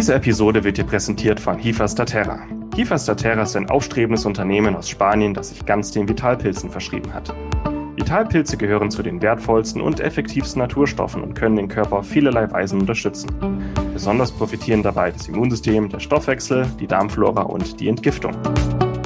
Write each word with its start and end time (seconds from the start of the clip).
Diese 0.00 0.14
Episode 0.14 0.64
wird 0.64 0.78
dir 0.78 0.84
präsentiert 0.84 1.38
von 1.38 1.58
Hifa 1.58 1.86
Statera. 1.86 2.38
Hifa 2.74 2.98
Statera 2.98 3.42
ist 3.42 3.54
ein 3.54 3.68
aufstrebendes 3.68 4.24
Unternehmen 4.24 4.74
aus 4.74 4.88
Spanien, 4.88 5.34
das 5.34 5.50
sich 5.50 5.66
ganz 5.66 5.90
den 5.90 6.08
Vitalpilzen 6.08 6.70
verschrieben 6.70 7.12
hat. 7.12 7.34
Vitalpilze 7.96 8.56
gehören 8.56 8.90
zu 8.90 9.02
den 9.02 9.20
wertvollsten 9.20 9.82
und 9.82 10.00
effektivsten 10.00 10.62
Naturstoffen 10.62 11.22
und 11.22 11.34
können 11.34 11.56
den 11.56 11.68
Körper 11.68 11.98
auf 11.98 12.08
vielerlei 12.08 12.50
Weisen 12.50 12.80
unterstützen. 12.80 13.28
Besonders 13.92 14.32
profitieren 14.32 14.82
dabei 14.82 15.10
das 15.10 15.28
Immunsystem, 15.28 15.90
der 15.90 16.00
Stoffwechsel, 16.00 16.66
die 16.80 16.86
Darmflora 16.86 17.42
und 17.42 17.78
die 17.78 17.88
Entgiftung. 17.88 18.32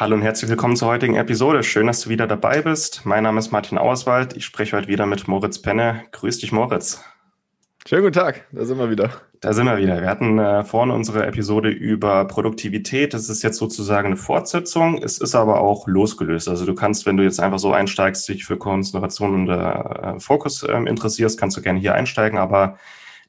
Hallo 0.00 0.14
und 0.14 0.22
herzlich 0.22 0.48
willkommen 0.48 0.76
zur 0.76 0.86
heutigen 0.86 1.16
Episode. 1.16 1.64
Schön, 1.64 1.88
dass 1.88 2.02
du 2.02 2.08
wieder 2.08 2.28
dabei 2.28 2.62
bist. 2.62 3.04
Mein 3.04 3.24
Name 3.24 3.40
ist 3.40 3.50
Martin 3.50 3.78
Auerswald. 3.78 4.36
Ich 4.36 4.44
spreche 4.44 4.76
heute 4.76 4.86
wieder 4.86 5.06
mit 5.06 5.26
Moritz 5.26 5.60
Penne. 5.60 6.04
Grüß 6.12 6.38
dich, 6.38 6.52
Moritz. 6.52 7.02
Schönen 7.84 8.02
guten 8.02 8.14
Tag, 8.14 8.46
da 8.52 8.64
sind 8.64 8.78
wir 8.78 8.90
wieder. 8.90 9.10
Da 9.40 9.52
sind 9.52 9.66
wir 9.66 9.76
wieder. 9.76 10.00
Wir 10.00 10.08
hatten 10.08 10.38
äh, 10.38 10.62
vorhin 10.62 10.92
unsere 10.92 11.26
Episode 11.26 11.70
über 11.70 12.26
Produktivität. 12.26 13.12
Das 13.12 13.28
ist 13.28 13.42
jetzt 13.42 13.58
sozusagen 13.58 14.06
eine 14.06 14.16
Fortsetzung. 14.16 15.02
Es 15.02 15.18
ist 15.18 15.34
aber 15.34 15.60
auch 15.60 15.88
losgelöst. 15.88 16.48
Also 16.48 16.64
du 16.64 16.76
kannst, 16.76 17.04
wenn 17.04 17.16
du 17.16 17.24
jetzt 17.24 17.40
einfach 17.40 17.58
so 17.58 17.72
einsteigst, 17.72 18.28
dich 18.28 18.44
für 18.44 18.56
Konzentration 18.56 19.34
und 19.34 19.48
äh, 19.48 20.20
Fokus 20.20 20.62
äh, 20.62 20.76
interessierst, 20.76 21.40
kannst 21.40 21.56
du 21.56 21.60
gerne 21.60 21.80
hier 21.80 21.94
einsteigen. 21.94 22.38
Aber 22.38 22.78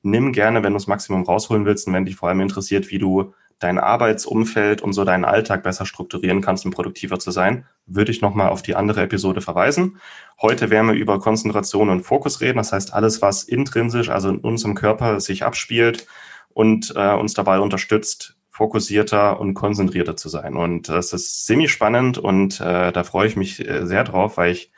nimm 0.04 0.34
gerne, 0.34 0.62
wenn 0.62 0.74
du 0.74 0.78
das 0.78 0.86
Maximum 0.86 1.24
rausholen 1.24 1.66
willst 1.66 1.88
und 1.88 1.94
wenn 1.94 2.06
dich 2.06 2.16
vor 2.16 2.30
allem 2.30 2.42
interessiert, 2.42 2.92
wie 2.92 3.00
du 3.00 3.34
dein 3.60 3.78
Arbeitsumfeld 3.78 4.82
und 4.82 4.94
so 4.94 5.04
deinen 5.04 5.26
Alltag 5.26 5.64
besser 5.64 5.86
strukturieren 5.86 6.42
kannst, 6.42 6.66
um 6.66 6.72
produktiver 6.72 7.20
zu 7.20 7.32
sein, 7.32 7.66
würde 7.86 8.12
ich 8.12 8.22
nochmal 8.22 8.50
auf 8.50 8.62
die 8.62 8.76
andere 8.76 9.02
Episode 9.02 9.42
verweisen. 9.42 10.00
Heute 10.42 10.70
werden 10.70 10.88
wir 10.88 10.96
über 10.96 11.20
Konzentration 11.20 11.90
und 11.90 12.04
Fokus 12.04 12.42
reden. 12.42 12.58
Das 12.58 12.72
heißt, 12.72 12.94
alles, 12.94 13.22
was 13.22 13.44
intrinsisch, 13.44 14.10
also 14.10 14.30
in 14.30 14.38
unserem 14.38 14.76
Körper 14.76 15.20
sich 15.20 15.44
abspielt 15.44 16.08
und 16.54 16.94
äh, 16.96 17.14
uns 17.14 17.34
dabei 17.34 17.60
unterstützt, 17.60 18.36
fokussierter 18.50 19.40
und 19.40 19.54
konzentrierter 19.54 20.16
zu 20.16 20.30
sein. 20.30 20.56
Und 20.56 20.90
das 20.90 21.14
ist 21.14 21.46
ziemlich 21.46 21.72
spannend 21.72 22.18
und 22.18 22.60
äh, 22.60 22.92
da 22.92 23.04
freue 23.04 23.28
ich 23.28 23.36
mich 23.36 23.66
äh, 23.68 23.86
sehr 23.86 24.04
drauf, 24.04 24.38
weil 24.38 24.52
ich 24.52 24.72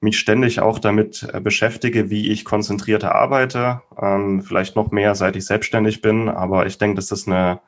mich 0.00 0.18
ständig 0.18 0.60
auch 0.60 0.78
damit 0.78 1.28
äh, 1.32 1.40
beschäftige, 1.40 2.10
wie 2.10 2.30
ich 2.30 2.44
konzentrierter 2.44 3.14
arbeite. 3.14 3.82
Ähm, 4.00 4.42
vielleicht 4.42 4.76
noch 4.76 4.90
mehr, 4.90 5.14
seit 5.14 5.36
ich 5.36 5.46
selbstständig 5.46 6.02
bin. 6.02 6.28
Aber 6.28 6.66
ich 6.66 6.76
denke, 6.76 6.96
das 6.96 7.12
ist 7.12 7.28
eine 7.28 7.60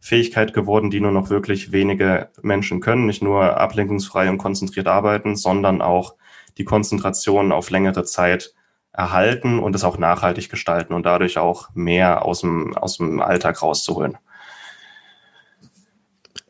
Fähigkeit 0.00 0.54
geworden, 0.54 0.90
die 0.90 1.00
nur 1.00 1.12
noch 1.12 1.30
wirklich 1.30 1.72
wenige 1.72 2.30
Menschen 2.42 2.80
können. 2.80 3.06
Nicht 3.06 3.22
nur 3.22 3.58
ablenkungsfrei 3.58 4.28
und 4.30 4.38
konzentriert 4.38 4.88
arbeiten, 4.88 5.36
sondern 5.36 5.82
auch 5.82 6.14
die 6.58 6.64
Konzentration 6.64 7.52
auf 7.52 7.70
längere 7.70 8.04
Zeit 8.04 8.54
erhalten 8.92 9.60
und 9.60 9.74
es 9.74 9.84
auch 9.84 9.98
nachhaltig 9.98 10.50
gestalten 10.50 10.94
und 10.94 11.06
dadurch 11.06 11.38
auch 11.38 11.68
mehr 11.74 12.24
aus 12.24 12.40
dem, 12.40 12.76
aus 12.76 12.96
dem 12.96 13.20
Alltag 13.20 13.62
rauszuholen. 13.62 14.18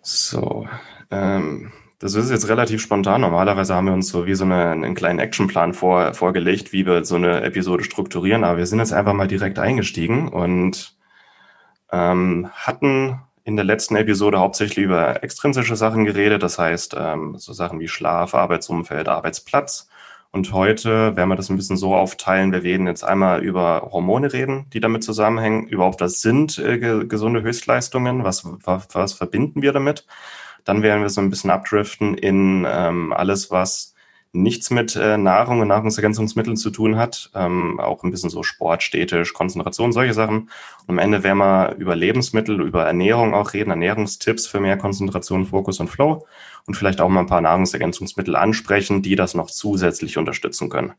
So, 0.01 0.67
ähm, 1.11 1.73
das 1.99 2.15
ist 2.15 2.31
jetzt 2.31 2.49
relativ 2.49 2.81
spontan. 2.81 3.21
Normalerweise 3.21 3.75
haben 3.75 3.87
wir 3.87 3.93
uns 3.93 4.09
so 4.09 4.27
wie 4.27 4.35
so 4.35 4.45
eine, 4.45 4.71
einen 4.71 4.95
kleinen 4.95 5.19
Actionplan 5.19 5.75
vor, 5.75 6.15
vorgelegt, 6.15 6.73
wie 6.73 6.87
wir 6.87 7.05
so 7.05 7.17
eine 7.17 7.43
Episode 7.43 7.85
strukturieren, 7.85 8.43
aber 8.43 8.59
wir 8.59 8.67
sind 8.67 8.79
jetzt 8.79 8.95
einfach 8.95 9.13
mal 9.13 9.29
direkt 9.29 9.59
eingestiegen 9.59 10.29
und 10.29 10.97
ähm, 11.93 12.49
hatten 12.55 13.21
in 13.45 13.57
der 13.57 13.65
letzten 13.65 13.97
Episode 13.97 14.39
hauptsächlich 14.39 14.85
über 14.85 15.23
extrinsische 15.23 15.77
Sachen 15.77 16.05
geredet, 16.05 16.43
das 16.43 16.59
heißt 16.59 16.97
ähm, 16.99 17.37
so 17.39 17.53
Sachen 17.53 17.81
wie 17.81 17.89
Schlaf, 17.89 18.35
Arbeitsumfeld, 18.35 19.09
Arbeitsplatz. 19.09 19.89
Und 20.33 20.53
heute 20.53 21.17
werden 21.17 21.29
wir 21.29 21.37
das 21.37 21.51
ein 21.51 21.57
bisschen 21.57 21.77
so 21.77 21.95
aufteilen. 21.97 22.53
Wir 22.53 22.63
werden 22.63 22.87
jetzt 22.87 23.03
einmal 23.03 23.43
über 23.43 23.89
Hormone 23.91 24.33
reden, 24.33 24.67
die 24.73 24.79
damit 24.79 25.03
zusammenhängen. 25.03 25.67
Überhaupt, 25.67 26.01
was 26.01 26.21
sind 26.21 26.57
äh, 26.59 26.79
gesunde 26.79 27.43
Höchstleistungen? 27.43 28.23
Was, 28.23 28.45
was, 28.65 28.87
was 28.93 29.13
verbinden 29.13 29.61
wir 29.61 29.73
damit? 29.73 30.07
Dann 30.65 30.83
werden 30.83 31.03
wir 31.03 31.09
so 31.09 31.21
ein 31.21 31.31
bisschen 31.31 31.51
abdriften 31.51 32.15
in 32.15 32.65
ähm, 32.69 33.13
alles, 33.13 33.51
was 33.51 33.95
nichts 34.33 34.71
mit 34.71 34.95
äh, 34.95 35.17
Nahrung 35.17 35.61
und 35.61 35.69
Nahrungsergänzungsmitteln 35.69 36.57
zu 36.57 36.71
tun 36.71 36.97
hat. 36.97 37.31
Ähm, 37.35 37.81
auch 37.81 38.05
ein 38.05 38.11
bisschen 38.11 38.31
so 38.31 38.43
Sport, 38.43 38.83
städtisch, 38.83 39.33
Konzentration, 39.33 39.93
solche 39.93 40.15
Sachen. 40.15 40.51
Und 40.87 40.89
am 40.89 40.99
Ende 40.99 41.23
werden 41.23 41.39
wir 41.39 41.75
über 41.79 41.97
Lebensmittel, 41.97 42.61
über 42.61 42.85
Ernährung 42.85 43.35
auch 43.35 43.53
reden, 43.55 43.71
Ernährungstipps 43.71 44.47
für 44.47 44.61
mehr 44.61 44.77
Konzentration, 44.77 45.47
Fokus 45.47 45.81
und 45.81 45.89
Flow 45.89 46.27
und 46.67 46.75
vielleicht 46.75 47.01
auch 47.01 47.09
mal 47.09 47.21
ein 47.21 47.27
paar 47.27 47.41
Nahrungsergänzungsmittel 47.41 48.37
ansprechen, 48.37 49.03
die 49.03 49.17
das 49.17 49.35
noch 49.35 49.51
zusätzlich 49.51 50.17
unterstützen 50.17 50.69
können. 50.69 50.93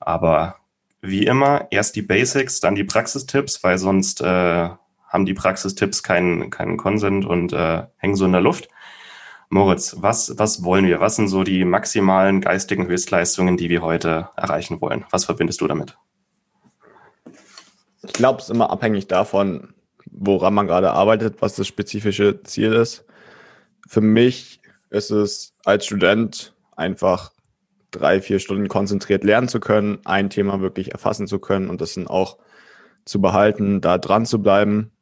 Aber 0.00 0.56
wie 1.00 1.24
immer, 1.24 1.68
erst 1.70 1.96
die 1.96 2.02
Basics, 2.02 2.60
dann 2.60 2.74
die 2.74 2.84
Praxistipps, 2.84 3.62
weil 3.64 3.78
sonst 3.78 4.20
äh, 4.20 4.68
haben 5.08 5.24
die 5.24 5.34
Praxistipps 5.34 6.02
keinen, 6.02 6.50
keinen 6.50 6.76
Konsent 6.76 7.24
und 7.24 7.52
äh, 7.52 7.84
hängen 7.96 8.16
so 8.16 8.26
in 8.26 8.32
der 8.32 8.40
Luft. 8.40 8.68
Moritz, 9.50 9.96
was, 9.98 10.34
was 10.36 10.62
wollen 10.62 10.86
wir? 10.86 11.00
Was 11.00 11.16
sind 11.16 11.28
so 11.28 11.42
die 11.42 11.64
maximalen 11.64 12.40
geistigen 12.40 12.86
Höchstleistungen, 12.86 13.56
die 13.56 13.70
wir 13.70 13.82
heute 13.82 14.28
erreichen 14.36 14.80
wollen? 14.80 15.04
Was 15.10 15.24
verbindest 15.24 15.60
du 15.60 15.66
damit? 15.66 15.96
Ich 18.02 18.12
glaube, 18.12 18.38
es 18.38 18.44
ist 18.44 18.50
immer 18.50 18.70
abhängig 18.70 19.06
davon, 19.08 19.74
woran 20.10 20.54
man 20.54 20.66
gerade 20.66 20.92
arbeitet, 20.92 21.40
was 21.40 21.56
das 21.56 21.66
spezifische 21.66 22.42
Ziel 22.42 22.72
ist. 22.72 23.04
Für 23.86 24.02
mich 24.02 24.60
ist 24.90 25.10
es 25.10 25.54
als 25.64 25.86
Student 25.86 26.54
einfach 26.76 27.32
drei, 27.90 28.20
vier 28.20 28.38
Stunden 28.38 28.68
konzentriert 28.68 29.24
lernen 29.24 29.48
zu 29.48 29.60
können, 29.60 29.98
ein 30.04 30.28
Thema 30.28 30.60
wirklich 30.60 30.92
erfassen 30.92 31.26
zu 31.26 31.38
können 31.38 31.70
und 31.70 31.80
das 31.80 31.94
dann 31.94 32.06
auch 32.06 32.38
zu 33.06 33.20
behalten, 33.20 33.80
da 33.80 33.96
dran 33.96 34.26
zu 34.26 34.42
bleiben 34.42 34.92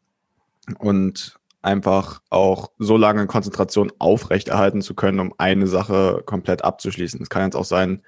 und 0.78 1.38
einfach 1.66 2.22
auch 2.30 2.70
so 2.78 2.96
lange 2.96 3.26
Konzentration 3.26 3.92
aufrechterhalten 3.98 4.82
zu 4.82 4.94
können, 4.94 5.18
um 5.18 5.34
eine 5.36 5.66
Sache 5.66 6.22
komplett 6.24 6.64
abzuschließen. 6.64 7.20
Es 7.20 7.28
kann 7.28 7.42
jetzt 7.42 7.56
auch 7.56 7.64
sein, 7.64 8.02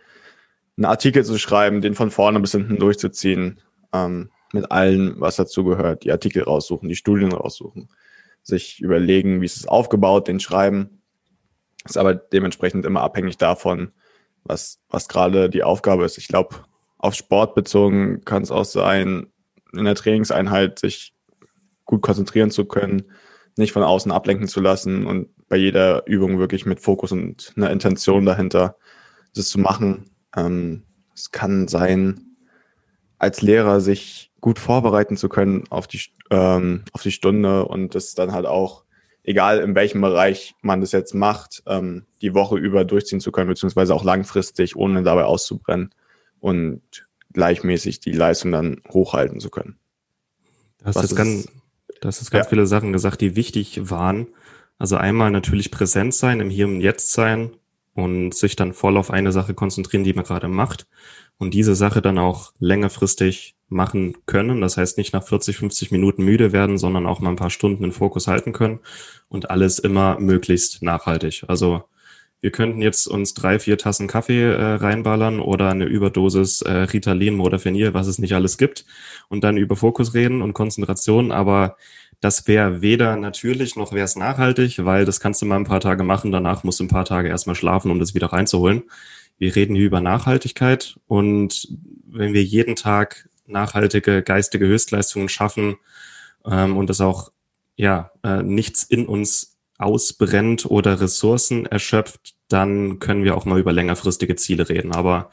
einen 0.76 0.84
Artikel 0.84 1.24
zu 1.24 1.38
schreiben, 1.38 1.80
den 1.80 1.96
von 1.96 2.12
vorne 2.12 2.38
bis 2.38 2.52
hinten 2.52 2.78
durchzuziehen, 2.78 3.60
ähm, 3.92 4.30
mit 4.52 4.70
allem, 4.70 5.16
was 5.18 5.36
dazu 5.36 5.64
gehört, 5.64 6.04
die 6.04 6.12
Artikel 6.12 6.44
raussuchen, 6.44 6.88
die 6.88 6.94
Studien 6.94 7.32
raussuchen, 7.32 7.88
sich 8.44 8.80
überlegen, 8.80 9.40
wie 9.40 9.46
ist 9.46 9.56
es 9.56 9.66
aufgebaut, 9.66 10.28
den 10.28 10.38
schreiben. 10.38 11.02
Ist 11.84 11.98
aber 11.98 12.14
dementsprechend 12.14 12.86
immer 12.86 13.02
abhängig 13.02 13.38
davon, 13.38 13.90
was, 14.44 14.78
was 14.88 15.08
gerade 15.08 15.50
die 15.50 15.64
Aufgabe 15.64 16.04
ist. 16.04 16.16
Ich 16.16 16.28
glaube, 16.28 16.54
auf 16.96 17.14
Sport 17.14 17.56
bezogen 17.56 18.24
kann 18.24 18.42
es 18.42 18.52
auch 18.52 18.64
sein, 18.64 19.26
in 19.72 19.84
der 19.84 19.96
Trainingseinheit 19.96 20.78
sich 20.78 21.12
gut 21.84 22.02
konzentrieren 22.02 22.52
zu 22.52 22.64
können, 22.64 23.10
nicht 23.58 23.72
von 23.72 23.82
außen 23.82 24.12
ablenken 24.12 24.48
zu 24.48 24.60
lassen 24.60 25.06
und 25.06 25.28
bei 25.48 25.56
jeder 25.56 26.06
Übung 26.06 26.38
wirklich 26.38 26.66
mit 26.66 26.80
Fokus 26.80 27.12
und 27.12 27.52
einer 27.56 27.70
Intention 27.70 28.24
dahinter 28.24 28.76
das 29.34 29.48
zu 29.48 29.58
machen. 29.58 30.10
Ähm, 30.36 30.84
es 31.14 31.30
kann 31.30 31.68
sein, 31.68 32.36
als 33.18 33.42
Lehrer 33.42 33.80
sich 33.80 34.30
gut 34.40 34.58
vorbereiten 34.58 35.16
zu 35.16 35.28
können 35.28 35.64
auf 35.70 35.86
die, 35.86 36.00
ähm, 36.30 36.84
auf 36.92 37.02
die 37.02 37.10
Stunde 37.12 37.64
und 37.66 37.94
das 37.94 38.14
dann 38.14 38.32
halt 38.32 38.46
auch, 38.46 38.84
egal 39.24 39.58
in 39.58 39.74
welchem 39.74 40.00
Bereich 40.00 40.54
man 40.62 40.80
das 40.80 40.92
jetzt 40.92 41.14
macht, 41.14 41.62
ähm, 41.66 42.06
die 42.22 42.34
Woche 42.34 42.56
über 42.56 42.84
durchziehen 42.84 43.20
zu 43.20 43.32
können, 43.32 43.48
beziehungsweise 43.48 43.94
auch 43.94 44.04
langfristig, 44.04 44.76
ohne 44.76 45.02
dabei 45.02 45.24
auszubrennen 45.24 45.90
und 46.40 46.82
gleichmäßig 47.32 48.00
die 48.00 48.12
Leistung 48.12 48.52
dann 48.52 48.80
hochhalten 48.90 49.40
zu 49.40 49.50
können. 49.50 49.78
Das 50.82 50.96
ist 51.02 51.16
ganz, 51.16 51.48
das 52.00 52.20
ist 52.20 52.30
ganz 52.30 52.46
ja. 52.46 52.50
viele 52.50 52.66
Sachen 52.66 52.92
gesagt, 52.92 53.20
die 53.20 53.36
wichtig 53.36 53.90
waren. 53.90 54.28
Also 54.78 54.96
einmal 54.96 55.30
natürlich 55.30 55.70
präsent 55.70 56.14
sein, 56.14 56.40
im 56.40 56.50
Hier 56.50 56.66
und 56.66 56.80
Jetzt 56.80 57.12
sein 57.12 57.50
und 57.94 58.34
sich 58.34 58.54
dann 58.54 58.72
voll 58.72 58.96
auf 58.96 59.10
eine 59.10 59.32
Sache 59.32 59.54
konzentrieren, 59.54 60.04
die 60.04 60.12
man 60.12 60.24
gerade 60.24 60.48
macht 60.48 60.86
und 61.38 61.54
diese 61.54 61.74
Sache 61.74 62.00
dann 62.02 62.18
auch 62.18 62.52
längerfristig 62.60 63.56
machen 63.68 64.14
können. 64.26 64.60
Das 64.60 64.76
heißt 64.76 64.98
nicht 64.98 65.12
nach 65.12 65.24
40, 65.26 65.56
50 65.56 65.90
Minuten 65.90 66.24
müde 66.24 66.52
werden, 66.52 66.78
sondern 66.78 67.06
auch 67.06 67.20
mal 67.20 67.30
ein 67.30 67.36
paar 67.36 67.50
Stunden 67.50 67.84
in 67.84 67.92
Fokus 67.92 68.28
halten 68.28 68.52
können 68.52 68.80
und 69.28 69.50
alles 69.50 69.78
immer 69.78 70.18
möglichst 70.20 70.82
nachhaltig. 70.82 71.44
Also 71.48 71.84
wir 72.40 72.50
könnten 72.52 72.80
jetzt 72.80 73.06
uns 73.06 73.34
drei, 73.34 73.58
vier 73.58 73.78
Tassen 73.78 74.06
Kaffee 74.06 74.42
äh, 74.42 74.74
reinballern 74.74 75.40
oder 75.40 75.70
eine 75.70 75.86
Überdosis 75.86 76.62
äh, 76.62 76.70
Ritalin, 76.70 77.34
Modafinil, 77.34 77.94
was 77.94 78.06
es 78.06 78.18
nicht 78.18 78.34
alles 78.34 78.58
gibt 78.58 78.84
und 79.28 79.42
dann 79.42 79.56
über 79.56 79.76
Fokus 79.76 80.14
reden 80.14 80.42
und 80.42 80.52
Konzentration, 80.52 81.32
aber 81.32 81.76
das 82.20 82.46
wäre 82.48 82.80
weder 82.80 83.16
natürlich 83.16 83.76
noch 83.76 83.92
wäre 83.92 84.04
es 84.04 84.16
nachhaltig, 84.16 84.84
weil 84.84 85.04
das 85.04 85.20
kannst 85.20 85.42
du 85.42 85.46
mal 85.46 85.56
ein 85.56 85.64
paar 85.64 85.80
Tage 85.80 86.04
machen, 86.04 86.32
danach 86.32 86.64
musst 86.64 86.80
du 86.80 86.84
ein 86.84 86.88
paar 86.88 87.04
Tage 87.04 87.28
erstmal 87.28 87.56
schlafen, 87.56 87.90
um 87.90 87.98
das 87.98 88.14
wieder 88.14 88.28
reinzuholen. 88.28 88.84
Wir 89.38 89.54
reden 89.54 89.76
hier 89.76 89.86
über 89.86 90.00
Nachhaltigkeit 90.00 90.98
und 91.06 91.68
wenn 92.06 92.32
wir 92.32 92.42
jeden 92.42 92.74
Tag 92.76 93.28
nachhaltige 93.46 94.22
geistige 94.22 94.66
Höchstleistungen 94.66 95.28
schaffen 95.28 95.76
ähm, 96.44 96.76
und 96.76 96.90
das 96.90 97.00
auch 97.00 97.30
ja 97.76 98.10
äh, 98.24 98.42
nichts 98.42 98.82
in 98.82 99.06
uns 99.06 99.57
ausbrennt 99.78 100.66
oder 100.66 101.00
Ressourcen 101.00 101.66
erschöpft, 101.66 102.34
dann 102.48 102.98
können 102.98 103.24
wir 103.24 103.36
auch 103.36 103.44
mal 103.44 103.60
über 103.60 103.72
längerfristige 103.72 104.36
Ziele 104.36 104.68
reden. 104.68 104.92
Aber 104.92 105.30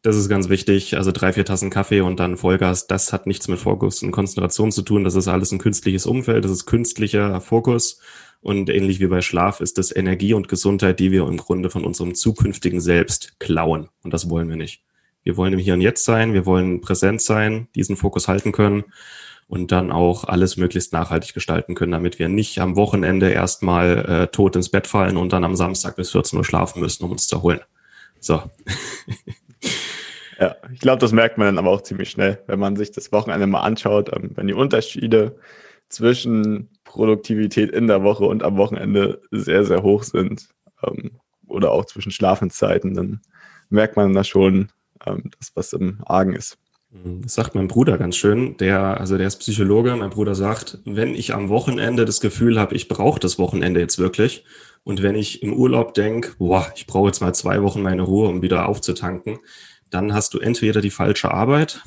das 0.00 0.16
ist 0.16 0.28
ganz 0.28 0.48
wichtig. 0.48 0.96
Also 0.96 1.12
drei, 1.12 1.32
vier 1.32 1.44
Tassen 1.44 1.70
Kaffee 1.70 2.00
und 2.00 2.18
dann 2.18 2.36
Vollgas, 2.36 2.86
das 2.86 3.12
hat 3.12 3.26
nichts 3.26 3.48
mit 3.48 3.58
Fokus 3.58 4.02
und 4.02 4.10
Konzentration 4.10 4.72
zu 4.72 4.82
tun. 4.82 5.04
Das 5.04 5.14
ist 5.14 5.28
alles 5.28 5.52
ein 5.52 5.58
künstliches 5.58 6.06
Umfeld, 6.06 6.44
das 6.44 6.50
ist 6.50 6.66
künstlicher 6.66 7.40
Fokus. 7.40 8.00
Und 8.40 8.68
ähnlich 8.70 8.98
wie 8.98 9.06
bei 9.06 9.20
Schlaf 9.20 9.60
ist 9.60 9.78
das 9.78 9.94
Energie 9.94 10.34
und 10.34 10.48
Gesundheit, 10.48 10.98
die 10.98 11.12
wir 11.12 11.28
im 11.28 11.36
Grunde 11.36 11.70
von 11.70 11.84
unserem 11.84 12.16
zukünftigen 12.16 12.80
Selbst 12.80 13.38
klauen. 13.38 13.88
Und 14.02 14.12
das 14.12 14.28
wollen 14.28 14.48
wir 14.48 14.56
nicht. 14.56 14.82
Wir 15.22 15.36
wollen 15.36 15.52
im 15.52 15.60
Hier 15.60 15.74
und 15.74 15.80
Jetzt 15.80 16.04
sein, 16.04 16.32
wir 16.32 16.46
wollen 16.46 16.80
präsent 16.80 17.22
sein, 17.22 17.68
diesen 17.76 17.96
Fokus 17.96 18.26
halten 18.26 18.50
können 18.50 18.84
und 19.52 19.70
dann 19.70 19.92
auch 19.92 20.24
alles 20.24 20.56
möglichst 20.56 20.94
nachhaltig 20.94 21.34
gestalten 21.34 21.74
können, 21.74 21.92
damit 21.92 22.18
wir 22.18 22.30
nicht 22.30 22.58
am 22.58 22.74
Wochenende 22.74 23.28
erstmal 23.28 23.98
äh, 23.98 24.26
tot 24.28 24.56
ins 24.56 24.70
Bett 24.70 24.86
fallen 24.86 25.18
und 25.18 25.34
dann 25.34 25.44
am 25.44 25.56
Samstag 25.56 25.94
bis 25.96 26.12
14 26.12 26.38
Uhr 26.38 26.44
schlafen 26.46 26.80
müssen, 26.80 27.04
um 27.04 27.10
uns 27.10 27.26
zu 27.28 27.36
erholen. 27.36 27.60
So. 28.18 28.42
ja, 30.40 30.56
ich 30.72 30.80
glaube, 30.80 31.00
das 31.00 31.12
merkt 31.12 31.36
man 31.36 31.48
dann 31.48 31.58
aber 31.58 31.68
auch 31.68 31.82
ziemlich 31.82 32.08
schnell, 32.08 32.42
wenn 32.46 32.60
man 32.60 32.76
sich 32.76 32.92
das 32.92 33.12
Wochenende 33.12 33.46
mal 33.46 33.60
anschaut, 33.60 34.10
ähm, 34.16 34.30
wenn 34.36 34.46
die 34.46 34.54
Unterschiede 34.54 35.36
zwischen 35.90 36.70
Produktivität 36.84 37.72
in 37.72 37.88
der 37.88 38.02
Woche 38.02 38.24
und 38.24 38.42
am 38.42 38.56
Wochenende 38.56 39.20
sehr, 39.32 39.66
sehr 39.66 39.82
hoch 39.82 40.04
sind 40.04 40.48
ähm, 40.82 41.10
oder 41.46 41.72
auch 41.72 41.84
zwischen 41.84 42.10
Schlafenszeiten, 42.10 42.94
dann 42.94 43.20
merkt 43.68 43.96
man 43.96 44.14
da 44.14 44.24
schon, 44.24 44.72
ähm, 45.04 45.30
dass 45.38 45.54
was 45.54 45.74
im 45.74 46.00
Argen 46.06 46.32
ist. 46.32 46.56
Mhm. 46.92 47.22
Das 47.22 47.34
sagt 47.34 47.54
mein 47.54 47.68
Bruder 47.68 47.98
ganz 47.98 48.16
schön, 48.16 48.56
der, 48.58 49.00
also 49.00 49.16
der 49.16 49.26
ist 49.26 49.38
Psychologe, 49.38 49.96
mein 49.96 50.10
Bruder 50.10 50.34
sagt, 50.34 50.78
wenn 50.84 51.14
ich 51.14 51.34
am 51.34 51.48
Wochenende 51.48 52.04
das 52.04 52.20
Gefühl 52.20 52.58
habe, 52.58 52.74
ich 52.74 52.88
brauche 52.88 53.20
das 53.20 53.38
Wochenende 53.38 53.80
jetzt 53.80 53.98
wirklich 53.98 54.44
und 54.84 55.02
wenn 55.02 55.14
ich 55.14 55.42
im 55.42 55.52
Urlaub 55.52 55.94
denke, 55.94 56.32
boah, 56.38 56.70
ich 56.76 56.86
brauche 56.86 57.08
jetzt 57.08 57.20
mal 57.20 57.34
zwei 57.34 57.62
Wochen 57.62 57.82
meine 57.82 58.02
Ruhe, 58.02 58.28
um 58.28 58.42
wieder 58.42 58.68
aufzutanken, 58.68 59.38
dann 59.90 60.12
hast 60.12 60.34
du 60.34 60.38
entweder 60.38 60.80
die 60.80 60.90
falsche 60.90 61.30
Arbeit 61.30 61.82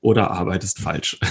oder 0.00 0.30
arbeitest 0.30 0.78
falsch. 0.78 1.18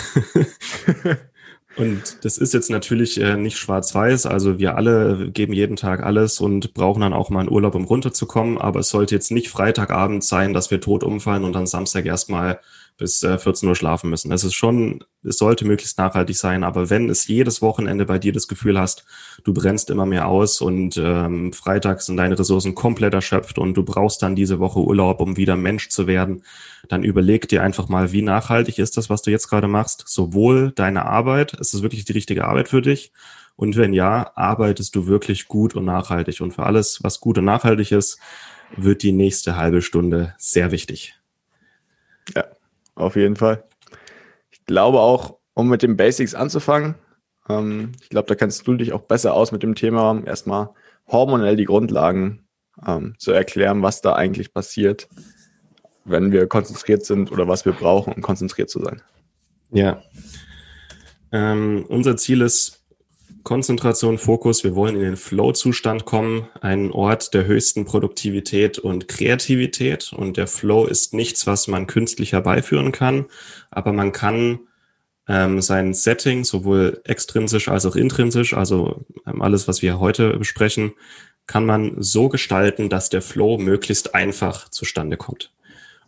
Und 1.80 2.26
das 2.26 2.38
ist 2.38 2.54
jetzt 2.54 2.70
natürlich 2.70 3.22
äh, 3.22 3.38
nicht 3.38 3.58
schwarz-weiß. 3.58 4.26
Also 4.26 4.60
wir 4.60 4.76
alle 4.76 5.32
geben 5.32 5.54
jeden 5.54 5.78
Tag 5.78 6.04
alles 6.04 6.42
und 6.42 6.74
brauchen 6.74 7.00
dann 7.00 7.14
auch 7.14 7.30
mal 7.30 7.40
einen 7.40 7.52
Urlaub, 7.52 7.74
um 7.74 7.86
runterzukommen. 7.86 8.58
Aber 8.58 8.82
es 8.82 8.90
sollte 8.90 9.16
jetzt 9.16 9.32
nicht 9.32 9.48
Freitagabend 9.48 10.26
sein, 10.26 10.54
dass 10.54 10.72
wir 10.72 10.82
tot 10.82 11.06
umfallen 11.06 11.46
und 11.46 11.54
dann 11.54 11.68
Samstag 11.68 12.06
erstmal 12.06 12.60
bis 13.00 13.24
äh, 13.24 13.38
14 13.40 13.68
Uhr 13.68 13.76
schlafen 13.76 14.10
müssen. 14.10 14.32
Es 14.32 14.44
ist 14.44 14.54
schon, 14.54 15.04
es 15.24 15.38
sollte 15.38 15.66
möglichst 15.66 15.98
nachhaltig 15.98 16.38
sein, 16.38 16.64
aber 16.64 16.90
wenn 16.90 17.10
es 17.10 17.28
jedes 17.28 17.62
Wochenende 17.62 18.06
bei 18.06 18.20
dir 18.20 18.34
das 18.34 18.48
Gefühl 18.48 18.80
hast, 18.80 19.06
du 19.44 19.54
brennst 19.54 19.90
immer 19.90 20.06
mehr 20.06 20.28
aus 20.28 20.62
und 20.62 20.98
ähm, 20.98 21.54
Freitag 21.54 22.02
sind 22.02 22.18
deine 22.18 22.38
Ressourcen 22.38 22.76
komplett 22.76 23.14
erschöpft 23.14 23.58
und 23.58 23.74
du 23.74 23.84
brauchst 23.84 24.22
dann 24.22 24.36
diese 24.36 24.60
Woche 24.60 24.80
Urlaub, 24.80 25.22
um 25.22 25.38
wieder 25.38 25.56
Mensch 25.56 25.90
zu 25.90 26.06
werden, 26.06 26.44
dann 26.90 27.04
überleg 27.04 27.48
dir 27.48 27.64
einfach 27.64 27.88
mal, 27.88 28.12
wie 28.12 28.22
nachhaltig 28.22 28.78
ist 28.78 28.98
das, 28.98 29.10
was 29.10 29.22
du 29.22 29.32
jetzt 29.32 29.50
gerade 29.50 29.68
machst, 29.68 30.04
sowohl 30.08 30.72
deine 30.76 31.06
Arbeit, 31.06 31.54
ist 31.54 31.74
es 31.74 31.82
wirklich 31.82 32.06
die 32.06 32.14
richtige 32.14 32.46
Arbeit 32.46 32.68
für 32.68 32.82
dich? 32.82 33.12
Und 33.56 33.76
wenn 33.76 33.94
ja, 33.94 34.32
arbeitest 34.36 34.96
du 34.96 35.08
wirklich 35.08 35.50
gut 35.50 35.76
und 35.76 35.84
nachhaltig. 35.84 36.40
Und 36.40 36.54
für 36.54 36.64
alles, 36.64 37.04
was 37.04 37.20
gut 37.20 37.38
und 37.38 37.44
nachhaltig 37.44 37.92
ist, 37.92 38.18
wird 38.78 39.04
die 39.04 39.12
nächste 39.12 39.58
halbe 39.58 39.82
Stunde 39.82 40.34
sehr 40.38 40.72
wichtig. 40.72 41.16
Ja, 42.34 42.46
auf 43.00 43.16
jeden 43.16 43.36
Fall. 43.36 43.64
Ich 44.52 44.66
glaube 44.66 45.00
auch, 45.00 45.40
um 45.54 45.70
mit 45.70 45.82
den 45.82 45.98
Basics 45.98 46.36
anzufangen, 46.36 46.96
ähm, 47.50 47.92
ich 48.02 48.10
glaube, 48.10 48.28
da 48.28 48.36
kennst 48.36 48.66
du 48.68 48.76
dich 48.76 48.94
auch 48.94 49.02
besser 49.02 49.34
aus 49.34 49.52
mit 49.52 49.64
dem 49.64 49.76
Thema, 49.76 50.22
erstmal 50.26 50.70
hormonell 51.08 51.56
die 51.56 51.66
Grundlagen 51.66 52.48
ähm, 52.86 53.16
zu 53.18 53.32
erklären, 53.32 53.82
was 53.82 54.02
da 54.02 54.14
eigentlich 54.14 54.54
passiert, 54.54 55.10
wenn 56.06 56.32
wir 56.32 56.48
konzentriert 56.48 57.06
sind 57.06 57.32
oder 57.32 57.48
was 57.48 57.66
wir 57.66 57.74
brauchen, 57.74 58.14
um 58.14 58.22
konzentriert 58.22 58.70
zu 58.70 58.82
sein. 58.84 59.02
Ja. 59.72 60.02
Ähm, 61.32 61.86
unser 61.88 62.18
Ziel 62.18 62.42
ist, 62.42 62.79
Konzentration, 63.44 64.18
Fokus. 64.18 64.64
Wir 64.64 64.76
wollen 64.76 64.96
in 64.96 65.02
den 65.02 65.18
Flow-Zustand 65.18 66.06
kommen, 66.06 66.48
einen 66.62 66.92
Ort 66.92 67.34
der 67.34 67.46
höchsten 67.46 67.86
Produktivität 67.86 68.80
und 68.80 69.08
Kreativität. 69.08 70.14
Und 70.14 70.38
der 70.38 70.48
Flow 70.48 70.86
ist 70.86 71.14
nichts, 71.14 71.48
was 71.48 71.68
man 71.68 71.88
künstlich 71.88 72.34
herbeiführen 72.34 72.92
kann, 72.92 73.26
aber 73.72 73.94
man 73.94 74.12
kann 74.12 74.60
ähm, 75.28 75.62
sein 75.62 75.94
Setting 75.94 76.44
sowohl 76.44 77.02
extrinsisch 77.06 77.70
als 77.70 77.86
auch 77.86 77.96
intrinsisch, 77.96 78.54
also 78.54 79.06
ähm, 79.28 79.42
alles, 79.42 79.68
was 79.68 79.82
wir 79.82 80.00
heute 80.00 80.38
besprechen, 80.38 80.94
kann 81.46 81.66
man 81.66 81.96
so 82.00 82.30
gestalten, 82.30 82.90
dass 82.90 83.10
der 83.10 83.22
Flow 83.22 83.58
möglichst 83.58 84.16
einfach 84.16 84.70
zustande 84.70 85.18
kommt. 85.18 85.52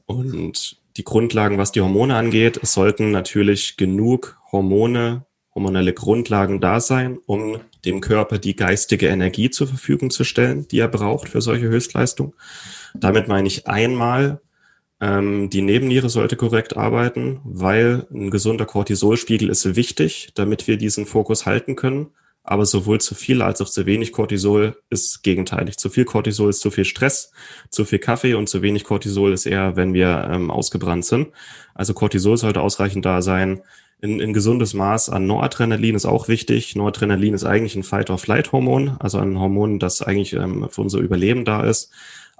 Und 0.05 0.77
die 0.97 1.03
Grundlagen, 1.03 1.57
was 1.57 1.71
die 1.71 1.81
Hormone 1.81 2.15
angeht, 2.15 2.59
es 2.61 2.73
sollten 2.73 3.11
natürlich 3.11 3.77
genug 3.77 4.38
Hormone 4.51 5.25
hormonelle 5.53 5.93
Grundlagen 5.93 6.62
da 6.62 6.79
sein, 6.79 7.20
um 7.25 7.58
dem 7.84 8.01
Körper 8.01 8.38
die 8.38 8.55
geistige 8.55 9.08
Energie 9.08 9.50
zur 9.50 9.67
Verfügung 9.67 10.10
zu 10.10 10.24
stellen, 10.24 10.67
die 10.67 10.79
er 10.79 10.88
braucht 10.88 11.29
für 11.29 11.41
solche 11.41 11.67
Höchstleistungen. 11.67 12.34
Damit 12.93 13.27
meine 13.27 13.48
ich 13.48 13.67
einmal, 13.67 14.41
ähm, 15.01 15.50
die 15.50 15.62
Nebenniere 15.62 16.10
sollte 16.10 16.36
korrekt 16.36 16.77
arbeiten, 16.77 17.41
weil 17.43 18.08
ein 18.13 18.29
gesunder 18.29 18.65
Cortisolspiegel 18.65 19.50
ist 19.50 19.75
wichtig, 19.75 20.31
damit 20.36 20.67
wir 20.67 20.77
diesen 20.77 21.05
Fokus 21.05 21.46
halten 21.46 21.75
können. 21.75 22.12
Aber 22.43 22.65
sowohl 22.65 23.00
zu 23.00 23.13
viel 23.13 23.43
als 23.43 23.62
auch 23.62 23.70
zu 23.70 23.86
wenig 23.86 24.12
Cortisol 24.12 24.75
ist 24.89 25.22
gegenteilig. 25.22 25.77
Zu 25.77 25.89
viel 25.89 26.05
Cortisol 26.05 26.50
ist 26.50 26.62
zu 26.62 26.72
viel 26.72 26.86
Stress, 26.86 27.31
zu 27.70 27.86
viel 27.86 28.00
Kaffee 28.00 28.34
und 28.34 28.50
zu 28.50 28.63
wenig 28.63 28.84
Cortisol 28.84 29.31
ist 29.31 29.46
eher, 29.46 29.75
wenn 29.75 29.93
wir 29.93 30.27
ähm, 30.31 30.50
ausgebrannt 30.50 31.05
sind. 31.05 31.29
Also 31.75 31.93
Cortisol 31.93 32.38
sollte 32.38 32.62
ausreichend 32.62 33.05
da 33.05 33.22
sein 33.22 33.62
ein, 34.01 34.22
ein 34.22 34.34
gesundes 34.34 34.74
Maß 34.74 35.10
an 35.10 35.27
Noradrenalin 35.27 35.96
ist 35.96 36.05
auch 36.05 36.27
wichtig. 36.27 36.75
Noradrenalin 36.75 37.34
ist 37.34 37.46
eigentlich 37.46 37.75
ein 37.75 37.84
Fight-or-Flight-Hormon, 37.84 38.98
also 39.00 39.20
ein 39.20 39.39
Hormon, 39.39 39.79
das 39.79 40.01
eigentlich 40.01 40.34
ähm, 40.34 40.67
für 40.70 40.81
unser 40.81 41.00
Überleben 41.00 41.46
da 41.46 41.63
ist. 41.63 41.91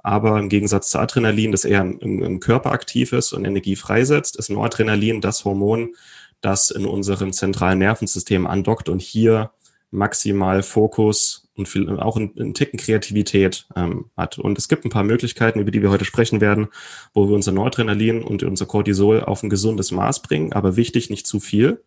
Aber 0.02 0.38
im 0.40 0.48
Gegensatz 0.48 0.90
zu 0.90 0.98
Adrenalin, 0.98 1.52
das 1.52 1.64
eher 1.64 1.82
im, 1.82 2.22
im 2.22 2.40
Körper 2.40 2.72
aktiv 2.72 3.12
ist 3.12 3.32
und 3.32 3.44
Energie 3.44 3.76
freisetzt, 3.76 4.36
ist 4.36 4.50
Noradrenalin 4.50 5.20
das 5.20 5.44
Hormon, 5.44 5.94
das 6.40 6.70
in 6.70 6.86
unserem 6.86 7.32
zentralen 7.32 7.78
Nervensystem 7.78 8.48
andockt 8.48 8.88
und 8.88 9.00
hier 9.00 9.52
maximal 9.92 10.62
Fokus 10.62 11.48
und 11.54 11.68
viel, 11.68 11.88
auch 12.00 12.16
einen, 12.16 12.32
einen 12.38 12.54
Ticken 12.54 12.78
Kreativität 12.78 13.66
ähm, 13.76 14.06
hat. 14.16 14.38
Und 14.38 14.58
es 14.58 14.68
gibt 14.68 14.84
ein 14.84 14.90
paar 14.90 15.04
Möglichkeiten, 15.04 15.60
über 15.60 15.70
die 15.70 15.82
wir 15.82 15.90
heute 15.90 16.04
sprechen 16.04 16.40
werden, 16.40 16.68
wo 17.12 17.28
wir 17.28 17.34
unser 17.34 17.52
Noradrenalin 17.52 18.22
und 18.22 18.42
unser 18.42 18.66
Cortisol 18.66 19.22
auf 19.22 19.42
ein 19.42 19.50
gesundes 19.50 19.92
Maß 19.92 20.22
bringen, 20.22 20.52
aber 20.52 20.76
wichtig, 20.76 21.10
nicht 21.10 21.26
zu 21.26 21.40
viel. 21.40 21.84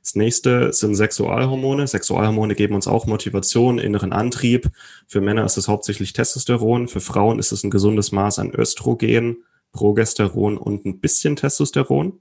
Das 0.00 0.16
nächste 0.16 0.72
sind 0.74 0.96
Sexualhormone. 0.96 1.86
Sexualhormone 1.86 2.54
geben 2.54 2.74
uns 2.74 2.86
auch 2.86 3.06
Motivation, 3.06 3.78
inneren 3.78 4.12
Antrieb. 4.12 4.70
Für 5.06 5.22
Männer 5.22 5.46
ist 5.46 5.56
es 5.56 5.66
hauptsächlich 5.66 6.12
Testosteron. 6.12 6.88
Für 6.88 7.00
Frauen 7.00 7.38
ist 7.38 7.52
es 7.52 7.64
ein 7.64 7.70
gesundes 7.70 8.12
Maß 8.12 8.38
an 8.38 8.52
Östrogen, 8.54 9.44
Progesteron 9.72 10.58
und 10.58 10.84
ein 10.84 11.00
bisschen 11.00 11.36
Testosteron. 11.36 12.20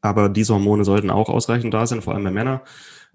Aber 0.00 0.30
diese 0.30 0.54
Hormone 0.54 0.84
sollten 0.84 1.10
auch 1.10 1.28
ausreichend 1.28 1.74
da 1.74 1.86
sein, 1.86 2.00
vor 2.00 2.14
allem 2.14 2.24
bei 2.24 2.30
Männern. 2.30 2.60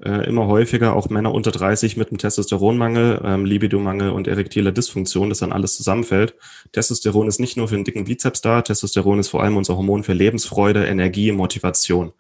Äh, 0.04 0.28
immer 0.30 0.48
häufiger 0.48 0.96
auch 0.96 1.10
Männer 1.10 1.34
unter 1.34 1.52
30 1.52 1.98
mit 1.98 2.10
einem 2.10 2.20
Testosteronmangel, 2.20 3.22
ähm, 3.26 3.44
Libidomangel 3.44 4.12
und 4.12 4.30
erektiler 4.30 4.72
Dysfunktion, 4.72 5.28
das 5.28 5.40
dann 5.40 5.52
alles 5.52 5.76
zusammenfällt. 5.76 6.36
Testosteron 6.72 7.28
ist 7.28 7.40
nicht 7.40 7.58
nur 7.58 7.68
für 7.68 7.76
den 7.76 7.84
dicken 7.84 8.06
Bizeps 8.06 8.40
da, 8.40 8.62
Testosteron 8.62 9.20
ist 9.20 9.28
vor 9.28 9.44
allem 9.44 9.58
unser 9.58 9.76
Hormon 9.76 10.04
für 10.04 10.14
Lebensfreude, 10.14 10.86
Energie, 10.86 11.34
Motivation 11.34 12.14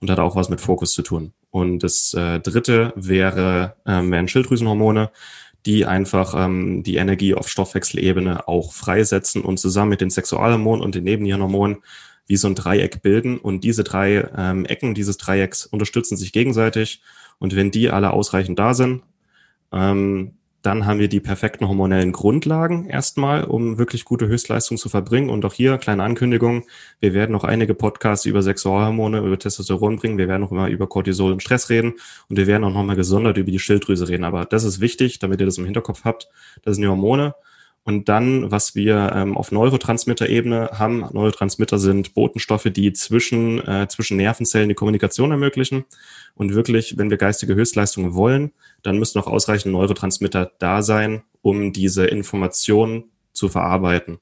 und 0.00 0.10
hat 0.10 0.18
auch 0.18 0.36
was 0.36 0.50
mit 0.50 0.60
Fokus 0.60 0.92
zu 0.92 1.00
tun. 1.00 1.32
Und 1.50 1.78
das 1.78 2.12
äh, 2.12 2.40
dritte 2.40 2.92
wäre, 2.94 3.76
ähm, 3.86 4.10
wären 4.12 4.28
Schilddrüsenhormone, 4.28 5.10
die 5.64 5.86
einfach 5.86 6.34
ähm, 6.36 6.82
die 6.82 6.96
Energie 6.96 7.34
auf 7.34 7.48
Stoffwechselebene 7.48 8.48
auch 8.48 8.74
freisetzen 8.74 9.40
und 9.40 9.58
zusammen 9.58 9.90
mit 9.90 10.02
den 10.02 10.10
Sexualhormonen 10.10 10.84
und 10.84 10.94
den 10.94 11.04
Nebennierenhormonen 11.04 11.78
wie 12.26 12.36
so 12.36 12.48
ein 12.48 12.54
Dreieck 12.54 13.02
bilden. 13.02 13.38
Und 13.38 13.64
diese 13.64 13.84
drei 13.84 14.28
ähm, 14.36 14.64
Ecken 14.64 14.94
dieses 14.94 15.16
Dreiecks 15.16 15.66
unterstützen 15.66 16.16
sich 16.16 16.32
gegenseitig. 16.32 17.02
Und 17.38 17.56
wenn 17.56 17.70
die 17.70 17.90
alle 17.90 18.12
ausreichend 18.12 18.58
da 18.58 18.74
sind, 18.74 19.02
ähm, 19.72 20.32
dann 20.64 20.86
haben 20.86 20.98
wir 20.98 21.08
die 21.08 21.20
perfekten 21.20 21.68
hormonellen 21.68 22.12
Grundlagen 22.12 22.86
erstmal, 22.86 23.44
um 23.44 23.76
wirklich 23.76 24.06
gute 24.06 24.28
Höchstleistung 24.28 24.78
zu 24.78 24.88
verbringen. 24.88 25.28
Und 25.28 25.44
auch 25.44 25.52
hier, 25.52 25.76
kleine 25.76 26.02
Ankündigung, 26.02 26.64
wir 27.00 27.12
werden 27.12 27.32
noch 27.32 27.44
einige 27.44 27.74
Podcasts 27.74 28.24
über 28.24 28.42
Sexualhormone, 28.42 29.18
über 29.18 29.38
Testosteron 29.38 29.96
bringen. 29.96 30.16
Wir 30.16 30.26
werden 30.26 30.40
noch 30.40 30.52
immer 30.52 30.68
über 30.68 30.86
Cortisol 30.86 31.32
und 31.32 31.42
Stress 31.42 31.68
reden. 31.68 31.94
Und 32.30 32.38
wir 32.38 32.46
werden 32.46 32.64
auch 32.64 32.72
nochmal 32.72 32.96
gesondert 32.96 33.36
über 33.36 33.50
die 33.50 33.58
Schilddrüse 33.58 34.08
reden. 34.08 34.24
Aber 34.24 34.46
das 34.46 34.64
ist 34.64 34.80
wichtig, 34.80 35.18
damit 35.18 35.38
ihr 35.40 35.46
das 35.46 35.58
im 35.58 35.66
Hinterkopf 35.66 36.04
habt. 36.04 36.30
Das 36.62 36.76
sind 36.76 36.82
die 36.82 36.88
Hormone. 36.88 37.34
Und 37.86 38.08
dann, 38.08 38.50
was 38.50 38.74
wir 38.74 39.12
ähm, 39.14 39.36
auf 39.36 39.52
Neurotransmitter-Ebene 39.52 40.70
haben, 40.72 41.00
Neurotransmitter 41.12 41.78
sind 41.78 42.14
Botenstoffe, 42.14 42.68
die 42.70 42.94
zwischen, 42.94 43.60
äh, 43.66 43.86
zwischen 43.88 44.16
Nervenzellen 44.16 44.70
die 44.70 44.74
Kommunikation 44.74 45.30
ermöglichen. 45.30 45.84
Und 46.34 46.54
wirklich, 46.54 46.96
wenn 46.96 47.10
wir 47.10 47.18
geistige 47.18 47.54
Höchstleistungen 47.54 48.14
wollen, 48.14 48.52
dann 48.82 48.98
müssen 48.98 49.18
auch 49.18 49.26
ausreichend 49.26 49.72
Neurotransmitter 49.72 50.52
da 50.58 50.80
sein, 50.80 51.22
um 51.42 51.74
diese 51.74 52.06
Informationen 52.06 53.04
zu 53.34 53.50
verarbeiten. 53.50 54.18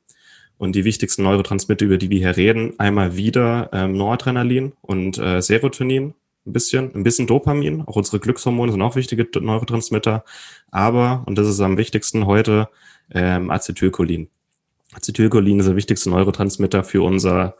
Und 0.58 0.74
die 0.74 0.84
wichtigsten 0.84 1.22
Neurotransmitter, 1.22 1.86
über 1.86 1.98
die 1.98 2.10
wir 2.10 2.18
hier 2.18 2.36
reden, 2.36 2.78
einmal 2.78 3.16
wieder 3.16 3.70
ähm, 3.72 3.92
Noradrenalin 3.92 4.72
und 4.80 5.18
äh, 5.18 5.40
Serotonin, 5.40 6.14
ein 6.46 6.52
bisschen, 6.52 6.94
ein 6.94 7.04
bisschen 7.04 7.26
Dopamin. 7.26 7.82
Auch 7.82 7.96
unsere 7.96 8.18
Glückshormone 8.20 8.72
sind 8.72 8.82
auch 8.82 8.96
wichtige 8.96 9.26
Neurotransmitter. 9.40 10.24
Aber, 10.70 11.22
und 11.26 11.36
das 11.36 11.48
ist 11.48 11.60
am 11.60 11.76
wichtigsten 11.76 12.26
heute, 12.26 12.68
ähm, 13.12 13.50
Acetylcholin. 13.50 14.28
Acetylcholin 14.94 15.60
ist 15.60 15.66
der 15.66 15.76
wichtigste 15.76 16.10
Neurotransmitter 16.10 16.84
für 16.84 17.02
unser 17.02 17.56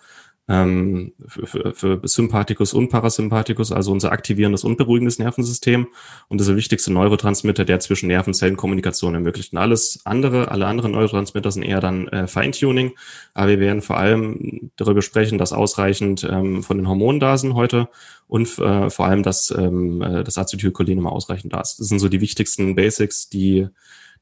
ähm, 0.48 1.12
für, 1.26 1.46
für, 1.46 1.74
für 1.74 2.00
Sympathikus 2.02 2.74
und 2.74 2.88
Parasympathikus, 2.88 3.70
also 3.70 3.92
unser 3.92 4.12
aktivierendes 4.12 4.64
und 4.64 4.76
beruhigendes 4.76 5.18
Nervensystem. 5.18 5.86
Und 6.28 6.38
das 6.38 6.46
ist 6.46 6.50
der 6.50 6.56
wichtigste 6.56 6.92
Neurotransmitter, 6.92 7.64
der 7.64 7.80
zwischen 7.80 8.08
Nervenzellen 8.08 8.56
Kommunikation 8.56 9.14
ermöglicht. 9.14 9.52
Und 9.52 9.58
alles 9.58 10.00
andere, 10.04 10.50
alle 10.50 10.66
anderen 10.66 10.92
Neurotransmitter 10.92 11.50
sind 11.50 11.62
eher 11.62 11.80
dann 11.80 12.08
äh, 12.08 12.26
Feintuning. 12.26 12.92
Aber 13.34 13.48
wir 13.48 13.60
werden 13.60 13.82
vor 13.82 13.98
allem 13.98 14.72
darüber 14.76 15.02
sprechen, 15.02 15.38
dass 15.38 15.52
ausreichend 15.52 16.26
ähm, 16.28 16.62
von 16.62 16.76
den 16.76 16.88
Hormonen 16.88 17.20
da 17.20 17.38
sind 17.38 17.54
heute 17.54 17.88
und 18.26 18.58
äh, 18.58 18.90
vor 18.90 19.06
allem, 19.06 19.22
dass 19.22 19.54
ähm, 19.56 20.02
äh, 20.02 20.24
das 20.24 20.38
Acetylcholin 20.38 20.98
immer 20.98 21.12
ausreichend 21.12 21.52
da 21.52 21.60
ist. 21.60 21.78
Das 21.78 21.88
sind 21.88 22.00
so 22.00 22.08
die 22.08 22.20
wichtigsten 22.20 22.74
Basics, 22.74 23.28
die 23.28 23.68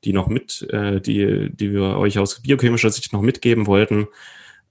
die 0.05 0.15
noch 0.15 0.29
mit, 0.29 0.63
äh, 0.71 1.01
die, 1.01 1.51
die 1.55 1.73
wir 1.73 1.99
euch 1.99 2.19
aus 2.19 2.41
biochemischer 2.41 2.91
Sicht 2.91 3.13
noch 3.13 3.21
mitgeben 3.21 3.67
wollten. 3.67 4.07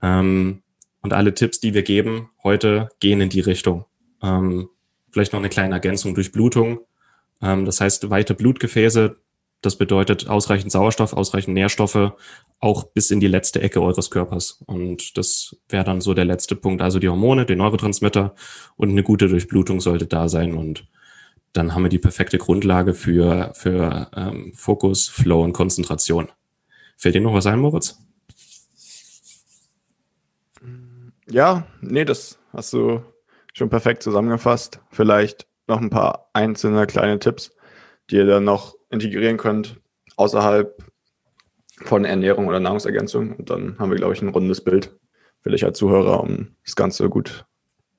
Ähm, 0.02 0.64
und 1.02 1.14
alle 1.14 1.34
Tipps, 1.34 1.60
die 1.60 1.74
wir 1.74 1.84
geben 1.84 2.30
heute, 2.44 2.90
gehen 3.00 3.22
in 3.22 3.30
die 3.30 3.40
Richtung. 3.40 3.86
Ähm, 4.22 4.70
vielleicht 5.12 5.34
noch 5.34 5.40
eine 5.40 5.50
kleine 5.50 5.76
Ergänzung 5.76 6.14
durch 6.14 6.32
Blutung. 6.32 6.80
Ähm, 7.42 7.66
das 7.66 7.82
heißt, 7.82 8.10
weite 8.10 8.34
Blutgefäße, 8.34 9.16
das 9.62 9.78
bedeutet 9.78 10.30
ausreichend 10.30 10.72
Sauerstoff, 10.72 11.14
ausreichend 11.14 11.54
Nährstoffe, 11.54 12.14
auch 12.60 12.84
bis 12.86 13.12
in 13.12 13.20
die 13.20 13.28
letzte 13.28 13.62
Ecke 13.62 13.82
eures 13.82 14.10
Körpers. 14.10 14.64
Und 14.66 15.18
das 15.18 15.58
wäre 15.68 15.84
dann 15.84 16.02
so 16.02 16.14
der 16.14 16.26
letzte 16.26 16.56
Punkt. 16.56 16.82
Also 16.82 17.00
die 17.00 17.10
Hormone, 17.10 17.46
die 17.46 17.56
Neurotransmitter 17.56 18.36
und 18.78 18.90
eine 18.90 19.04
gute 19.04 19.28
Durchblutung 19.28 19.82
sollte 19.82 20.06
da 20.06 20.30
sein. 20.30 20.56
Und 20.56 20.88
dann 21.54 21.74
haben 21.74 21.84
wir 21.84 21.90
die 21.90 22.00
perfekte 22.00 22.38
Grundlage 22.38 22.94
für, 22.94 23.52
für 23.54 24.10
ähm, 24.16 24.54
Fokus, 24.56 25.10
Flow 25.10 25.44
und 25.44 25.54
Konzentration. 25.54 26.30
Fällt 26.98 27.16
dir 27.16 27.22
noch 27.22 27.34
was 27.34 27.46
ein, 27.46 27.60
Moritz? 27.60 27.98
Ja, 31.32 31.68
nee, 31.82 32.06
das 32.06 32.40
hast 32.54 32.74
du 32.74 33.04
schon 33.54 33.70
perfekt 33.70 34.02
zusammengefasst. 34.02 34.80
Vielleicht 34.90 35.48
noch 35.68 35.80
ein 35.80 35.90
paar 35.90 36.30
einzelne 36.34 36.88
kleine 36.88 37.20
Tipps, 37.20 37.52
die 38.10 38.16
ihr 38.16 38.26
dann 38.26 38.46
noch 38.46 38.76
integrieren 38.90 39.38
könnt 39.38 39.80
außerhalb 40.18 40.76
von 41.84 42.04
Ernährung 42.04 42.48
oder 42.48 42.60
Nahrungsergänzung. 42.60 43.36
Und 43.36 43.50
dann 43.50 43.78
haben 43.78 43.92
wir, 43.92 43.98
glaube 43.98 44.14
ich, 44.14 44.22
ein 44.22 44.30
rundes 44.30 44.64
Bild 44.64 44.98
für 45.42 45.52
dich 45.52 45.64
als 45.64 45.78
Zuhörer, 45.78 46.22
um 46.22 46.56
das 46.66 46.76
Ganze 46.76 47.10
gut, 47.10 47.46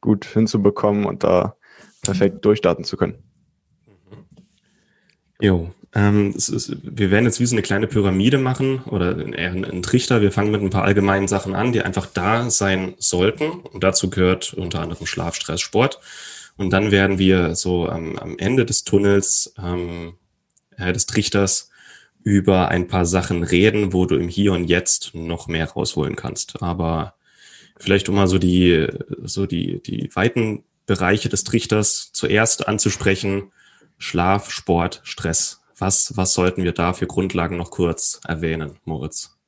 gut 0.00 0.24
hinzubekommen 0.24 1.06
und 1.06 1.22
da 1.24 1.56
perfekt 2.02 2.44
durchstarten 2.44 2.84
zu 2.84 2.96
können. 2.96 3.22
Jo, 5.40 5.70
ähm, 5.92 6.32
ist, 6.36 6.76
wir 6.82 7.10
werden 7.10 7.24
jetzt 7.24 7.40
wie 7.40 7.46
so 7.46 7.54
eine 7.54 7.62
kleine 7.62 7.88
Pyramide 7.88 8.38
machen 8.38 8.82
oder 8.84 9.16
eher 9.34 9.50
einen 9.50 9.82
Trichter. 9.82 10.20
Wir 10.20 10.30
fangen 10.30 10.52
mit 10.52 10.62
ein 10.62 10.70
paar 10.70 10.84
allgemeinen 10.84 11.26
Sachen 11.26 11.54
an, 11.54 11.72
die 11.72 11.82
einfach 11.82 12.06
da 12.06 12.48
sein 12.50 12.94
sollten. 12.98 13.50
Und 13.50 13.82
dazu 13.82 14.08
gehört 14.08 14.54
unter 14.54 14.80
anderem 14.80 15.06
Schlaf, 15.06 15.34
Stress, 15.34 15.60
Sport. 15.60 16.00
Und 16.56 16.70
dann 16.70 16.90
werden 16.90 17.18
wir 17.18 17.54
so 17.56 17.88
am, 17.88 18.16
am 18.18 18.38
Ende 18.38 18.64
des 18.64 18.84
Tunnels 18.84 19.54
ähm, 19.58 20.14
äh, 20.76 20.92
des 20.92 21.06
Trichters 21.06 21.70
über 22.22 22.68
ein 22.68 22.86
paar 22.86 23.06
Sachen 23.06 23.42
reden, 23.42 23.92
wo 23.92 24.06
du 24.06 24.16
im 24.16 24.28
Hier 24.28 24.52
und 24.52 24.64
Jetzt 24.66 25.14
noch 25.14 25.48
mehr 25.48 25.70
rausholen 25.70 26.16
kannst. 26.16 26.62
Aber 26.62 27.14
vielleicht 27.78 28.08
um 28.08 28.14
mal 28.14 28.28
so 28.28 28.38
die, 28.38 28.86
so 29.22 29.46
die, 29.46 29.82
die 29.82 30.10
weiten 30.14 30.64
Bereiche 30.86 31.28
des 31.28 31.44
Trichters 31.44 32.10
zuerst 32.12 32.68
anzusprechen, 32.68 33.52
Schlaf, 33.98 34.50
Sport, 34.50 35.00
Stress. 35.04 35.59
Was, 35.80 36.14
was 36.14 36.34
sollten 36.34 36.62
wir 36.62 36.72
da 36.72 36.92
für 36.92 37.06
Grundlagen 37.06 37.56
noch 37.56 37.70
kurz 37.70 38.20
erwähnen, 38.28 38.78
Moritz? 38.84 39.38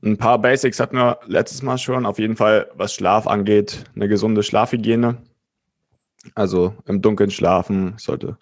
Ein 0.00 0.16
paar 0.16 0.40
Basics 0.40 0.78
hatten 0.78 0.96
wir 0.96 1.18
letztes 1.26 1.60
Mal 1.60 1.76
schon. 1.76 2.06
Auf 2.06 2.20
jeden 2.20 2.36
Fall, 2.36 2.70
was 2.74 2.94
Schlaf 2.94 3.26
angeht, 3.26 3.84
eine 3.96 4.06
gesunde 4.06 4.44
Schlafhygiene. 4.44 5.18
Also 6.36 6.76
im 6.86 7.02
Dunkeln 7.02 7.32
schlafen 7.32 7.94
sollte 7.98 8.38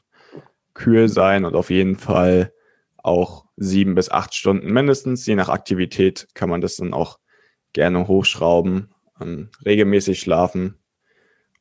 kühl 0.75 1.09
sein 1.09 1.47
und 1.47 1.55
auf 1.55 1.71
jeden 1.71 1.97
Fall 1.97 2.53
auch 2.99 3.47
sieben 3.57 3.95
bis 3.95 4.11
acht 4.11 4.35
Stunden 4.35 4.71
mindestens. 4.71 5.25
Je 5.25 5.35
nach 5.35 5.49
Aktivität 5.49 6.29
kann 6.35 6.51
man 6.51 6.61
das 6.61 6.77
dann 6.77 6.93
auch 6.93 7.19
gerne 7.73 8.07
hochschrauben. 8.07 8.91
Regelmäßig 9.65 10.21
schlafen 10.21 10.82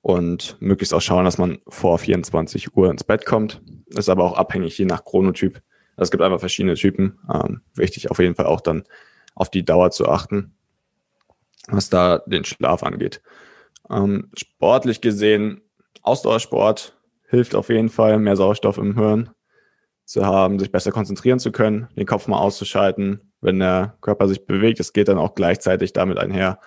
und 0.02 0.58
möglichst 0.60 0.94
auch 0.94 1.02
schauen, 1.02 1.26
dass 1.26 1.38
man 1.38 1.60
vor 1.68 2.00
24 2.00 2.76
Uhr 2.76 2.90
ins 2.90 3.04
Bett 3.04 3.26
kommt. 3.26 3.62
Ist 3.88 4.10
aber 4.10 4.24
auch 4.24 4.34
abhängig 4.34 4.78
je 4.78 4.86
nach 4.86 5.04
Chronotyp. 5.04 5.62
Es 5.98 6.10
gibt 6.10 6.24
einfach 6.24 6.40
verschiedene 6.40 6.76
Typen. 6.76 7.20
Ähm, 7.32 7.62
wichtig 7.76 8.10
auf 8.10 8.20
jeden 8.20 8.36
Fall 8.36 8.48
auch 8.48 8.62
dann 8.62 8.84
auf 9.36 9.50
die 9.50 9.64
Dauer 9.64 9.92
zu 9.92 10.08
achten, 10.08 10.56
was 11.68 11.90
da 11.90 12.20
den 12.26 12.44
Schlaf 12.44 12.84
angeht. 12.84 13.22
Ähm, 13.90 14.30
sportlich 14.38 15.02
gesehen, 15.02 15.62
Ausdauersport 16.02 16.98
hilft 17.28 17.56
auf 17.56 17.70
jeden 17.70 17.90
Fall, 17.90 18.18
mehr 18.20 18.36
Sauerstoff 18.36 18.78
im 18.78 18.98
Hirn 18.98 19.30
zu 20.06 20.26
haben, 20.26 20.60
sich 20.60 20.72
besser 20.72 20.92
konzentrieren 20.92 21.40
zu 21.40 21.52
können, 21.52 21.88
den 21.96 22.06
Kopf 22.06 22.28
mal 22.28 22.40
auszuschalten, 22.40 23.32
wenn 23.40 23.60
der 23.60 23.98
Körper 24.02 24.28
sich 24.28 24.46
bewegt. 24.46 24.80
Es 24.80 24.94
geht 24.94 25.08
dann 25.08 25.18
auch 25.18 25.36
gleichzeitig 25.36 25.94
damit 25.94 26.18
einher, 26.18 26.60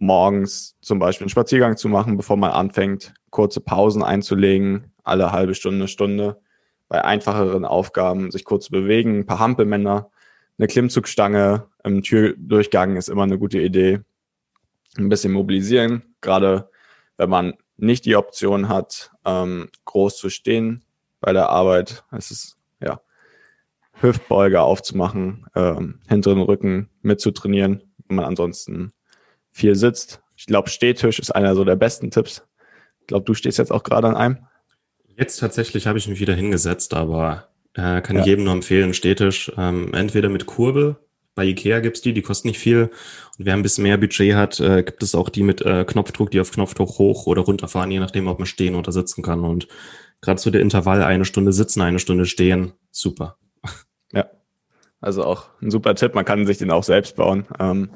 morgens 0.00 0.76
zum 0.80 0.98
Beispiel 0.98 1.26
einen 1.26 1.30
Spaziergang 1.30 1.76
zu 1.76 1.88
machen, 1.88 2.16
bevor 2.16 2.36
man 2.36 2.50
anfängt, 2.50 3.14
kurze 3.30 3.60
Pausen 3.60 4.02
einzulegen, 4.02 4.92
alle 5.04 5.30
halbe 5.30 5.54
Stunde, 5.54 5.86
Stunde. 5.88 6.40
Bei 6.88 7.04
einfacheren 7.04 7.64
Aufgaben 7.64 8.32
sich 8.32 8.44
kurz 8.44 8.64
zu 8.64 8.72
bewegen, 8.72 9.20
ein 9.20 9.26
paar 9.26 9.38
Hampelmänner, 9.38 10.10
eine 10.58 10.66
Klimmzugstange 10.66 11.68
im 11.84 12.02
Türdurchgang 12.02 12.96
ist 12.96 13.08
immer 13.08 13.22
eine 13.22 13.38
gute 13.38 13.60
Idee. 13.60 14.00
Ein 14.98 15.08
bisschen 15.08 15.32
mobilisieren, 15.32 16.02
gerade 16.20 16.68
wenn 17.16 17.30
man 17.30 17.54
nicht 17.76 18.04
die 18.04 18.16
Option 18.16 18.68
hat, 18.68 19.10
ähm, 19.24 19.68
groß 19.84 20.16
zu 20.16 20.28
stehen, 20.28 20.84
bei 21.20 21.32
der 21.32 21.48
Arbeit. 21.48 22.04
Es 22.10 22.30
ist, 22.30 22.58
ja, 22.80 23.00
Hüftbeuge 24.00 24.60
aufzumachen, 24.60 25.46
ähm, 25.54 26.00
hinteren 26.08 26.42
Rücken 26.42 26.90
mitzutrainieren, 27.02 27.82
wenn 28.08 28.16
man 28.16 28.24
ansonsten 28.26 28.92
viel 29.50 29.74
sitzt. 29.74 30.20
Ich 30.36 30.46
glaube, 30.46 30.70
Stehtisch 30.70 31.18
ist 31.18 31.34
einer 31.34 31.54
so 31.54 31.64
der 31.64 31.76
besten 31.76 32.10
Tipps. 32.10 32.46
Ich 33.00 33.06
glaube, 33.06 33.24
du 33.24 33.34
stehst 33.34 33.58
jetzt 33.58 33.72
auch 33.72 33.82
gerade 33.82 34.08
an 34.08 34.16
einem. 34.16 34.38
Jetzt 35.16 35.36
tatsächlich 35.36 35.86
habe 35.86 35.98
ich 35.98 36.08
mich 36.08 36.20
wieder 36.20 36.34
hingesetzt, 36.34 36.94
aber 36.94 37.48
äh, 37.74 38.00
kann 38.00 38.16
ja. 38.16 38.24
jedem 38.24 38.44
nur 38.44 38.54
empfehlen, 38.54 38.94
Stehtisch, 38.94 39.52
ähm, 39.56 39.92
entweder 39.92 40.28
mit 40.28 40.46
Kurbel, 40.46 40.96
bei 41.34 41.44
Ikea 41.44 41.80
gibt's 41.80 42.00
die, 42.00 42.12
die 42.12 42.22
kosten 42.22 42.48
nicht 42.48 42.58
viel. 42.58 42.90
Und 43.38 43.46
wer 43.46 43.54
ein 43.54 43.62
bisschen 43.62 43.84
mehr 43.84 43.96
Budget 43.96 44.34
hat, 44.34 44.60
äh, 44.60 44.82
gibt 44.82 45.02
es 45.02 45.14
auch 45.14 45.28
die 45.28 45.42
mit 45.42 45.62
äh, 45.62 45.84
Knopfdruck, 45.84 46.30
die 46.30 46.40
auf 46.40 46.50
Knopfdruck 46.50 46.98
hoch 46.98 47.26
oder 47.26 47.42
runterfahren, 47.42 47.90
je 47.90 48.00
nachdem, 48.00 48.26
ob 48.26 48.38
man 48.38 48.46
stehen 48.46 48.74
oder 48.74 48.92
sitzen 48.92 49.22
kann. 49.22 49.44
Und 49.44 49.68
gerade 50.20 50.40
so 50.40 50.50
der 50.50 50.60
Intervall, 50.60 51.02
eine 51.02 51.24
Stunde 51.24 51.52
sitzen, 51.52 51.80
eine 51.80 51.98
Stunde 51.98 52.26
stehen, 52.26 52.72
super. 52.90 53.38
Ja, 54.12 54.28
also 55.00 55.24
auch 55.24 55.50
ein 55.62 55.70
super 55.70 55.94
Tipp. 55.94 56.14
Man 56.14 56.24
kann 56.24 56.44
sich 56.44 56.58
den 56.58 56.72
auch 56.72 56.82
selbst 56.82 57.14
bauen. 57.14 57.46
Ähm, 57.60 57.90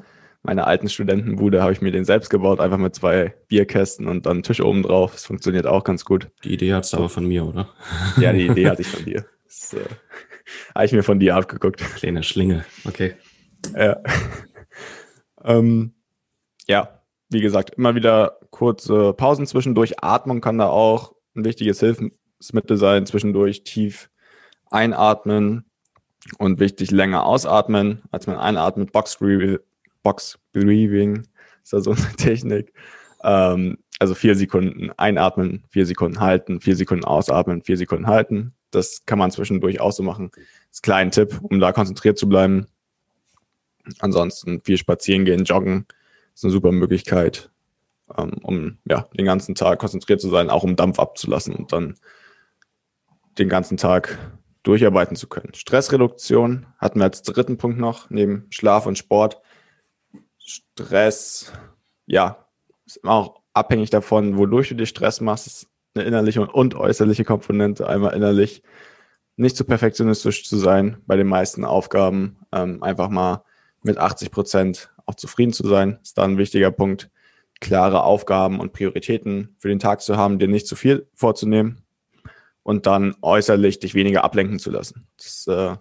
meine 0.45 0.67
alten 0.67 0.91
Studentenbude 0.91 1.63
habe 1.63 1.73
ich 1.73 1.81
mir 1.81 1.91
den 1.91 2.05
selbst 2.05 2.29
gebaut, 2.29 2.61
einfach 2.61 2.77
mit 2.77 2.95
zwei 2.95 3.35
Bierkästen 3.49 4.07
und 4.07 4.27
dann 4.27 4.43
Tisch 4.43 4.61
oben 4.61 4.83
drauf. 4.83 5.13
Das 5.13 5.25
funktioniert 5.25 5.67
auch 5.67 5.85
ganz 5.85 6.05
gut. 6.05 6.31
Die 6.45 6.53
Idee 6.53 6.75
hat's 6.75 6.93
aber 6.93 7.09
von 7.09 7.27
mir, 7.27 7.47
oder? 7.47 7.71
Ja, 8.19 8.33
die 8.33 8.47
Idee 8.47 8.69
hatte 8.69 8.83
ich 8.83 8.89
von 8.89 9.07
dir. 9.07 9.25
Das 9.45 9.73
äh, 9.73 9.81
habe 10.75 10.85
ich 10.85 10.93
mir 10.93 11.03
von 11.03 11.19
dir 11.19 11.35
abgeguckt. 11.35 11.81
Kleine 11.97 12.23
Schlinge, 12.23 12.67
okay. 12.85 13.15
Ja. 13.75 14.03
ähm, 15.45 15.95
ja, 16.69 17.01
wie 17.31 17.41
gesagt, 17.41 17.71
immer 17.77 17.95
wieder 17.95 18.39
kurze 18.51 19.15
Pausen 19.15 19.47
zwischendurch. 19.47 20.05
Atmung 20.05 20.43
kann 20.43 20.59
da 20.59 20.67
auch 20.67 21.15
ein 21.35 21.47
wichtiges 21.47 21.81
Hilfsmittel 21.81 22.77
sein. 22.77 23.07
Zwischendurch 23.07 23.65
tief 23.65 24.11
einatmen 24.71 25.65
und 26.37 26.61
wichtig 26.61 26.91
länger 26.91 27.25
ausatmen, 27.25 28.03
als 28.11 28.27
man 28.27 28.37
einatmet. 28.37 28.93
Box, 28.93 29.23
Box 30.05 30.39
Breathing 30.53 31.27
ist 31.65 31.73
da 31.73 31.81
so 31.81 31.91
eine 31.91 32.13
Technik. 32.17 32.73
Ähm, 33.25 33.79
also 33.99 34.15
vier 34.15 34.37
Sekunden 34.37 34.93
einatmen, 34.97 35.65
vier 35.71 35.87
Sekunden 35.87 36.21
halten, 36.21 36.61
vier 36.61 36.77
Sekunden 36.77 37.05
ausatmen, 37.05 37.63
vier 37.63 37.77
Sekunden 37.77 38.07
halten. 38.07 38.55
Das 38.71 39.05
kann 39.07 39.19
man 39.19 39.33
zwischendurch 39.33 39.81
auch 39.81 39.93
so 39.93 40.05
machen. 40.05 40.31
Das 40.33 40.45
ist 40.73 40.81
ein 40.81 40.83
kleiner 40.83 41.11
Tipp, 41.11 41.41
um 41.43 41.59
da 41.59 41.73
konzentriert 41.73 42.19
zu 42.19 42.29
bleiben. 42.29 42.67
Ansonsten 43.99 44.61
viel 44.63 44.79
spazieren 44.79 45.25
gehen, 45.25 45.45
joggen 45.45 45.87
ist 46.35 46.45
eine 46.45 46.53
super 46.53 46.73
Möglichkeit, 46.73 47.51
ähm, 48.17 48.33
um 48.43 48.79
ja, 48.85 49.07
den 49.17 49.27
ganzen 49.27 49.55
Tag 49.55 49.79
konzentriert 49.79 50.21
zu 50.21 50.29
sein, 50.29 50.51
auch 50.51 50.65
um 50.65 50.77
Dampf 50.77 50.99
abzulassen 50.99 51.55
und 51.55 51.73
dann 51.73 51.95
den 53.39 53.49
ganzen 53.49 53.77
Tag 53.77 54.19
durcharbeiten 54.63 55.17
zu 55.17 55.29
können. 55.29 55.55
Stressreduktion 55.55 56.67
hatten 56.79 56.99
wir 56.99 57.05
als 57.05 57.23
dritten 57.23 57.59
Punkt 57.59 57.79
noch, 57.79 58.11
neben 58.11 58.47
Schlaf 58.51 58.87
und 58.87 58.99
Sport. 58.99 59.41
Stress, 60.45 61.53
ja, 62.07 62.47
ist 62.85 62.99
immer 62.99 63.13
auch 63.13 63.41
abhängig 63.55 63.91
davon, 63.91 64.37
wodurch 64.37 64.69
du 64.69 64.75
dir 64.75 64.87
Stress 64.87 65.21
machst. 65.21 65.47
Ist 65.47 65.69
eine 65.95 66.05
innerliche 66.05 66.47
und 66.47 66.75
äußerliche 66.75 67.25
Komponente. 67.25 67.89
Einmal 67.89 68.15
innerlich 68.15 68.63
nicht 69.37 69.57
zu 69.57 69.65
so 69.65 69.69
perfektionistisch 69.69 70.45
zu 70.45 70.57
sein 70.59 70.99
bei 71.07 71.17
den 71.17 71.27
meisten 71.27 71.65
Aufgaben. 71.65 72.39
Ähm, 72.53 72.83
einfach 72.83 73.09
mal 73.09 73.43
mit 73.83 73.99
80 73.99 74.31
Prozent 74.31 74.91
auch 75.07 75.15
zufrieden 75.15 75.53
zu 75.53 75.67
sein, 75.67 75.99
ist 76.03 76.19
da 76.19 76.25
ein 76.25 76.39
wichtiger 76.39 76.71
Punkt. 76.71 77.11
Klare 77.61 78.03
Aufgaben 78.03 78.61
und 78.61 78.73
Prioritäten 78.73 79.55
für 79.59 79.69
den 79.69 79.79
Tag 79.79 80.03
zu 80.03 80.17
haben, 80.17 80.39
dir 80.39 80.49
nicht 80.49 80.67
zu 80.67 80.77
viel 80.77 81.09
vorzunehmen 81.15 81.83
und 82.63 82.87
dann 82.87 83.15
äußerlich 83.23 83.79
dich 83.79 83.95
weniger 83.95 84.25
ablenken 84.25 84.59
zu 84.59 84.71
lassen. 84.71 85.07
Das, 85.17 85.47
äh, 85.47 85.77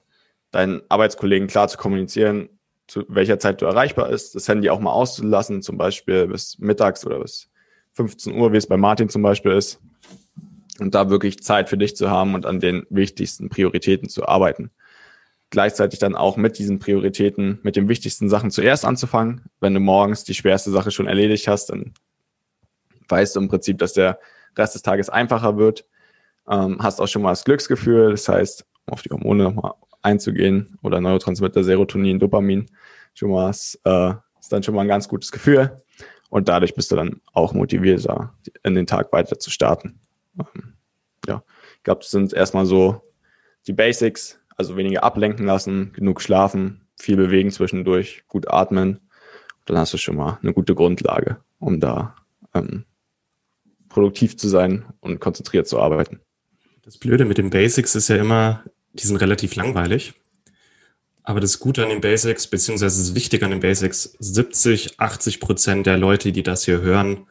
deinen 0.51 0.81
Arbeitskollegen 0.89 1.47
klar 1.47 1.67
zu 1.67 1.77
kommunizieren, 1.77 2.49
zu 2.93 3.05
welcher 3.07 3.39
Zeit 3.39 3.61
du 3.61 3.65
erreichbar 3.65 4.09
ist, 4.09 4.35
das 4.35 4.47
Handy 4.47 4.69
auch 4.69 4.79
mal 4.79 4.91
auszulassen, 4.91 5.61
zum 5.61 5.77
Beispiel 5.77 6.27
bis 6.27 6.59
mittags 6.59 7.05
oder 7.05 7.19
bis 7.19 7.49
15 7.93 8.37
Uhr, 8.37 8.53
wie 8.53 8.57
es 8.57 8.67
bei 8.67 8.77
Martin 8.77 9.09
zum 9.09 9.21
Beispiel 9.21 9.51
ist. 9.53 9.79
Und 10.79 10.95
da 10.95 11.09
wirklich 11.09 11.41
Zeit 11.43 11.69
für 11.69 11.77
dich 11.77 11.95
zu 11.95 12.09
haben 12.09 12.35
und 12.35 12.45
an 12.45 12.59
den 12.59 12.85
wichtigsten 12.89 13.49
Prioritäten 13.49 14.09
zu 14.09 14.27
arbeiten 14.27 14.71
gleichzeitig 15.53 15.99
dann 15.99 16.15
auch 16.15 16.35
mit 16.35 16.57
diesen 16.57 16.79
Prioritäten, 16.79 17.59
mit 17.61 17.75
den 17.75 17.87
wichtigsten 17.87 18.27
Sachen 18.27 18.49
zuerst 18.49 18.85
anzufangen. 18.85 19.41
Wenn 19.59 19.75
du 19.75 19.79
morgens 19.79 20.23
die 20.23 20.33
schwerste 20.33 20.71
Sache 20.71 20.89
schon 20.89 21.05
erledigt 21.05 21.47
hast, 21.47 21.67
dann 21.67 21.93
weißt 23.07 23.35
du 23.35 23.39
im 23.39 23.49
Prinzip, 23.49 23.77
dass 23.77 23.93
der 23.93 24.19
Rest 24.57 24.73
des 24.73 24.81
Tages 24.81 25.09
einfacher 25.09 25.55
wird. 25.55 25.85
Ähm, 26.49 26.77
hast 26.81 26.99
auch 26.99 27.07
schon 27.07 27.21
mal 27.21 27.29
das 27.29 27.43
Glücksgefühl, 27.43 28.09
das 28.09 28.27
heißt, 28.27 28.65
um 28.87 28.93
auf 28.93 29.03
die 29.03 29.11
Hormone 29.11 29.43
nochmal 29.43 29.73
einzugehen 30.03 30.77
oder 30.81 31.01
Neurotransmitter, 31.01 31.63
Serotonin, 31.63 32.19
Dopamin, 32.19 32.67
schon 33.13 33.31
mal 33.31 33.49
ist, 33.49 33.79
äh, 33.85 34.13
ist 34.39 34.51
dann 34.51 34.63
schon 34.63 34.75
mal 34.75 34.81
ein 34.81 34.87
ganz 34.87 35.07
gutes 35.07 35.31
Gefühl. 35.31 35.81
Und 36.29 36.49
dadurch 36.49 36.73
bist 36.73 36.91
du 36.91 36.95
dann 36.95 37.21
auch 37.33 37.53
motivierter, 37.53 38.33
in 38.63 38.75
den 38.75 38.87
Tag 38.87 39.11
weiter 39.13 39.37
zu 39.37 39.51
starten. 39.51 39.99
Ähm, 40.39 40.73
ja, 41.27 41.43
ich 41.77 41.83
glaube, 41.83 42.01
das 42.01 42.11
sind 42.11 42.33
erstmal 42.33 42.65
so 42.65 43.01
die 43.67 43.73
Basics, 43.73 44.39
also 44.57 44.75
weniger 44.75 45.03
ablenken 45.03 45.45
lassen, 45.45 45.93
genug 45.93 46.21
schlafen, 46.21 46.87
viel 46.99 47.17
bewegen 47.17 47.51
zwischendurch, 47.51 48.23
gut 48.27 48.49
atmen. 48.49 48.99
Dann 49.65 49.77
hast 49.77 49.93
du 49.93 49.97
schon 49.97 50.15
mal 50.15 50.39
eine 50.41 50.53
gute 50.53 50.75
Grundlage, 50.75 51.37
um 51.59 51.79
da 51.79 52.15
ähm, 52.53 52.85
produktiv 53.89 54.35
zu 54.35 54.49
sein 54.49 54.85
und 54.99 55.19
konzentriert 55.19 55.67
zu 55.67 55.79
arbeiten. 55.79 56.19
Das 56.81 56.97
Blöde 56.97 57.25
mit 57.25 57.37
den 57.37 57.49
Basics 57.49 57.95
ist 57.95 58.09
ja 58.09 58.17
immer, 58.17 58.63
die 58.93 59.05
sind 59.05 59.17
relativ 59.17 59.55
langweilig. 59.55 60.13
Aber 61.23 61.39
das 61.39 61.59
Gute 61.59 61.83
an 61.83 61.89
den 61.89 62.01
Basics, 62.01 62.47
beziehungsweise 62.47 63.01
das 63.01 63.15
Wichtige 63.15 63.45
an 63.45 63.51
den 63.51 63.61
Basics, 63.61 64.15
70, 64.19 64.99
80 64.99 65.39
Prozent 65.39 65.85
der 65.85 65.97
Leute, 65.97 66.31
die 66.31 66.43
das 66.43 66.65
hier 66.65 66.81
hören, 66.81 67.27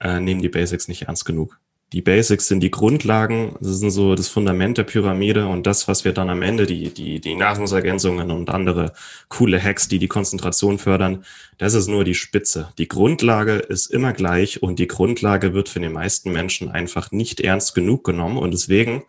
äh, 0.00 0.20
nehmen 0.20 0.42
die 0.42 0.48
Basics 0.48 0.88
nicht 0.88 1.02
ernst 1.02 1.24
genug 1.24 1.58
die 1.92 2.00
Basics 2.00 2.48
sind 2.48 2.60
die 2.60 2.70
Grundlagen, 2.70 3.54
das 3.60 3.78
sind 3.78 3.90
so 3.90 4.14
das 4.14 4.28
Fundament 4.28 4.78
der 4.78 4.84
Pyramide 4.84 5.46
und 5.46 5.66
das, 5.66 5.88
was 5.88 6.04
wir 6.04 6.12
dann 6.12 6.30
am 6.30 6.40
Ende, 6.40 6.64
die, 6.66 6.92
die, 6.92 7.20
die 7.20 7.34
Nahrungsergänzungen 7.34 8.30
und 8.30 8.48
andere 8.48 8.92
coole 9.28 9.62
Hacks, 9.62 9.88
die 9.88 9.98
die 9.98 10.08
Konzentration 10.08 10.78
fördern, 10.78 11.24
das 11.58 11.74
ist 11.74 11.88
nur 11.88 12.04
die 12.04 12.14
Spitze. 12.14 12.72
Die 12.78 12.88
Grundlage 12.88 13.56
ist 13.56 13.90
immer 13.90 14.14
gleich 14.14 14.62
und 14.62 14.78
die 14.78 14.86
Grundlage 14.86 15.52
wird 15.52 15.68
für 15.68 15.80
den 15.80 15.92
meisten 15.92 16.32
Menschen 16.32 16.70
einfach 16.70 17.12
nicht 17.12 17.40
ernst 17.40 17.74
genug 17.74 18.04
genommen 18.04 18.38
und 18.38 18.52
deswegen 18.52 19.02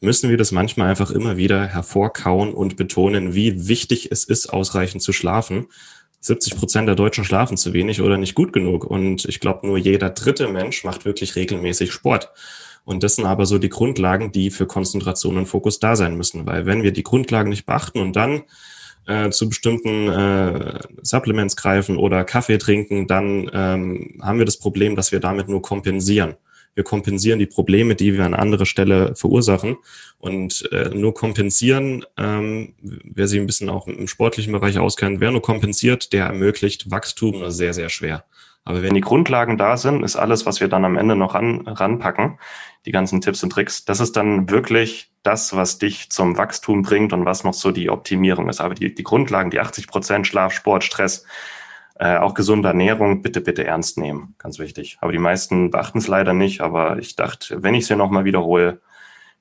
müssen 0.00 0.30
wir 0.30 0.36
das 0.36 0.52
manchmal 0.52 0.88
einfach 0.88 1.10
immer 1.10 1.36
wieder 1.36 1.66
hervorkauen 1.66 2.54
und 2.54 2.76
betonen, 2.76 3.34
wie 3.34 3.68
wichtig 3.68 4.10
es 4.10 4.24
ist, 4.24 4.52
ausreichend 4.52 5.02
zu 5.02 5.12
schlafen 5.12 5.66
70 6.20 6.56
Prozent 6.56 6.88
der 6.88 6.96
Deutschen 6.96 7.24
schlafen 7.24 7.56
zu 7.56 7.72
wenig 7.72 8.02
oder 8.02 8.18
nicht 8.18 8.34
gut 8.34 8.52
genug. 8.52 8.84
Und 8.84 9.24
ich 9.24 9.40
glaube, 9.40 9.66
nur 9.66 9.78
jeder 9.78 10.10
dritte 10.10 10.48
Mensch 10.48 10.84
macht 10.84 11.04
wirklich 11.04 11.36
regelmäßig 11.36 11.92
Sport. 11.92 12.30
Und 12.84 13.02
das 13.02 13.16
sind 13.16 13.26
aber 13.26 13.46
so 13.46 13.58
die 13.58 13.68
Grundlagen, 13.68 14.32
die 14.32 14.50
für 14.50 14.66
Konzentration 14.66 15.36
und 15.36 15.46
Fokus 15.46 15.78
da 15.78 15.94
sein 15.94 16.16
müssen. 16.16 16.46
Weil 16.46 16.66
wenn 16.66 16.82
wir 16.82 16.92
die 16.92 17.02
Grundlagen 17.02 17.50
nicht 17.50 17.66
beachten 17.66 18.00
und 18.00 18.16
dann 18.16 18.42
äh, 19.06 19.30
zu 19.30 19.48
bestimmten 19.48 20.08
äh, 20.08 20.80
Supplements 21.02 21.56
greifen 21.56 21.96
oder 21.96 22.24
Kaffee 22.24 22.58
trinken, 22.58 23.06
dann 23.06 23.48
ähm, 23.52 24.18
haben 24.20 24.38
wir 24.38 24.46
das 24.46 24.58
Problem, 24.58 24.96
dass 24.96 25.12
wir 25.12 25.20
damit 25.20 25.48
nur 25.48 25.62
kompensieren. 25.62 26.34
Wir 26.78 26.84
kompensieren 26.84 27.40
die 27.40 27.46
Probleme, 27.46 27.96
die 27.96 28.14
wir 28.14 28.24
an 28.24 28.34
anderer 28.34 28.64
Stelle 28.64 29.16
verursachen. 29.16 29.78
Und 30.20 30.70
äh, 30.70 30.90
nur 30.90 31.12
kompensieren, 31.12 32.04
ähm, 32.16 32.74
wer 32.80 33.26
sich 33.26 33.40
ein 33.40 33.46
bisschen 33.46 33.68
auch 33.68 33.88
im 33.88 34.06
sportlichen 34.06 34.52
Bereich 34.52 34.78
auskennt, 34.78 35.18
wer 35.18 35.32
nur 35.32 35.42
kompensiert, 35.42 36.12
der 36.12 36.26
ermöglicht 36.26 36.88
Wachstum 36.88 37.50
sehr, 37.50 37.74
sehr 37.74 37.88
schwer. 37.88 38.26
Aber 38.64 38.84
wenn 38.84 38.94
die 38.94 39.00
Grundlagen 39.00 39.58
da 39.58 39.76
sind, 39.76 40.04
ist 40.04 40.14
alles, 40.14 40.46
was 40.46 40.60
wir 40.60 40.68
dann 40.68 40.84
am 40.84 40.96
Ende 40.96 41.16
noch 41.16 41.34
ran, 41.34 41.66
ranpacken, 41.66 42.38
die 42.86 42.92
ganzen 42.92 43.20
Tipps 43.20 43.42
und 43.42 43.50
Tricks, 43.50 43.84
das 43.84 43.98
ist 43.98 44.16
dann 44.16 44.48
wirklich 44.48 45.10
das, 45.24 45.56
was 45.56 45.78
dich 45.78 46.10
zum 46.10 46.38
Wachstum 46.38 46.82
bringt 46.82 47.12
und 47.12 47.24
was 47.24 47.42
noch 47.42 47.54
so 47.54 47.72
die 47.72 47.90
Optimierung 47.90 48.48
ist. 48.48 48.60
Aber 48.60 48.74
die, 48.74 48.94
die 48.94 49.02
Grundlagen, 49.02 49.50
die 49.50 49.58
80 49.58 49.88
Prozent 49.88 50.28
Schlaf, 50.28 50.52
Sport, 50.52 50.84
Stress, 50.84 51.24
äh, 51.98 52.16
auch 52.16 52.34
gesunde 52.34 52.68
Ernährung 52.68 53.22
bitte, 53.22 53.40
bitte 53.40 53.64
ernst 53.64 53.98
nehmen. 53.98 54.34
Ganz 54.38 54.58
wichtig. 54.58 54.98
Aber 55.00 55.12
die 55.12 55.18
meisten 55.18 55.70
beachten 55.70 55.98
es 55.98 56.08
leider 56.08 56.32
nicht. 56.32 56.60
Aber 56.60 56.98
ich 56.98 57.16
dachte, 57.16 57.62
wenn 57.62 57.74
ich 57.74 57.82
es 57.82 57.88
hier 57.88 57.96
nochmal 57.96 58.24
wiederhole, 58.24 58.80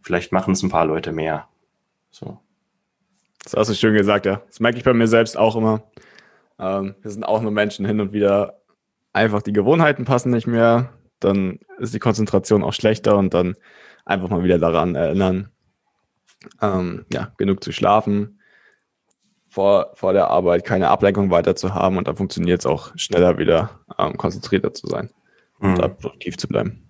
vielleicht 0.02 0.32
machen 0.32 0.54
es 0.54 0.63
ein 0.63 0.70
paar 0.70 0.86
Leute 0.86 1.12
mehr. 1.12 1.48
So. 2.10 2.39
Das 3.43 3.54
hast 3.54 3.70
du 3.70 3.76
schön 3.76 3.93
gesagt, 3.93 4.26
ja. 4.26 4.41
Das 4.48 4.60
merke 4.60 4.78
ich 4.78 4.84
bei 4.84 4.93
mir 4.93 5.08
selbst 5.08 5.38
auch 5.38 5.56
immer. 5.56 5.84
Ähm, 6.60 6.96
wir 7.02 7.12
sind 7.12 7.24
auch 7.24 7.41
nur 7.41 7.52
Menschen 7.52 7.86
hin 7.86 8.02
und 8.02 8.12
wieder 8.12 8.60
einfach 9.13 9.41
die 9.41 9.54
Gewohnheiten 9.54 10.06
passen 10.06 10.32
nicht 10.32 10.48
mehr. 10.48 10.93
Dann 11.20 11.60
ist 11.78 11.93
die 11.93 12.00
Konzentration 12.00 12.63
auch 12.63 12.74
schlechter 12.74 13.17
und 13.17 13.34
dann 13.34 13.56
einfach 14.06 14.30
mal 14.30 14.43
wieder 14.43 14.60
daran 14.60 14.96
erinnern, 14.96 15.50
ähm, 16.62 17.06
ja, 17.12 17.32
genug 17.38 17.63
zu 17.63 17.72
schlafen, 17.72 18.37
vor, 19.58 19.89
vor 19.96 20.13
der 20.13 20.28
Arbeit 20.28 20.65
keine 20.65 20.89
Ablenkung 20.89 21.32
weiter 21.32 21.56
zu 21.56 21.74
haben 21.74 21.98
und 21.98 22.08
dann 22.08 22.15
funktioniert 22.15 22.60
es 22.60 22.67
auch 22.67 22.91
schneller 22.96 23.39
wieder, 23.39 23.72
ähm, 23.98 24.15
konzentrierter 24.15 24.72
zu 24.72 24.86
sein 24.86 25.10
mhm. 25.58 25.70
und 25.70 25.80
da 25.80 25.88
produktiv 25.88 26.38
zu 26.38 26.48
bleiben. 26.48 26.88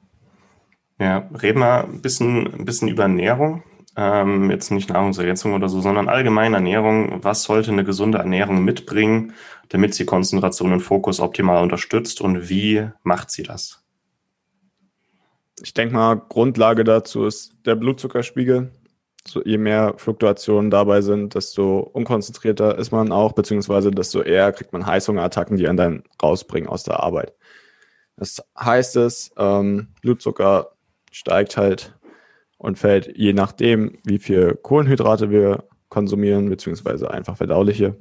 Ja, 1.00 1.30
reden 1.42 1.60
wir 1.60 1.86
ein 1.86 2.02
bisschen, 2.02 2.54
ein 2.54 2.66
bisschen 2.66 2.90
über 2.90 3.04
Ernährung. 3.04 3.64
Ähm, 3.96 4.52
jetzt 4.52 4.70
nicht 4.72 4.90
Nahrungsergänzung 4.90 5.54
oder 5.54 5.70
so, 5.70 5.80
sondern 5.80 6.10
allgemeine 6.10 6.58
Ernährung. 6.58 7.24
Was 7.24 7.44
sollte 7.44 7.72
eine 7.72 7.86
gesunde 7.86 8.18
Ernährung 8.18 8.66
mitbringen, 8.66 9.32
damit 9.70 9.94
sie 9.94 10.06
Konzentration 10.06 10.74
und 10.74 10.82
Fokus 10.82 11.22
optimal 11.22 11.64
unterstützt 11.64 12.20
und 12.20 12.50
wie 12.50 12.90
macht 13.02 13.32
sie 13.32 13.44
das? 13.44 13.82
Ich 15.64 15.74
denke 15.74 15.96
mal, 15.96 16.16
Grundlage 16.16 16.84
dazu 16.84 17.26
ist 17.26 17.54
der 17.66 17.76
Blutzuckerspiegel. 17.76 18.72
So, 19.28 19.42
je 19.44 19.58
mehr 19.58 19.94
Fluktuationen 19.98 20.72
dabei 20.72 21.02
sind, 21.02 21.36
desto 21.36 21.80
unkonzentrierter 21.80 22.78
ist 22.78 22.92
man 22.92 23.12
auch, 23.12 23.34
beziehungsweise 23.34 23.92
desto 23.92 24.22
eher 24.22 24.52
kriegt 24.54 24.74
man 24.74 24.86
Heißhungerattacken, 24.86 25.58
die 25.58 25.68
einen 25.68 25.78
dann 25.78 26.04
rausbringen 26.22 26.70
aus 26.70 26.84
der 26.84 27.02
Arbeit. 27.02 27.34
Das 28.16 28.42
heißt 28.60 28.96
es, 28.96 29.32
ähm, 29.38 29.90
Blutzucker 30.02 30.72
steigt 31.12 31.58
halt 31.58 31.96
und 32.58 32.80
fällt 32.80 33.16
je 33.16 33.34
nachdem, 33.34 34.00
wie 34.04 34.18
viel 34.18 34.56
Kohlenhydrate 34.56 35.30
wir 35.30 35.66
konsumieren, 35.90 36.50
beziehungsweise 36.50 37.12
einfach 37.12 37.38
verdauliche 37.38 37.96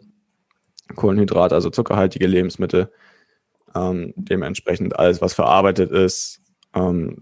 Kohlenhydrate, 0.95 1.55
also 1.55 1.71
zuckerhaltige 1.71 2.27
Lebensmittel, 2.27 2.91
ähm, 3.75 4.15
dementsprechend 4.17 4.99
alles, 4.99 5.21
was 5.21 5.35
verarbeitet 5.35 5.91
ist, 5.91 6.41
ähm, 6.75 7.19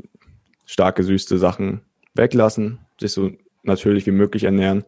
stark 0.66 0.96
gesüßte 0.96 1.38
Sachen 1.38 1.80
weglassen, 2.14 2.78
sich 3.00 3.12
so 3.12 3.30
natürlich 3.64 4.06
wie 4.06 4.12
möglich 4.12 4.44
ernähren. 4.44 4.84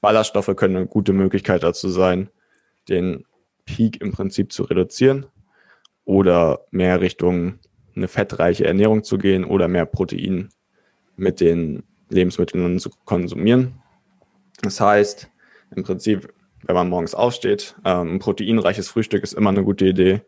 Ballaststoffe 0.00 0.54
können 0.56 0.76
eine 0.76 0.86
gute 0.86 1.12
Möglichkeit 1.12 1.62
dazu 1.62 1.88
sein, 1.88 2.30
den 2.88 3.24
Peak 3.64 4.00
im 4.00 4.12
Prinzip 4.12 4.52
zu 4.52 4.64
reduzieren 4.64 5.26
oder 6.04 6.60
mehr 6.70 7.00
Richtung 7.00 7.58
eine 7.94 8.08
fettreiche 8.08 8.66
Ernährung 8.66 9.02
zu 9.04 9.18
gehen 9.18 9.44
oder 9.44 9.68
mehr 9.68 9.86
Protein 9.86 10.50
mit 11.16 11.40
den 11.40 11.82
Lebensmitteln 12.08 12.78
zu 12.78 12.90
konsumieren. 13.04 13.80
Das 14.62 14.80
heißt, 14.80 15.30
im 15.74 15.82
Prinzip, 15.82 16.32
wenn 16.62 16.74
man 16.74 16.88
morgens 16.88 17.14
aufsteht, 17.14 17.74
ähm, 17.84 18.14
ein 18.14 18.18
proteinreiches 18.18 18.88
Frühstück 18.88 19.22
ist 19.22 19.32
immer 19.32 19.50
eine 19.50 19.64
gute 19.64 19.86
Idee. 19.86 20.22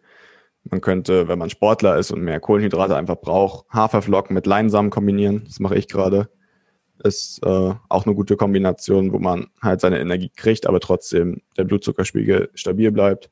Man 0.65 0.81
könnte, 0.81 1.29
wenn 1.29 1.39
man 1.39 1.51
Sportler 1.51 1.97
ist 1.97 2.11
und 2.11 2.23
mehr 2.23 2.41
Kohlenhydrate 2.41 2.97
einfach 2.97 3.17
braucht, 3.21 3.69
Haferflocken 3.71 4.35
mit 4.35 4.47
Leinsamen 4.47 4.91
kombinieren. 4.91 5.45
Das 5.45 5.61
mache 5.61 5.77
ich 5.77 5.89
gerade. 5.89 6.29
Ist 7.05 7.41
äh, 7.45 7.75
auch 7.89 8.07
eine 8.07 8.15
gute 8.15 8.37
Kombination, 8.37 9.13
wo 9.13 9.19
man 9.19 9.49
halt 9.63 9.81
seine 9.81 10.01
Energie 10.01 10.31
kriegt, 10.35 10.67
aber 10.67 10.81
trotzdem 10.81 11.43
der 11.57 11.65
Blutzuckerspiegel 11.65 12.51
stabil 12.55 12.91
bleibt. 12.91 13.31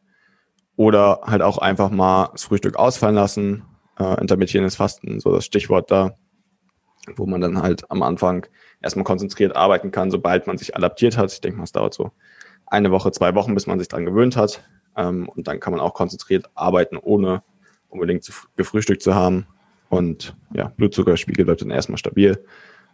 Oder 0.76 1.20
halt 1.24 1.42
auch 1.42 1.59
einfach 1.59 1.90
mal 1.90 2.29
das 2.33 2.44
Frühstück 2.44 2.76
ausfallen 2.76 3.14
lassen. 3.16 3.64
Äh, 3.98 4.20
intermittierendes 4.20 4.76
Fasten, 4.76 5.20
so 5.20 5.33
das 5.33 5.46
Stichwort 5.46 5.90
da, 5.90 6.16
wo 7.16 7.26
man 7.26 7.40
dann 7.40 7.62
halt 7.62 7.90
am 7.90 8.02
Anfang 8.02 8.46
erstmal 8.83 9.05
konzentriert 9.05 9.57
arbeiten 9.57 9.90
kann, 9.90 10.11
sobald 10.11 10.46
man 10.46 10.59
sich 10.59 10.76
adaptiert 10.76 11.16
hat. 11.16 11.33
Ich 11.33 11.40
denke 11.40 11.57
mal, 11.59 11.64
es 11.64 11.72
dauert 11.72 11.94
so 11.94 12.12
eine 12.66 12.90
Woche, 12.90 13.11
zwei 13.11 13.35
Wochen, 13.35 13.55
bis 13.55 13.66
man 13.66 13.79
sich 13.79 13.88
dran 13.88 14.05
gewöhnt 14.05 14.37
hat. 14.37 14.64
Ähm, 14.96 15.29
und 15.29 15.48
dann 15.48 15.61
kann 15.61 15.72
man 15.72 15.81
auch 15.81 15.94
konzentriert 15.94 16.50
arbeiten, 16.55 16.96
ohne 16.96 17.42
unbedingt 17.88 18.24
zu, 18.24 18.33
gefrühstückt 18.57 19.02
zu 19.02 19.14
haben. 19.14 19.46
Und 19.88 20.37
ja, 20.52 20.72
Blutzuckerspiegel 20.76 21.44
bleibt 21.44 21.62
dann 21.62 21.70
erstmal 21.70 21.98
stabil. 21.98 22.44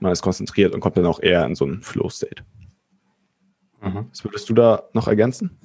Man 0.02 0.12
ist 0.12 0.22
konzentriert 0.22 0.74
und 0.74 0.80
kommt 0.80 0.96
dann 0.96 1.06
auch 1.06 1.20
eher 1.20 1.46
in 1.46 1.54
so 1.54 1.64
einen 1.64 1.80
Flow-State. 1.80 2.42
Mhm. 3.80 4.08
Was 4.10 4.24
würdest 4.24 4.48
du 4.48 4.54
da 4.54 4.82
noch 4.92 5.06
ergänzen? 5.06 5.56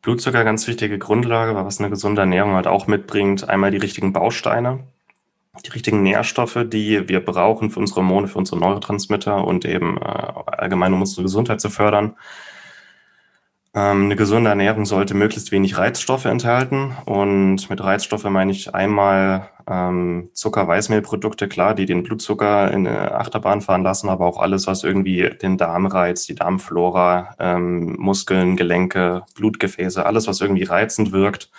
Blutzucker 0.00 0.42
ganz 0.42 0.66
wichtige 0.66 0.98
Grundlage, 0.98 1.54
was 1.54 1.80
eine 1.80 1.90
gesunde 1.90 2.22
Ernährung 2.22 2.52
halt 2.52 2.66
auch 2.66 2.86
mitbringt. 2.86 3.48
Einmal 3.48 3.70
die 3.70 3.78
richtigen 3.78 4.12
Bausteine, 4.12 4.80
die 5.64 5.70
richtigen 5.70 6.02
Nährstoffe, 6.02 6.64
die 6.66 7.08
wir 7.08 7.24
brauchen 7.24 7.70
für 7.70 7.80
unsere 7.80 8.00
Hormone, 8.00 8.26
für 8.26 8.38
unsere 8.38 8.58
Neurotransmitter 8.58 9.46
und 9.46 9.64
eben 9.66 9.98
äh, 9.98 10.00
allgemein, 10.00 10.94
um 10.94 11.00
unsere 11.00 11.22
Gesundheit 11.22 11.60
zu 11.60 11.68
fördern. 11.70 12.16
Ähm, 13.76 14.04
eine 14.04 14.14
gesunde 14.14 14.50
Ernährung 14.50 14.84
sollte 14.84 15.14
möglichst 15.14 15.50
wenig 15.50 15.76
Reizstoffe 15.76 16.26
enthalten. 16.26 16.96
Und 17.06 17.68
mit 17.68 17.82
Reizstoffe 17.82 18.24
meine 18.24 18.52
ich 18.52 18.72
einmal 18.72 19.48
ähm, 19.66 20.28
Zucker, 20.32 20.68
Weißmehlprodukte, 20.68 21.48
klar, 21.48 21.74
die 21.74 21.86
den 21.86 22.04
Blutzucker 22.04 22.70
in 22.70 22.86
eine 22.86 23.12
Achterbahn 23.16 23.62
fahren 23.62 23.82
lassen, 23.82 24.08
aber 24.08 24.26
auch 24.26 24.38
alles, 24.38 24.68
was 24.68 24.84
irgendwie 24.84 25.28
den 25.42 25.58
Darm 25.58 25.86
reizt, 25.86 26.28
die 26.28 26.36
Darmflora, 26.36 27.34
ähm, 27.40 27.96
Muskeln, 27.98 28.56
Gelenke, 28.56 29.24
Blutgefäße, 29.34 30.06
alles, 30.06 30.28
was 30.28 30.40
irgendwie 30.40 30.64
reizend 30.64 31.10
wirkt 31.10 31.50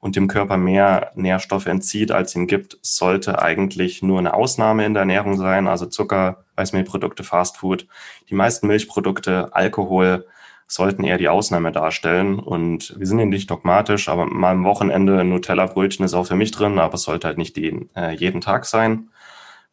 und 0.00 0.16
dem 0.16 0.28
Körper 0.28 0.58
mehr 0.58 1.12
Nährstoffe 1.14 1.66
entzieht, 1.66 2.10
als 2.10 2.34
ihm 2.34 2.48
gibt, 2.48 2.76
sollte 2.82 3.40
eigentlich 3.40 4.02
nur 4.02 4.18
eine 4.18 4.34
Ausnahme 4.34 4.84
in 4.84 4.92
der 4.92 5.02
Ernährung 5.02 5.38
sein. 5.38 5.68
Also 5.68 5.86
Zucker, 5.86 6.44
Weißmehlprodukte, 6.56 7.22
Fastfood, 7.24 7.86
die 8.28 8.34
meisten 8.34 8.66
Milchprodukte, 8.66 9.54
Alkohol, 9.54 10.26
sollten 10.66 11.04
eher 11.04 11.18
die 11.18 11.28
Ausnahme 11.28 11.72
darstellen. 11.72 12.38
Und 12.38 12.94
wir 12.98 13.06
sind 13.06 13.18
ja 13.18 13.26
nicht 13.26 13.50
dogmatisch, 13.50 14.08
aber 14.08 14.26
mal 14.26 14.52
am 14.52 14.64
Wochenende 14.64 15.20
ein 15.20 15.28
Nutella-Brötchen 15.28 16.04
ist 16.04 16.14
auch 16.14 16.26
für 16.26 16.36
mich 16.36 16.50
drin, 16.50 16.78
aber 16.78 16.94
es 16.94 17.02
sollte 17.02 17.26
halt 17.26 17.38
nicht 17.38 17.56
den, 17.56 17.90
äh, 17.94 18.14
jeden 18.14 18.40
Tag 18.40 18.64
sein. 18.64 19.08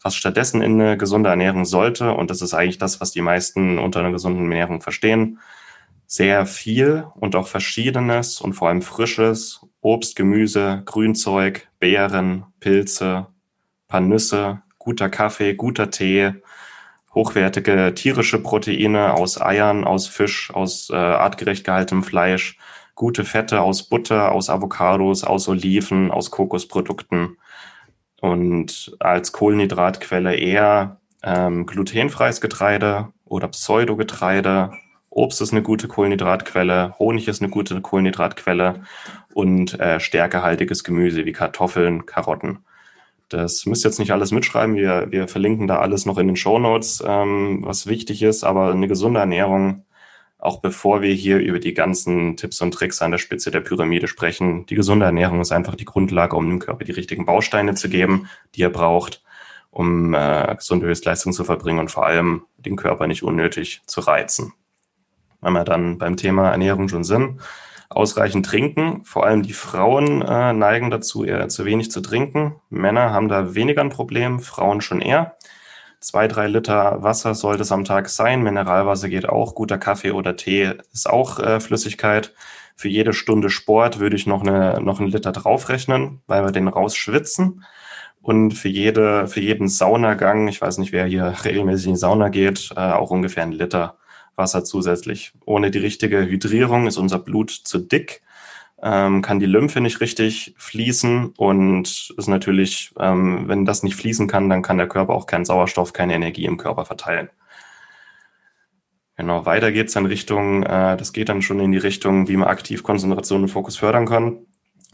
Was 0.01 0.15
stattdessen 0.15 0.61
in 0.61 0.79
eine 0.79 0.97
gesunde 0.97 1.29
Ernährung 1.29 1.65
sollte, 1.65 2.13
und 2.13 2.29
das 2.29 2.41
ist 2.41 2.53
eigentlich 2.53 2.77
das, 2.77 3.01
was 3.01 3.11
die 3.11 3.21
meisten 3.21 3.79
unter 3.79 3.99
einer 3.99 4.11
gesunden 4.11 4.43
Ernährung 4.43 4.81
verstehen, 4.81 5.39
sehr 6.07 6.45
viel 6.45 7.05
und 7.15 7.35
auch 7.35 7.47
verschiedenes 7.47 8.41
und 8.41 8.53
vor 8.53 8.69
allem 8.69 8.81
frisches 8.81 9.61
Obst, 9.81 10.15
Gemüse, 10.15 10.81
Grünzeug, 10.85 11.67
Beeren, 11.79 12.45
Pilze, 12.59 13.27
paar 13.87 14.01
Nüsse, 14.01 14.61
guter 14.79 15.09
Kaffee, 15.09 15.53
guter 15.53 15.91
Tee, 15.91 16.33
hochwertige 17.13 17.93
tierische 17.95 18.41
Proteine 18.41 19.13
aus 19.13 19.41
Eiern, 19.41 19.83
aus 19.83 20.07
Fisch, 20.07 20.51
aus 20.53 20.89
äh, 20.89 20.95
artgerecht 20.95 21.65
gehaltenem 21.65 22.03
Fleisch, 22.03 22.57
gute 22.95 23.25
Fette 23.25 23.61
aus 23.61 23.83
Butter, 23.83 24.31
aus 24.31 24.49
Avocados, 24.49 25.23
aus 25.23 25.47
Oliven, 25.47 26.11
aus 26.11 26.31
Kokosprodukten 26.31 27.37
und 28.21 28.95
als 28.99 29.31
Kohlenhydratquelle 29.31 30.35
eher 30.35 30.97
ähm, 31.23 31.65
glutenfreies 31.65 32.41
Getreide 32.41 33.07
oder 33.25 33.47
Pseudogetreide. 33.47 34.71
Obst 35.09 35.41
ist 35.41 35.51
eine 35.51 35.63
gute 35.63 35.87
Kohlenhydratquelle, 35.87 36.95
Honig 36.99 37.27
ist 37.27 37.41
eine 37.41 37.49
gute 37.49 37.81
Kohlenhydratquelle 37.81 38.83
und 39.33 39.79
äh, 39.79 39.99
stärkehaltiges 39.99 40.83
Gemüse 40.83 41.25
wie 41.25 41.31
Kartoffeln, 41.31 42.05
Karotten. 42.05 42.59
Das 43.29 43.67
müsst 43.67 43.85
ihr 43.85 43.89
jetzt 43.89 43.99
nicht 43.99 44.11
alles 44.11 44.31
mitschreiben. 44.31 44.75
Wir, 44.75 45.07
wir 45.11 45.27
verlinken 45.27 45.67
da 45.67 45.79
alles 45.79 46.05
noch 46.05 46.17
in 46.17 46.27
den 46.27 46.35
Show 46.35 46.57
Notes, 46.57 47.03
ähm, 47.05 47.59
was 47.63 47.85
wichtig 47.85 48.23
ist. 48.23 48.43
Aber 48.43 48.71
eine 48.71 48.87
gesunde 48.87 49.19
Ernährung, 49.19 49.85
auch 50.39 50.61
bevor 50.61 51.01
wir 51.01 51.13
hier 51.13 51.37
über 51.37 51.59
die 51.59 51.75
ganzen 51.75 52.37
Tipps 52.37 52.59
und 52.61 52.73
Tricks 52.73 53.01
an 53.01 53.11
der 53.11 53.19
Spitze 53.19 53.51
der 53.51 53.59
Pyramide 53.59 54.07
sprechen, 54.07 54.65
die 54.65 54.75
gesunde 54.75 55.05
Ernährung 55.05 55.41
ist 55.41 55.51
einfach 55.51 55.75
die 55.75 55.85
Grundlage, 55.85 56.35
um 56.35 56.49
dem 56.49 56.59
Körper 56.59 56.85
die 56.85 56.91
richtigen 56.91 57.25
Bausteine 57.25 57.75
zu 57.75 57.87
geben, 57.87 58.27
die 58.55 58.63
er 58.63 58.69
braucht, 58.69 59.23
um 59.69 60.15
äh, 60.15 60.55
gesunde 60.55 60.87
Höchstleistung 60.87 61.31
zu 61.31 61.43
verbringen 61.43 61.79
und 61.79 61.91
vor 61.91 62.07
allem 62.07 62.43
den 62.57 62.77
Körper 62.77 63.05
nicht 63.05 63.21
unnötig 63.21 63.81
zu 63.85 64.01
reizen. 64.01 64.53
Wenn 65.41 65.53
wir 65.53 65.65
dann 65.65 65.99
beim 65.99 66.17
Thema 66.17 66.49
Ernährung 66.49 66.89
schon 66.89 67.03
sind, 67.03 67.39
ausreichend 67.89 68.45
trinken. 68.45 69.03
Vor 69.03 69.25
allem 69.25 69.43
die 69.43 69.53
Frauen 69.53 70.21
äh, 70.21 70.53
neigen 70.53 70.91
dazu, 70.91 71.23
eher 71.25 71.49
zu 71.49 71.65
wenig 71.65 71.91
zu 71.91 72.01
trinken. 72.01 72.55
Männer 72.69 73.11
haben 73.11 73.27
da 73.27 73.55
weniger 73.55 73.81
ein 73.81 73.89
Problem, 73.89 74.39
Frauen 74.39 74.81
schon 74.81 75.01
eher. 75.01 75.35
Zwei, 75.99 76.29
drei 76.29 76.47
Liter 76.47 77.03
Wasser 77.03 77.35
sollte 77.35 77.63
es 77.63 77.73
am 77.73 77.83
Tag 77.83 78.07
sein. 78.07 78.41
Mineralwasser 78.41 79.09
geht 79.09 79.27
auch. 79.27 79.53
Guter 79.53 79.77
Kaffee 79.77 80.11
oder 80.11 80.37
Tee 80.37 80.75
ist 80.93 81.09
auch 81.09 81.39
äh, 81.39 81.59
Flüssigkeit. 81.59 82.33
Für 82.77 82.87
jede 82.87 83.11
Stunde 83.11 83.49
Sport 83.49 83.99
würde 83.99 84.15
ich 84.15 84.25
noch, 84.25 84.41
eine, 84.41 84.79
noch 84.81 85.01
einen 85.01 85.09
Liter 85.09 85.33
draufrechnen, 85.33 86.21
weil 86.27 86.45
wir 86.45 86.51
den 86.51 86.69
rausschwitzen. 86.69 87.65
Und 88.21 88.51
für, 88.51 88.69
jede, 88.69 89.27
für 89.27 89.41
jeden 89.41 89.67
Saunagang, 89.67 90.47
ich 90.47 90.61
weiß 90.61 90.77
nicht, 90.77 90.93
wer 90.93 91.05
hier 91.05 91.33
regelmäßig 91.43 91.87
in 91.87 91.93
die 91.93 91.99
Sauna 91.99 92.29
geht, 92.29 92.71
äh, 92.77 92.79
auch 92.79 93.11
ungefähr 93.11 93.43
einen 93.43 93.51
Liter. 93.51 93.98
Wasser 94.39 94.63
zusätzlich. 94.63 95.33
Ohne 95.45 95.69
die 95.69 95.77
richtige 95.77 96.25
Hydrierung 96.25 96.87
ist 96.87 96.97
unser 96.97 97.19
Blut 97.19 97.51
zu 97.51 97.77
dick, 97.77 98.23
ähm, 98.81 99.21
kann 99.21 99.39
die 99.39 99.45
Lymphe 99.45 99.81
nicht 99.81 100.01
richtig 100.01 100.55
fließen 100.57 101.33
und 101.37 102.13
ist 102.17 102.27
natürlich, 102.27 102.91
ähm, 102.99 103.47
wenn 103.47 103.65
das 103.65 103.83
nicht 103.83 103.95
fließen 103.95 104.27
kann, 104.27 104.49
dann 104.49 104.63
kann 104.63 104.77
der 104.77 104.87
Körper 104.87 105.13
auch 105.13 105.27
keinen 105.27 105.45
Sauerstoff, 105.45 105.93
keine 105.93 106.15
Energie 106.15 106.45
im 106.45 106.57
Körper 106.57 106.85
verteilen. 106.85 107.29
Genau, 109.17 109.45
weiter 109.45 109.73
geht's 109.73 109.93
dann 109.93 110.05
Richtung, 110.05 110.63
äh, 110.63 110.95
das 110.95 111.11
geht 111.11 111.27
dann 111.27 111.41
schon 111.41 111.59
in 111.59 111.73
die 111.73 111.77
Richtung, 111.77 112.29
wie 112.29 112.37
man 112.37 112.47
aktiv 112.47 112.83
Konzentration 112.83 113.43
und 113.43 113.49
Fokus 113.49 113.75
fördern 113.75 114.05
kann. 114.05 114.45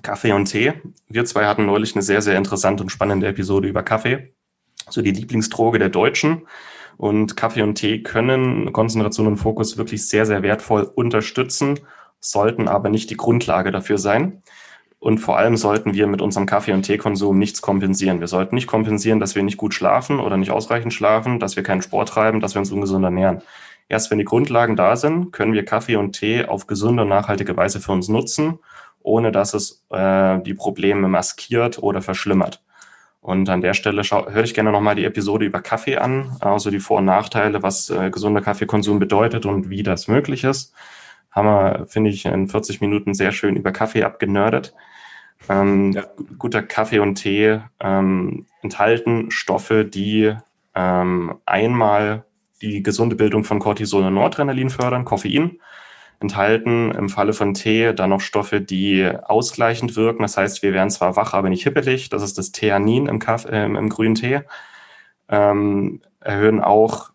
Kaffee 0.02 0.34
und 0.34 0.46
Tee. 0.46 0.74
Wir 1.10 1.26
zwei 1.26 1.46
hatten 1.46 1.66
neulich 1.66 1.96
eine 1.96 2.02
sehr, 2.02 2.22
sehr 2.22 2.38
interessante 2.38 2.84
und 2.84 2.90
spannende 2.90 3.28
Episode 3.28 3.68
über 3.68 3.84
Kaffee. 3.84 4.34
So 4.90 5.02
die 5.02 5.12
Lieblingsdroge 5.12 5.80
der 5.80 5.90
Deutschen. 5.90 6.48
Und 6.98 7.36
Kaffee 7.36 7.62
und 7.62 7.76
Tee 7.76 8.04
können 8.04 8.72
Konzentration 8.74 9.28
und 9.28 9.38
Fokus 9.38 9.78
wirklich 9.78 10.08
sehr, 10.08 10.26
sehr 10.26 10.44
wertvoll 10.44 10.84
unterstützen, 10.84 11.80
sollten 12.20 12.68
aber 12.68 12.90
nicht 12.90 13.10
die 13.10 13.18
Grundlage 13.18 13.72
dafür 13.72 13.98
sein. 13.98 14.42
Und 15.00 15.20
vor 15.20 15.38
allem 15.38 15.56
sollten 15.56 15.94
wir 15.94 16.08
mit 16.08 16.22
unserem 16.22 16.48
Kaffee- 16.48 16.74
und 16.74 16.82
Teekonsum 16.82 17.38
nichts 17.38 17.62
kompensieren. 17.62 18.22
Wir 18.22 18.28
sollten 18.28 18.56
nicht 18.56 18.66
kompensieren, 18.66 19.20
dass 19.20 19.36
wir 19.36 19.44
nicht 19.44 19.58
gut 19.58 19.74
schlafen 19.74 20.20
oder 20.20 20.36
nicht 20.36 20.50
ausreichend 20.50 20.94
schlafen, 20.94 21.40
dass 21.40 21.56
wir 21.56 21.64
keinen 21.64 21.84
Sport 21.84 22.10
treiben, 22.10 22.40
dass 22.40 22.56
wir 22.56 22.60
uns 22.60 22.72
ungesund 22.72 23.04
ernähren. 23.04 23.44
Erst 23.88 24.10
wenn 24.10 24.18
die 24.18 24.26
Grundlagen 24.26 24.76
da 24.76 24.96
sind, 24.96 25.32
können 25.32 25.54
wir 25.54 25.64
Kaffee 25.64 25.98
und 25.98 26.14
Tee 26.14 26.46
auf 26.46 26.66
gesunde 26.66 27.04
und 27.04 27.10
nachhaltige 27.10 27.56
Weise 27.56 27.80
für 27.80 27.92
uns 27.92 28.08
nutzen, 28.08 28.58
ohne 29.04 29.32
dass 29.32 29.54
es 29.54 29.86
äh, 29.92 30.40
die 30.42 30.56
Probleme 30.56 31.08
maskiert 31.08 31.78
oder 31.78 32.02
verschlimmert. 32.02 32.64
Und 33.26 33.50
an 33.50 33.62
der 33.62 33.74
Stelle 33.74 34.04
höre 34.04 34.44
ich 34.44 34.54
gerne 34.54 34.72
nochmal 34.72 34.94
die 34.94 35.04
Episode 35.04 35.46
über 35.46 35.60
Kaffee 35.60 35.98
an, 35.98 36.38
also 36.42 36.70
die 36.70 36.80
Vor- 36.80 37.00
und 37.00 37.06
Nachteile, 37.06 37.64
was 37.64 37.90
äh, 37.90 38.12
gesunder 38.12 38.40
Kaffeekonsum 38.40 39.00
bedeutet 39.00 39.48
und 39.48 39.68
wie 39.68 39.82
das 39.82 40.08
möglich 40.08 40.44
ist. 40.44 40.76
Haben 41.32 41.48
wir, 41.48 41.88
finde 41.88 42.12
ich, 42.12 42.26
in 42.26 42.48
40 42.48 42.82
Minuten 42.82 43.16
sehr 43.16 43.32
schön 43.32 43.56
über 43.56 43.72
Kaffee 43.72 44.04
abgenördet. 44.04 44.76
Ähm, 45.50 45.94
ja. 45.94 46.04
Guter 46.38 46.62
Kaffee 46.62 47.00
und 47.00 47.16
Tee 47.16 47.62
ähm, 47.80 48.46
enthalten 48.62 49.32
Stoffe, 49.32 49.86
die 49.86 50.36
ähm, 50.76 51.40
einmal 51.48 52.26
die 52.62 52.84
gesunde 52.84 53.16
Bildung 53.16 53.44
von 53.44 53.58
Cortisol 53.58 54.04
und 54.04 54.14
Noradrenalin 54.14 54.70
fördern, 54.70 55.04
Koffein, 55.04 55.60
enthalten 56.20 56.92
im 56.92 57.10
Falle 57.10 57.34
von 57.34 57.54
Tee 57.54 57.94
dann 57.94 58.10
noch 58.10 58.22
Stoffe, 58.22 58.62
die 58.62 59.10
ausgleichend 59.24 59.96
wirken. 59.96 60.22
Das 60.22 60.38
heißt, 60.38 60.64
wir 60.64 60.74
werden 60.74 60.90
zwar 60.90 61.16
wach, 61.16 61.34
aber 61.34 61.50
nicht 61.50 61.64
hippelig. 61.64 62.10
Das 62.10 62.24
ist 62.24 62.38
das 62.38 62.52
Theanin 62.52 63.08
im, 63.08 63.20
Kaffee, 63.20 63.50
äh, 63.50 63.66
im 63.66 63.90
grünen 63.90 64.16
Tee. 64.16 64.42
Ähm, 65.30 66.02
erhöhen 66.20 66.62
auch 66.62 67.12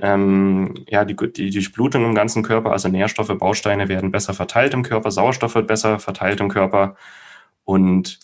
ähm, 0.00 0.74
ja, 0.88 1.04
die, 1.04 1.14
die 1.14 1.50
Durchblutung 1.50 2.04
im 2.04 2.14
ganzen 2.14 2.42
Körper, 2.42 2.72
also 2.72 2.88
Nährstoffe, 2.88 3.36
Bausteine 3.38 3.88
werden 3.88 4.10
besser 4.10 4.34
verteilt 4.34 4.74
im 4.74 4.82
Körper, 4.82 5.10
Sauerstoff 5.10 5.54
wird 5.54 5.68
besser 5.68 5.98
verteilt 6.00 6.40
im 6.40 6.48
Körper 6.48 6.96
und 7.64 8.18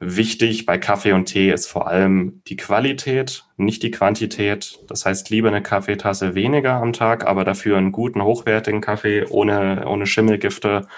Wichtig 0.00 0.66
bei 0.66 0.76
Kaffee 0.76 1.12
und 1.12 1.26
Tee 1.26 1.52
ist 1.52 1.66
vor 1.66 1.86
allem 1.86 2.42
die 2.48 2.56
Qualität, 2.56 3.46
nicht 3.56 3.82
die 3.82 3.92
Quantität. 3.92 4.80
Das 4.88 5.06
heißt, 5.06 5.30
lieber 5.30 5.48
eine 5.48 5.62
Kaffeetasse 5.62 6.34
weniger 6.34 6.74
am 6.74 6.92
Tag, 6.92 7.24
aber 7.26 7.44
dafür 7.44 7.78
einen 7.78 7.92
guten, 7.92 8.22
hochwertigen 8.22 8.80
Kaffee 8.80 9.24
ohne, 9.30 9.86
ohne 9.86 10.06
Schimmelgifte, 10.06 10.88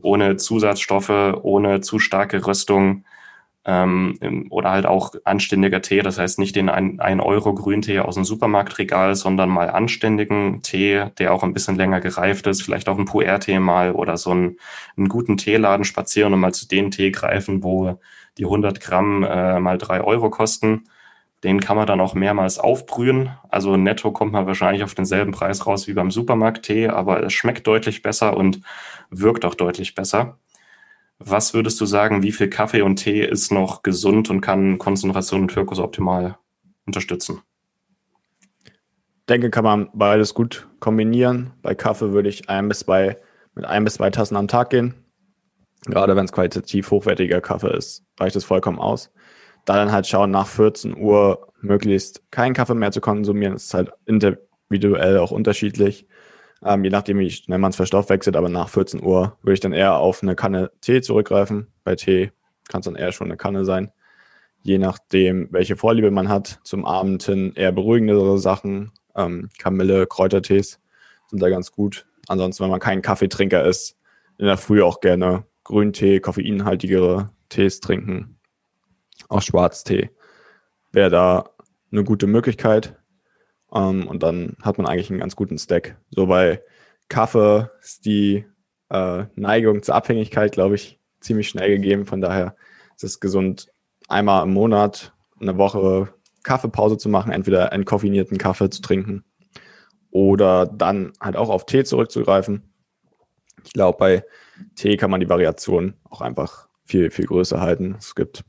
ohne 0.00 0.36
Zusatzstoffe, 0.36 1.10
ohne 1.42 1.80
zu 1.80 1.98
starke 1.98 2.46
Röstung 2.46 3.04
ähm, 3.66 4.46
oder 4.50 4.70
halt 4.70 4.86
auch 4.86 5.14
anständiger 5.24 5.82
Tee. 5.82 6.02
Das 6.02 6.18
heißt, 6.18 6.38
nicht 6.38 6.54
den 6.54 6.68
1 6.68 7.22
Euro 7.22 7.54
Grüntee 7.54 8.00
aus 8.00 8.14
dem 8.14 8.24
Supermarktregal, 8.24 9.14
sondern 9.16 9.48
mal 9.50 9.70
anständigen 9.70 10.62
Tee, 10.62 11.06
der 11.18 11.32
auch 11.32 11.42
ein 11.42 11.54
bisschen 11.54 11.76
länger 11.76 12.00
gereift 12.00 12.46
ist. 12.46 12.62
Vielleicht 12.62 12.88
auch 12.88 12.98
ein 12.98 13.06
Puer-Tee 13.06 13.58
mal 13.58 13.92
oder 13.92 14.16
so 14.16 14.30
einen, 14.30 14.58
einen 14.96 15.08
guten 15.08 15.36
Teeladen 15.36 15.84
spazieren 15.84 16.34
und 16.34 16.40
mal 16.40 16.54
zu 16.54 16.68
dem 16.68 16.90
Tee 16.90 17.10
greifen, 17.10 17.62
wo 17.62 17.98
die 18.38 18.44
100 18.44 18.80
Gramm 18.80 19.22
äh, 19.22 19.60
mal 19.60 19.78
drei 19.78 20.02
Euro 20.02 20.30
kosten. 20.30 20.84
Den 21.42 21.60
kann 21.60 21.76
man 21.76 21.86
dann 21.86 22.00
auch 22.00 22.14
mehrmals 22.14 22.58
aufbrühen. 22.58 23.30
Also 23.48 23.76
netto 23.76 24.12
kommt 24.12 24.32
man 24.32 24.46
wahrscheinlich 24.46 24.82
auf 24.82 24.94
denselben 24.94 25.32
Preis 25.32 25.66
raus 25.66 25.86
wie 25.86 25.92
beim 25.92 26.10
Supermarkt-Tee, 26.10 26.88
aber 26.88 27.22
es 27.22 27.32
schmeckt 27.32 27.66
deutlich 27.66 28.02
besser 28.02 28.36
und 28.36 28.60
wirkt 29.10 29.44
auch 29.44 29.54
deutlich 29.54 29.94
besser. 29.94 30.38
Was 31.18 31.54
würdest 31.54 31.80
du 31.80 31.86
sagen, 31.86 32.22
wie 32.22 32.32
viel 32.32 32.48
Kaffee 32.48 32.82
und 32.82 32.96
Tee 32.96 33.24
ist 33.24 33.52
noch 33.52 33.82
gesund 33.82 34.30
und 34.30 34.40
kann 34.40 34.78
Konzentration 34.78 35.42
und 35.42 35.52
Fokus 35.52 35.78
optimal 35.78 36.38
unterstützen? 36.86 37.42
denke, 39.28 39.50
kann 39.50 39.64
man 39.64 39.90
beides 39.94 40.34
gut 40.34 40.68
kombinieren. 40.80 41.52
Bei 41.62 41.74
Kaffee 41.74 42.12
würde 42.12 42.28
ich 42.28 42.48
ein 42.48 42.68
bis 42.68 42.80
zwei, 42.80 43.18
mit 43.54 43.64
ein 43.64 43.84
bis 43.84 43.94
zwei 43.94 44.10
Tassen 44.10 44.36
am 44.36 44.48
Tag 44.48 44.70
gehen. 44.70 44.94
Gerade 45.86 46.16
wenn 46.16 46.24
es 46.24 46.32
qualitativ 46.32 46.90
hochwertiger 46.90 47.40
Kaffee 47.40 47.76
ist, 47.76 48.04
reicht 48.18 48.36
es 48.36 48.44
vollkommen 48.44 48.78
aus. 48.78 49.10
Da 49.64 49.76
dann 49.76 49.92
halt 49.92 50.06
schauen, 50.06 50.30
nach 50.30 50.46
14 50.46 50.96
Uhr 50.96 51.48
möglichst 51.60 52.22
keinen 52.30 52.54
Kaffee 52.54 52.74
mehr 52.74 52.92
zu 52.92 53.00
konsumieren. 53.00 53.54
Ist 53.54 53.74
halt 53.74 53.90
individuell 54.06 55.18
auch 55.18 55.30
unterschiedlich, 55.30 56.06
ähm, 56.62 56.84
je 56.84 56.90
nachdem, 56.90 57.18
wie 57.18 57.30
schnell 57.30 57.58
man 57.58 57.70
es 57.70 57.76
verstoffwechselt. 57.76 58.36
Aber 58.36 58.48
nach 58.48 58.68
14 58.68 59.02
Uhr 59.02 59.36
würde 59.42 59.54
ich 59.54 59.60
dann 59.60 59.72
eher 59.72 59.96
auf 59.96 60.22
eine 60.22 60.34
Kanne 60.34 60.70
Tee 60.80 61.02
zurückgreifen. 61.02 61.68
Bei 61.84 61.96
Tee 61.96 62.32
kann 62.68 62.80
es 62.80 62.86
dann 62.86 62.96
eher 62.96 63.12
schon 63.12 63.28
eine 63.28 63.36
Kanne 63.36 63.64
sein. 63.64 63.92
Je 64.62 64.78
nachdem, 64.78 65.48
welche 65.50 65.76
Vorliebe 65.76 66.10
man 66.10 66.28
hat. 66.28 66.60
Zum 66.64 66.86
Abend 66.86 67.22
hin 67.22 67.52
eher 67.54 67.72
beruhigendere 67.72 68.38
Sachen. 68.38 68.92
Ähm, 69.14 69.50
Kamille, 69.58 70.06
Kräutertees 70.06 70.80
sind 71.28 71.42
da 71.42 71.50
ganz 71.50 71.72
gut. 71.72 72.06
Ansonsten, 72.28 72.64
wenn 72.64 72.70
man 72.70 72.80
kein 72.80 73.02
Kaffeetrinker 73.02 73.64
ist, 73.64 73.96
in 74.38 74.46
der 74.46 74.56
Früh 74.56 74.82
auch 74.82 75.00
gerne 75.00 75.44
Grüntee, 75.64 76.20
koffeinhaltigere 76.20 77.30
Tees 77.48 77.80
trinken. 77.80 78.38
Auch 79.28 79.42
Schwarztee 79.42 80.10
wäre 80.92 81.10
da 81.10 81.50
eine 81.90 82.04
gute 82.04 82.26
Möglichkeit. 82.26 82.96
Ähm, 83.72 84.06
und 84.06 84.22
dann 84.22 84.56
hat 84.62 84.78
man 84.78 84.86
eigentlich 84.86 85.10
einen 85.10 85.20
ganz 85.20 85.36
guten 85.36 85.58
Stack. 85.58 85.96
So 86.10 86.26
bei 86.26 86.62
Kaffee 87.08 87.68
ist 87.80 88.04
die 88.04 88.44
äh, 88.90 89.24
Neigung 89.34 89.82
zur 89.82 89.94
Abhängigkeit, 89.94 90.52
glaube 90.52 90.76
ich, 90.76 91.00
ziemlich 91.20 91.48
schnell 91.48 91.70
gegeben. 91.76 92.06
Von 92.06 92.20
daher 92.20 92.56
ist 92.96 93.04
es 93.04 93.20
gesund, 93.20 93.68
einmal 94.08 94.44
im 94.44 94.52
Monat 94.52 95.12
eine 95.40 95.56
Woche 95.58 96.12
Kaffeepause 96.42 96.98
zu 96.98 97.08
machen, 97.08 97.32
entweder 97.32 97.72
entkoffinierten 97.72 98.38
Kaffee 98.38 98.70
zu 98.70 98.82
trinken 98.82 99.24
oder 100.10 100.66
dann 100.66 101.12
halt 101.20 101.36
auch 101.36 101.48
auf 101.48 101.66
Tee 101.66 101.84
zurückzugreifen. 101.84 102.73
Ich 103.64 103.72
glaube, 103.72 103.98
bei 103.98 104.24
Tee 104.74 104.96
kann 104.96 105.10
man 105.10 105.20
die 105.20 105.28
Variation 105.28 105.94
auch 106.10 106.20
einfach 106.20 106.68
viel, 106.84 107.10
viel 107.10 107.26
größer 107.26 107.60
halten. 107.60 107.96
Es 107.98 108.14
gibt 108.14 108.44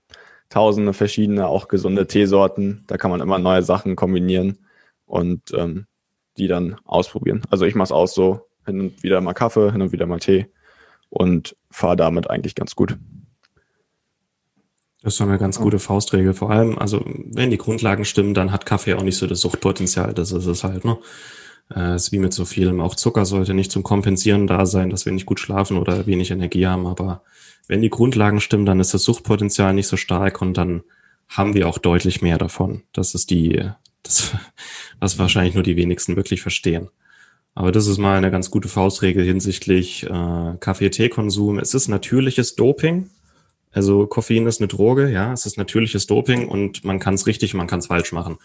tausende 0.49 0.93
verschiedene, 0.93 1.47
auch 1.47 1.67
gesunde 1.67 2.08
Teesorten. 2.08 2.84
Da 2.88 2.97
kann 2.97 3.12
man 3.12 3.21
immer 3.21 3.39
neue 3.39 3.63
Sachen 3.63 3.95
kombinieren 3.95 4.60
und 5.06 5.54
ähm, 5.54 5.88
die 6.38 6.47
dann 6.47 6.75
ausprobieren. 6.86 7.41
Also 7.49 7.65
ich 7.65 7.75
mache 7.75 7.86
es 7.86 7.91
auch 7.91 8.08
so, 8.08 8.47
hin 8.65 8.80
und 8.80 9.04
wieder 9.04 9.21
mal 9.21 9.34
Kaffee, 9.34 9.71
hin 9.71 9.82
und 9.82 9.91
wieder 9.91 10.06
mal 10.06 10.19
Tee 10.19 10.47
und 11.10 11.56
fahre 11.71 11.95
damit 11.95 12.30
eigentlich 12.30 12.56
ganz 12.56 12.75
gut. 12.75 12.97
Das 15.01 15.13
ist 15.13 15.17
schon 15.17 15.30
eine 15.30 15.38
ganz 15.38 15.60
gute 15.60 15.78
Faustregel. 15.78 16.34
Vor 16.34 16.49
allem, 16.49 16.80
also 16.80 17.04
wenn 17.06 17.51
die 17.51 17.60
Grundlagen 17.60 18.06
stimmen, 18.06 18.34
dann 18.34 18.51
hat 18.51 18.65
Kaffee 18.65 18.95
auch 18.95 19.04
nicht 19.04 19.17
so 19.17 19.28
das 19.28 19.39
Suchtpotenzial. 19.39 20.13
Das 20.15 20.32
ist 20.32 20.47
es 20.47 20.63
halt, 20.63 20.84
ne? 20.84 20.97
Äh, 21.73 21.95
ist 21.95 22.12
wie 22.12 22.19
mit 22.19 22.34
so 22.34 22.45
vielem. 22.45 22.80
Auch 22.80 22.95
Zucker 22.95 23.25
sollte 23.25 23.54
nicht 23.54 23.71
zum 23.71 23.84
Kompensieren 23.84 24.47
da 24.47 24.65
sein, 24.65 24.89
dass 24.89 25.06
wir 25.06 25.13
nicht 25.13 25.25
gut 25.25 25.39
schlafen 25.39 25.78
oder 25.78 26.06
wenig 26.06 26.32
Energie 26.32 26.67
haben. 26.67 26.86
Aber 26.86 27.23
wenn 27.67 27.82
die 27.82 27.89
Grundlagen 27.89 28.41
stimmen, 28.41 28.65
dann 28.65 28.80
ist 28.80 28.93
das 28.93 29.04
Suchtpotenzial 29.04 29.73
nicht 29.73 29.88
so 29.88 29.97
stark 29.97 30.41
und 30.41 30.56
dann 30.56 30.84
haben 31.28 31.56
wir 31.56 31.67
auch 31.67 31.80
deutlich 31.80 32.21
mehr 32.21 32.38
davon. 32.38 32.84
Das 32.93 33.15
ist 33.15 33.32
die, 33.32 33.69
das, 34.04 34.36
was 34.99 35.17
wahrscheinlich 35.17 35.56
nur 35.56 35.63
die 35.63 35.75
wenigsten 35.75 36.15
wirklich 36.15 36.41
verstehen. 36.41 36.89
Aber 37.56 37.71
das 37.71 37.88
ist 37.88 37.97
mal 37.97 38.17
eine 38.17 38.32
ganz 38.32 38.51
gute 38.51 38.67
Faustregel 38.67 39.23
hinsichtlich 39.23 40.04
äh, 40.04 40.58
Kaffee-Tee-Konsum. 40.60 41.58
Es 41.58 41.73
ist 41.73 41.88
natürliches 41.88 42.56
Doping. 42.56 43.10
Also 43.71 44.08
Koffein 44.08 44.45
ist 44.45 44.62
eine 44.62 44.67
Droge, 44.67 45.10
ja, 45.10 45.34
es 45.34 45.45
ist 45.45 45.58
natürliches 45.58 46.06
Doping 46.06 46.47
und 46.47 46.84
man 46.86 46.99
kann 46.99 47.13
es 47.13 47.28
richtig, 47.28 47.54
man 47.54 47.67
kann 47.67 47.80
es 47.80 47.88
falsch 47.88 48.12
machen. 48.12 48.38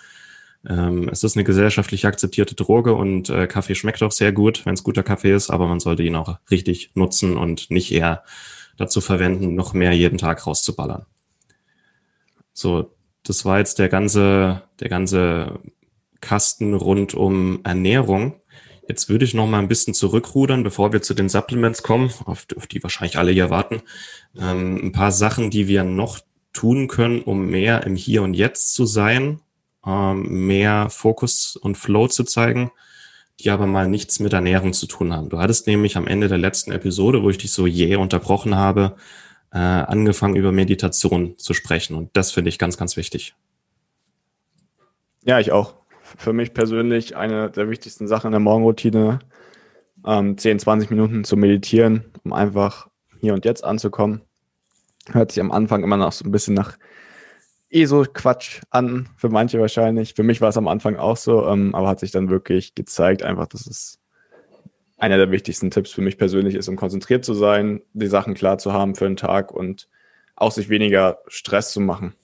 Ähm, 0.69 1.09
es 1.09 1.25
ist 1.25 1.37
eine 1.37 1.45
gesellschaftlich 1.45 2.07
akzeptierte 2.07 2.55
Droge 2.55 2.95
und 2.95 3.31
äh, 3.31 3.47
Kaffee 3.47 3.75
schmeckt 3.75 4.03
auch 4.03 4.13
sehr 4.13 4.33
gut, 4.33 4.67
wenn 4.67 4.75
es 4.75 4.83
guter 4.83 5.03
Kaffee 5.03 5.33
ist, 5.33 5.51
aber 5.51 5.67
man 5.67 5.81
sollte 5.81 6.03
ihn 6.03 6.17
auch 6.17 6.39
richtig 6.51 6.91
nutzen 6.95 7.37
und 7.37 7.71
nicht 7.71 7.93
eher 7.93 8.25
dazu 8.77 9.01
verwenden, 9.01 9.55
noch 9.55 9.73
mehr 9.73 9.93
jeden 9.93 10.19
Tag 10.19 10.47
rauszuballern. 10.47 11.07
So, 12.53 12.95
das 13.23 13.45
war 13.45 13.59
jetzt 13.59 13.79
der 13.79 13.89
ganze, 13.89 14.63
der 14.81 14.89
ganze 14.89 15.61
Kasten 16.21 16.75
rund 16.75 17.15
um 17.15 17.61
Ernährung. 17.65 18.41
Jetzt 18.87 19.09
würde 19.09 19.25
ich 19.25 19.35
noch 19.35 19.47
mal 19.47 19.61
ein 19.61 19.69
bisschen 19.69 19.95
zurückrudern, 19.95 20.63
bevor 20.63 20.93
wir 20.93 21.01
zu 21.01 21.15
den 21.15 21.29
Supplements 21.29 21.83
kommen, 21.83 22.11
auf, 22.25 22.47
auf 22.57 22.67
die 22.67 22.83
wahrscheinlich 22.83 23.19
alle 23.19 23.33
hier 23.33 23.49
warten. 23.49 23.83
Ähm, 24.39 24.79
ein 24.83 24.93
paar 24.93 25.13
Sachen, 25.13 25.51
die 25.51 25.69
wir 25.69 25.85
noch 25.85 26.21
tun 26.53 26.89
können, 26.89 27.23
um 27.23 27.47
mehr 27.47 27.85
im 27.85 27.97
Hier 27.97 28.23
und 28.23 28.35
Jetzt 28.35 28.75
zu 28.75 28.85
sein 28.85 29.41
ähm, 29.87 30.47
mehr 30.47 30.89
Fokus 30.91 31.57
und 31.57 31.77
Flow 31.77 32.09
zu 32.09 32.25
zeigen, 32.25 32.71
die 33.41 33.51
aber 33.51 33.67
mal 33.67 33.89
nichts 33.89 34.21
mit 34.21 34.33
Ernährung 34.33 34.73
zu 34.73 34.87
tun 34.87 35.13
haben. 35.13 35.31
Du 35.31 35.39
hattest 35.39 35.67
nämlich 35.67 35.97
am 35.97 36.07
Ende 36.07 36.29
der 36.29 36.39
letzten 36.39 36.73
Episode, 36.73 37.23
wo 37.23 37.31
ich 37.31 37.39
dich 37.39 37.53
so 37.53 37.67
jäh 37.67 37.97
unterbrochen 37.97 38.55
habe, 38.55 38.97
äh, 39.53 39.59
angefangen 39.59 40.37
über 40.37 40.53
Meditation 40.53 41.39
zu 41.39 41.55
sprechen. 41.55 41.97
Und 41.97 42.11
das 42.13 42.33
finde 42.33 42.51
ich 42.51 42.59
ganz, 42.59 42.77
ganz 42.77 42.97
wichtig. 42.97 43.35
Ja, 45.25 45.41
ich 45.41 45.53
auch. 45.53 45.75
Für 46.17 46.33
mich 46.33 46.55
persönlich 46.55 47.17
eine 47.17 47.51
der 47.51 47.71
wichtigsten 47.71 48.09
Sachen 48.09 48.29
in 48.29 48.33
der 48.33 48.41
Morgenroutine, 48.41 49.21
ähm, 50.07 50.37
10, 50.37 50.59
20 50.59 50.91
Minuten 50.91 51.25
zu 51.25 51.37
meditieren, 51.37 52.05
um 52.25 52.33
einfach 52.33 52.89
hier 53.21 53.35
und 53.35 53.45
jetzt 53.45 53.65
anzukommen. 53.65 54.23
Hört 55.11 55.33
sich 55.33 55.41
am 55.41 55.51
Anfang 55.51 55.83
immer 55.83 55.97
noch 55.97 56.13
so 56.13 56.25
ein 56.25 56.31
bisschen 56.31 56.55
nach 56.55 56.79
eh 57.71 57.85
so 57.87 58.05
Quatsch 58.13 58.61
an, 58.71 59.09
für 59.17 59.29
manche 59.29 59.61
wahrscheinlich. 59.61 60.15
Für 60.15 60.23
mich 60.23 60.41
war 60.41 60.49
es 60.49 60.57
am 60.57 60.69
Anfang 60.69 60.97
auch 60.97 61.17
so, 61.17 61.47
ähm, 61.47 61.75
aber 61.75 61.89
hat 61.89 62.01
sich 62.01 62.11
dann 62.11 62.31
wirklich 62.31 62.75
gezeigt, 62.75 63.23
einfach, 63.23 63.47
dass 63.47 63.67
es 63.67 63.99
einer 64.99 65.17
der 65.17 65.31
wichtigsten 65.31 65.71
Tipps 65.71 65.91
für 65.93 66.03
mich 66.03 66.19
persönlich 66.19 66.55
ist, 66.55 66.69
um 66.69 66.77
konzentriert 66.77 67.25
zu 67.25 67.33
sein, 67.33 67.81
die 67.95 68.07
Sachen 68.07 68.35
klar 68.35 68.59
zu 68.59 68.73
haben 68.73 68.95
für 68.95 69.07
einen 69.07 69.17
Tag 69.17 69.51
und 69.53 69.89
auch 70.37 70.53
sich 70.53 70.69
weniger 70.69 71.19
Stress 71.27 71.73
zu 71.73 71.81
machen. 71.81 72.15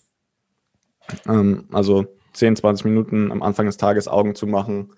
Ähm, 1.26 1.68
also 1.72 2.06
10, 2.34 2.56
20 2.56 2.84
Minuten 2.84 3.32
am 3.32 3.42
Anfang 3.42 3.66
des 3.66 3.78
Tages 3.78 4.08
Augen 4.08 4.34
zu 4.34 4.46
machen, 4.46 4.92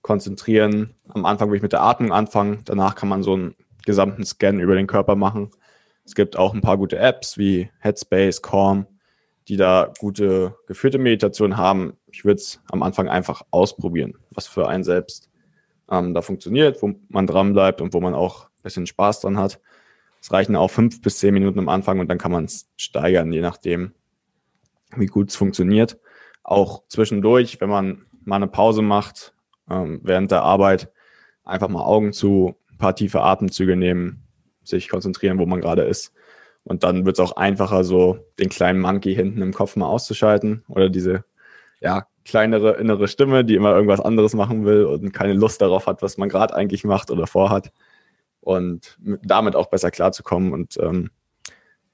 konzentrieren. 0.00 0.94
Am 1.08 1.26
Anfang 1.26 1.50
will 1.50 1.56
ich 1.56 1.62
mit 1.62 1.72
der 1.72 1.82
Atmung 1.82 2.12
anfangen. 2.12 2.62
Danach 2.64 2.94
kann 2.94 3.08
man 3.08 3.22
so 3.22 3.34
einen 3.34 3.54
gesamten 3.84 4.24
Scan 4.24 4.60
über 4.60 4.74
den 4.74 4.86
Körper 4.86 5.16
machen. 5.16 5.50
Es 6.04 6.14
gibt 6.14 6.38
auch 6.38 6.54
ein 6.54 6.62
paar 6.62 6.78
gute 6.78 6.98
Apps 6.98 7.36
wie 7.36 7.68
Headspace, 7.80 8.40
Calm, 8.40 8.86
die 9.48 9.56
da 9.56 9.92
gute 9.98 10.54
geführte 10.66 10.98
Meditation 10.98 11.56
haben. 11.56 11.94
Ich 12.10 12.24
würde 12.24 12.36
es 12.36 12.60
am 12.70 12.82
Anfang 12.82 13.08
einfach 13.08 13.42
ausprobieren, 13.50 14.14
was 14.30 14.46
für 14.46 14.68
einen 14.68 14.84
selbst 14.84 15.30
ähm, 15.90 16.14
da 16.14 16.22
funktioniert, 16.22 16.82
wo 16.82 16.94
man 17.08 17.26
dran 17.26 17.54
bleibt 17.54 17.80
und 17.80 17.94
wo 17.94 18.00
man 18.00 18.14
auch 18.14 18.44
ein 18.44 18.62
bisschen 18.62 18.86
Spaß 18.86 19.20
dran 19.20 19.38
hat. 19.38 19.60
Es 20.20 20.32
reichen 20.32 20.56
auch 20.56 20.70
fünf 20.70 21.00
bis 21.00 21.18
zehn 21.18 21.32
Minuten 21.32 21.58
am 21.58 21.68
Anfang 21.68 22.00
und 22.00 22.08
dann 22.08 22.18
kann 22.18 22.32
man 22.32 22.44
es 22.44 22.68
steigern, 22.76 23.32
je 23.32 23.40
nachdem, 23.40 23.92
wie 24.96 25.06
gut 25.06 25.30
es 25.30 25.36
funktioniert. 25.36 25.98
Auch 26.42 26.82
zwischendurch, 26.88 27.60
wenn 27.60 27.70
man 27.70 28.06
mal 28.24 28.36
eine 28.36 28.48
Pause 28.48 28.82
macht, 28.82 29.34
ähm, 29.70 30.00
während 30.02 30.30
der 30.30 30.42
Arbeit, 30.42 30.92
einfach 31.44 31.68
mal 31.68 31.82
Augen 31.82 32.12
zu, 32.12 32.56
ein 32.70 32.78
paar 32.78 32.94
tiefe 32.94 33.22
Atemzüge 33.22 33.76
nehmen, 33.76 34.24
sich 34.62 34.88
konzentrieren, 34.88 35.38
wo 35.38 35.46
man 35.46 35.60
gerade 35.60 35.82
ist. 35.82 36.12
Und 36.68 36.84
dann 36.84 37.06
wird 37.06 37.18
es 37.18 37.24
auch 37.24 37.36
einfacher, 37.36 37.82
so 37.82 38.18
den 38.38 38.50
kleinen 38.50 38.80
Monkey 38.80 39.14
hinten 39.14 39.40
im 39.40 39.54
Kopf 39.54 39.74
mal 39.76 39.86
auszuschalten 39.86 40.64
oder 40.68 40.90
diese 40.90 41.24
ja, 41.80 42.06
kleinere 42.26 42.72
innere 42.76 43.08
Stimme, 43.08 43.42
die 43.42 43.54
immer 43.54 43.74
irgendwas 43.74 44.00
anderes 44.00 44.34
machen 44.34 44.66
will 44.66 44.84
und 44.84 45.12
keine 45.12 45.32
Lust 45.32 45.62
darauf 45.62 45.86
hat, 45.86 46.02
was 46.02 46.18
man 46.18 46.28
gerade 46.28 46.54
eigentlich 46.54 46.84
macht 46.84 47.10
oder 47.10 47.26
vorhat. 47.26 47.72
Und 48.40 48.98
damit 49.22 49.56
auch 49.56 49.70
besser 49.70 49.90
klarzukommen 49.90 50.52
und 50.52 50.76
ähm, 50.78 51.10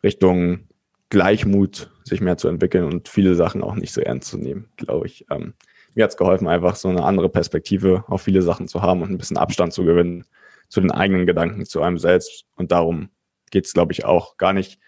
Richtung 0.02 0.68
Gleichmut 1.08 1.90
sich 2.02 2.20
mehr 2.20 2.36
zu 2.36 2.48
entwickeln 2.48 2.84
und 2.84 3.08
viele 3.08 3.36
Sachen 3.36 3.62
auch 3.62 3.76
nicht 3.76 3.92
so 3.92 4.00
ernst 4.00 4.28
zu 4.28 4.38
nehmen, 4.38 4.68
glaube 4.76 5.06
ich. 5.06 5.24
Ähm, 5.30 5.54
mir 5.94 6.02
hat 6.02 6.10
es 6.10 6.16
geholfen, 6.16 6.48
einfach 6.48 6.74
so 6.74 6.88
eine 6.88 7.04
andere 7.04 7.28
Perspektive 7.28 8.04
auf 8.08 8.22
viele 8.22 8.42
Sachen 8.42 8.66
zu 8.66 8.82
haben 8.82 9.02
und 9.02 9.10
ein 9.10 9.18
bisschen 9.18 9.36
Abstand 9.36 9.72
zu 9.72 9.84
gewinnen 9.84 10.24
zu 10.68 10.80
den 10.80 10.90
eigenen 10.90 11.26
Gedanken, 11.26 11.64
zu 11.64 11.82
einem 11.82 11.98
selbst. 11.98 12.46
Und 12.56 12.72
darum 12.72 13.10
geht 13.54 13.66
es, 13.66 13.72
glaube 13.72 13.92
ich, 13.92 14.04
auch 14.04 14.36
gar 14.36 14.52
nicht. 14.52 14.80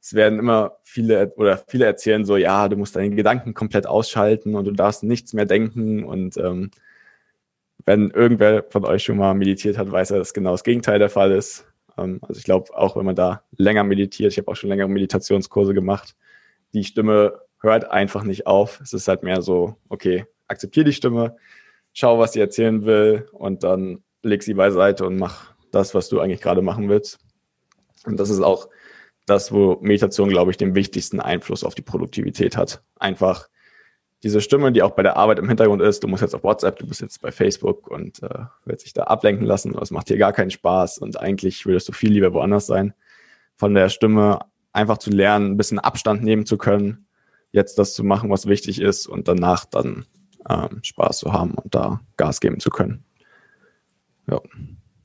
Es 0.00 0.12
werden 0.12 0.38
immer 0.38 0.78
viele 0.82 1.32
oder 1.36 1.62
viele 1.68 1.86
erzählen 1.86 2.24
so, 2.24 2.36
ja, 2.36 2.68
du 2.68 2.76
musst 2.76 2.96
deine 2.96 3.14
Gedanken 3.14 3.54
komplett 3.54 3.86
ausschalten 3.86 4.56
und 4.56 4.64
du 4.66 4.72
darfst 4.72 5.04
nichts 5.04 5.32
mehr 5.34 5.46
denken. 5.46 6.04
Und 6.04 6.36
ähm, 6.36 6.70
wenn 7.86 8.10
irgendwer 8.10 8.64
von 8.70 8.84
euch 8.84 9.04
schon 9.04 9.18
mal 9.18 9.34
meditiert 9.34 9.78
hat, 9.78 9.90
weiß 9.90 10.10
er, 10.10 10.18
dass 10.18 10.34
genau 10.34 10.50
das 10.50 10.64
Gegenteil 10.64 10.98
der 10.98 11.10
Fall 11.10 11.30
ist. 11.30 11.64
Ähm, 11.96 12.18
also 12.22 12.38
ich 12.38 12.44
glaube, 12.44 12.76
auch 12.76 12.96
wenn 12.96 13.06
man 13.06 13.14
da 13.14 13.44
länger 13.56 13.84
meditiert, 13.84 14.32
ich 14.32 14.38
habe 14.38 14.48
auch 14.48 14.56
schon 14.56 14.70
längere 14.70 14.88
Meditationskurse 14.88 15.74
gemacht, 15.74 16.16
die 16.74 16.84
Stimme 16.84 17.40
hört 17.60 17.90
einfach 17.90 18.24
nicht 18.24 18.46
auf. 18.46 18.80
Es 18.80 18.92
ist 18.92 19.06
halt 19.06 19.22
mehr 19.22 19.42
so, 19.42 19.76
okay, 19.88 20.26
akzeptiere 20.48 20.86
die 20.86 20.92
Stimme, 20.92 21.36
schau, 21.92 22.18
was 22.18 22.32
sie 22.32 22.40
erzählen 22.40 22.84
will 22.84 23.28
und 23.32 23.62
dann 23.62 24.02
leg 24.22 24.42
sie 24.42 24.54
beiseite 24.54 25.06
und 25.06 25.18
mach 25.18 25.54
das, 25.70 25.94
was 25.94 26.08
du 26.08 26.20
eigentlich 26.20 26.40
gerade 26.40 26.62
machen 26.62 26.88
willst. 26.88 27.18
Und 28.08 28.18
das 28.18 28.30
ist 28.30 28.40
auch 28.40 28.68
das, 29.26 29.52
wo 29.52 29.78
Meditation, 29.80 30.28
glaube 30.28 30.50
ich, 30.50 30.56
den 30.56 30.74
wichtigsten 30.74 31.20
Einfluss 31.20 31.64
auf 31.64 31.74
die 31.74 31.82
Produktivität 31.82 32.56
hat. 32.56 32.82
Einfach 32.96 33.48
diese 34.22 34.40
Stimme, 34.40 34.72
die 34.72 34.82
auch 34.82 34.92
bei 34.92 35.02
der 35.02 35.16
Arbeit 35.16 35.38
im 35.38 35.48
Hintergrund 35.48 35.80
ist, 35.80 36.02
du 36.02 36.08
musst 36.08 36.22
jetzt 36.22 36.34
auf 36.34 36.42
WhatsApp, 36.42 36.78
du 36.78 36.86
bist 36.86 37.00
jetzt 37.00 37.20
bei 37.20 37.30
Facebook 37.30 37.88
und 37.88 38.22
äh, 38.22 38.46
willst 38.64 38.84
dich 38.84 38.92
da 38.92 39.04
ablenken 39.04 39.46
lassen, 39.46 39.74
das 39.74 39.90
macht 39.90 40.08
dir 40.08 40.18
gar 40.18 40.32
keinen 40.32 40.50
Spaß 40.50 40.98
und 40.98 41.20
eigentlich 41.20 41.66
würdest 41.66 41.88
du 41.88 41.92
viel 41.92 42.12
lieber 42.12 42.32
woanders 42.32 42.66
sein. 42.66 42.94
Von 43.54 43.74
der 43.74 43.88
Stimme 43.90 44.40
einfach 44.72 44.98
zu 44.98 45.10
lernen, 45.10 45.52
ein 45.52 45.56
bisschen 45.56 45.78
Abstand 45.78 46.24
nehmen 46.24 46.46
zu 46.46 46.58
können, 46.58 47.06
jetzt 47.52 47.78
das 47.78 47.94
zu 47.94 48.02
machen, 48.02 48.30
was 48.30 48.46
wichtig 48.46 48.80
ist 48.80 49.06
und 49.06 49.28
danach 49.28 49.64
dann 49.64 50.06
ähm, 50.48 50.80
Spaß 50.82 51.18
zu 51.18 51.32
haben 51.32 51.52
und 51.52 51.74
da 51.74 52.00
Gas 52.16 52.40
geben 52.40 52.58
zu 52.58 52.70
können. 52.70 53.04
Ja. 54.28 54.40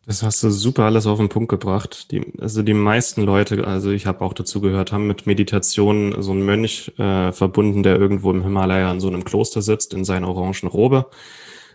Das 0.06 0.22
hast 0.22 0.44
du 0.44 0.50
super 0.50 0.84
alles 0.84 1.08
auf 1.08 1.18
den 1.18 1.30
Punkt 1.30 1.50
gebracht. 1.50 2.12
Die, 2.12 2.22
also 2.38 2.62
die 2.62 2.74
meisten 2.74 3.24
Leute, 3.24 3.66
also 3.66 3.92
ich 3.92 4.06
habe 4.06 4.22
auch 4.22 4.34
dazu 4.34 4.60
gehört, 4.60 4.92
haben 4.92 5.08
mit 5.08 5.26
Meditation 5.28 6.22
so 6.22 6.32
einen 6.32 6.46
Mönch 6.46 6.92
äh, 6.98 7.32
verbunden, 7.32 7.84
der 7.84 7.98
irgendwo 7.98 8.32
im 8.32 8.44
Himalaya 8.44 8.92
in 8.92 9.00
so 9.00 9.08
einem 9.08 9.24
Kloster 9.24 9.62
sitzt, 9.62 9.94
in 9.94 10.04
seiner 10.04 10.28
orangen 10.28 10.68
Robe. 10.68 11.10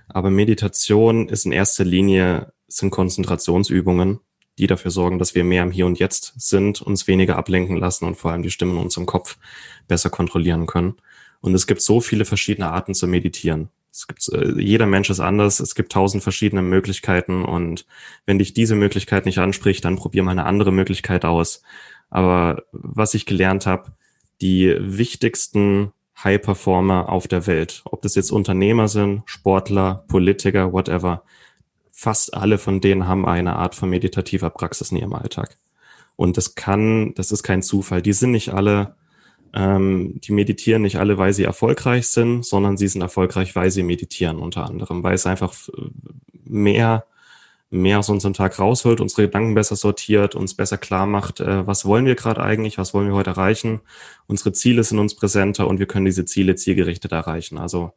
Aber 0.08 0.30
Meditation 0.30 1.28
ist 1.28 1.46
in 1.46 1.52
erster 1.52 1.84
Linie, 1.84 2.52
sind 2.66 2.90
Konzentrationsübungen, 2.90 4.20
die 4.58 4.66
dafür 4.66 4.90
sorgen, 4.90 5.18
dass 5.18 5.34
wir 5.34 5.44
mehr 5.44 5.62
im 5.62 5.70
Hier 5.70 5.86
und 5.86 5.98
Jetzt 5.98 6.34
sind, 6.36 6.82
uns 6.82 7.06
weniger 7.06 7.36
ablenken 7.36 7.78
lassen 7.78 8.04
und 8.04 8.16
vor 8.16 8.32
allem 8.32 8.42
die 8.42 8.50
Stimmen 8.50 8.76
in 8.76 8.82
unserem 8.82 9.06
Kopf 9.06 9.38
besser 9.86 10.10
kontrollieren 10.10 10.66
können. 10.66 10.96
Und 11.40 11.54
es 11.54 11.66
gibt 11.66 11.80
so 11.80 12.02
viele 12.02 12.26
verschiedene 12.26 12.70
Arten 12.70 12.94
zu 12.94 13.06
meditieren. 13.06 13.70
Es 13.98 14.06
gibt, 14.06 14.28
äh, 14.28 14.60
jeder 14.60 14.86
Mensch 14.86 15.10
ist 15.10 15.18
anders, 15.18 15.58
es 15.58 15.74
gibt 15.74 15.90
tausend 15.90 16.22
verschiedene 16.22 16.62
Möglichkeiten 16.62 17.44
und 17.44 17.84
wenn 18.26 18.38
dich 18.38 18.54
diese 18.54 18.76
Möglichkeit 18.76 19.26
nicht 19.26 19.38
anspricht, 19.38 19.84
dann 19.84 19.96
probier 19.96 20.22
mal 20.22 20.30
eine 20.30 20.46
andere 20.46 20.70
Möglichkeit 20.70 21.24
aus. 21.24 21.62
Aber 22.08 22.62
was 22.70 23.14
ich 23.14 23.26
gelernt 23.26 23.66
habe, 23.66 23.90
die 24.40 24.76
wichtigsten 24.78 25.92
High-Performer 26.22 27.08
auf 27.08 27.26
der 27.26 27.48
Welt, 27.48 27.82
ob 27.86 28.02
das 28.02 28.14
jetzt 28.14 28.30
Unternehmer 28.30 28.86
sind, 28.86 29.22
Sportler, 29.26 30.04
Politiker, 30.06 30.72
whatever, 30.72 31.24
fast 31.90 32.34
alle 32.34 32.58
von 32.58 32.80
denen 32.80 33.08
haben 33.08 33.26
eine 33.26 33.56
Art 33.56 33.74
von 33.74 33.90
meditativer 33.90 34.50
Praxis 34.50 34.92
in 34.92 34.98
ihrem 34.98 35.14
Alltag. 35.14 35.58
Und 36.14 36.36
das 36.36 36.54
kann, 36.54 37.14
das 37.14 37.32
ist 37.32 37.42
kein 37.42 37.62
Zufall. 37.62 38.00
Die 38.00 38.12
sind 38.12 38.30
nicht 38.30 38.54
alle 38.54 38.94
ähm, 39.54 40.20
die 40.22 40.32
meditieren 40.32 40.82
nicht 40.82 40.98
alle, 40.98 41.18
weil 41.18 41.32
sie 41.32 41.44
erfolgreich 41.44 42.08
sind, 42.08 42.44
sondern 42.44 42.76
sie 42.76 42.88
sind 42.88 43.02
erfolgreich, 43.02 43.56
weil 43.56 43.70
sie 43.70 43.82
meditieren 43.82 44.38
unter 44.38 44.64
anderem, 44.66 45.02
weil 45.02 45.14
es 45.14 45.26
einfach 45.26 45.54
mehr, 46.44 47.06
mehr 47.70 47.98
aus 47.98 48.08
unserem 48.08 48.34
Tag 48.34 48.58
rausholt, 48.58 49.00
unsere 49.00 49.22
Gedanken 49.22 49.54
besser 49.54 49.76
sortiert, 49.76 50.34
uns 50.34 50.54
besser 50.54 50.78
klar 50.78 51.06
macht, 51.06 51.40
äh, 51.40 51.66
was 51.66 51.84
wollen 51.84 52.06
wir 52.06 52.14
gerade 52.14 52.42
eigentlich, 52.42 52.78
was 52.78 52.94
wollen 52.94 53.08
wir 53.08 53.14
heute 53.14 53.30
erreichen. 53.30 53.80
Unsere 54.26 54.52
Ziele 54.52 54.84
sind 54.84 54.98
uns 54.98 55.14
präsenter 55.14 55.66
und 55.68 55.78
wir 55.78 55.86
können 55.86 56.06
diese 56.06 56.24
Ziele 56.24 56.54
zielgerichtet 56.56 57.12
erreichen. 57.12 57.58
Also 57.58 57.92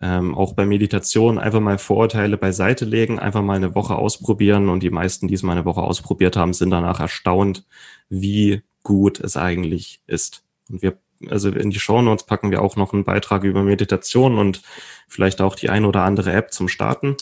ähm, 0.00 0.34
auch 0.34 0.52
bei 0.52 0.64
Meditation 0.64 1.38
einfach 1.38 1.60
mal 1.60 1.78
Vorurteile 1.78 2.36
beiseite 2.36 2.84
legen, 2.84 3.18
einfach 3.18 3.42
mal 3.42 3.56
eine 3.56 3.74
Woche 3.74 3.96
ausprobieren 3.96 4.68
und 4.68 4.82
die 4.82 4.90
meisten, 4.90 5.28
die 5.28 5.34
es 5.34 5.42
mal 5.42 5.52
eine 5.52 5.64
Woche 5.64 5.82
ausprobiert 5.82 6.36
haben, 6.36 6.52
sind 6.52 6.70
danach 6.70 7.00
erstaunt, 7.00 7.66
wie 8.08 8.62
gut 8.82 9.20
es 9.20 9.36
eigentlich 9.36 10.00
ist. 10.06 10.44
Und 10.68 10.82
wir, 10.82 10.98
also 11.28 11.50
in 11.50 11.70
die 11.70 11.80
Show 11.80 12.02
Notes 12.02 12.24
packen 12.24 12.50
wir 12.50 12.62
auch 12.62 12.76
noch 12.76 12.92
einen 12.92 13.04
Beitrag 13.04 13.44
über 13.44 13.62
Meditation 13.62 14.38
und 14.38 14.62
vielleicht 15.08 15.40
auch 15.40 15.54
die 15.54 15.70
ein 15.70 15.84
oder 15.84 16.02
andere 16.02 16.32
App 16.32 16.52
zum 16.52 16.68
Starten. 16.68 17.16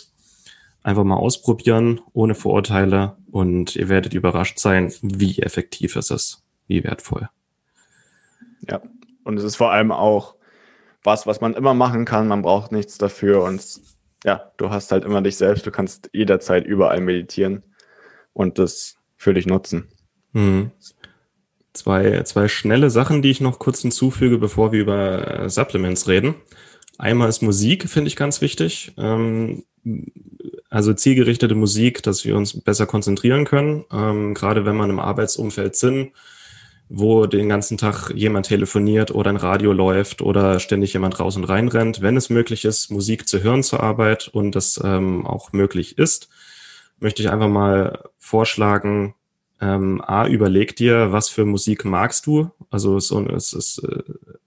Einfach 0.83 1.05
mal 1.05 1.17
ausprobieren, 1.17 2.01
ohne 2.13 2.35
Vorurteile 2.35 3.17
und 3.31 3.75
ihr 3.77 3.89
werdet 3.89 4.15
überrascht 4.15 4.59
sein, 4.59 4.93
wie 5.03 5.41
effektiv 5.41 5.97
es 5.97 6.11
ist, 6.11 6.45
wie 6.69 6.85
wertvoll. 6.85 7.29
Ja, 8.69 8.83
und 9.25 9.37
es 9.37 9.45
ist 9.45 9.57
vor 9.57 9.73
allem 9.73 9.91
auch 9.91 10.37
was, 11.03 11.27
was 11.27 11.41
man 11.41 11.55
immer 11.55 11.75
machen 11.75 12.05
kann. 12.05 12.29
Man 12.29 12.43
braucht 12.43 12.73
nichts 12.73 12.99
dafür 12.99 13.43
und 13.43 13.81
ja, 14.25 14.53
du 14.57 14.71
hast 14.71 14.91
halt 14.93 15.05
immer 15.05 15.23
dich 15.23 15.37
selbst. 15.37 15.67
Du 15.67 15.71
kannst 15.71 16.11
jederzeit 16.13 16.67
überall 16.67 17.01
meditieren 17.01 17.63
und 18.33 18.59
das 18.59 18.97
für 19.17 19.35
dich 19.35 19.47
nutzen. 19.47 19.89
Mhm 20.33 20.73
zwei, 21.77 22.23
zwei 22.23 22.49
schnelle 22.49 22.91
Sachen, 22.91 23.23
die 23.23 23.31
ich 23.31 23.41
noch 23.41 23.59
kurz 23.59 23.83
hinzufüge, 23.83 24.39
bevor 24.39 24.73
wir 24.73 24.81
über 24.81 25.41
äh, 25.41 25.51
Supplements 25.51 26.09
reden. 26.09 26.35
Einmal 26.99 27.29
ist 27.29 27.43
Musik, 27.43 27.89
finde 27.89 28.09
ich 28.09 28.17
ganz 28.17 28.41
wichtig. 28.41 28.93
Ähm, 28.97 29.65
also 30.71 30.93
zielgerichtete 30.93 31.55
Musik, 31.55 32.03
dass 32.03 32.25
wir 32.25 32.37
uns 32.37 32.61
besser 32.61 32.87
konzentrieren 32.87 33.45
können. 33.45 33.85
Ähm, 33.93 34.35
gerade 34.35 34.65
wenn 34.65 34.77
man 34.77 34.91
im 34.91 34.99
Arbeitsumfeld 34.99 35.77
sind, 35.77 36.13
wo 36.89 37.27
den 37.27 37.49
ganzen 37.49 37.79
Tag 37.79 38.13
jemand 38.15 38.47
telefoniert 38.47 39.11
oder 39.11 39.31
ein 39.31 39.37
Radio 39.37 39.73
läuft 39.73 40.23
oder 40.23 40.61
ständig 40.61 40.93
jemand 40.93 41.19
raus 41.19 41.37
und 41.37 41.45
rein 41.45 41.69
rennt. 41.69 42.01
Wenn 42.01 42.17
es 42.17 42.31
möglich 42.31 42.65
ist, 42.65 42.91
Musik 42.91 43.29
zu 43.29 43.43
hören 43.43 43.63
zur 43.63 43.83
Arbeit 43.83 44.29
und 44.29 44.55
das 44.55 44.81
ähm, 44.83 45.27
auch 45.27 45.53
möglich 45.53 45.99
ist, 45.99 46.29
möchte 46.99 47.23
ich 47.23 47.31
einfach 47.31 47.49
mal 47.49 48.05
vorschlagen, 48.19 49.15
ähm, 49.61 50.03
A, 50.05 50.27
überleg 50.27 50.77
dir, 50.77 51.13
was 51.13 51.29
für 51.29 51.45
Musik 51.45 51.85
magst 51.85 52.27
du. 52.27 52.51
Also 52.71 52.97
es, 52.97 53.11
es, 53.11 53.53
es 53.53 53.79
äh, 53.79 54.03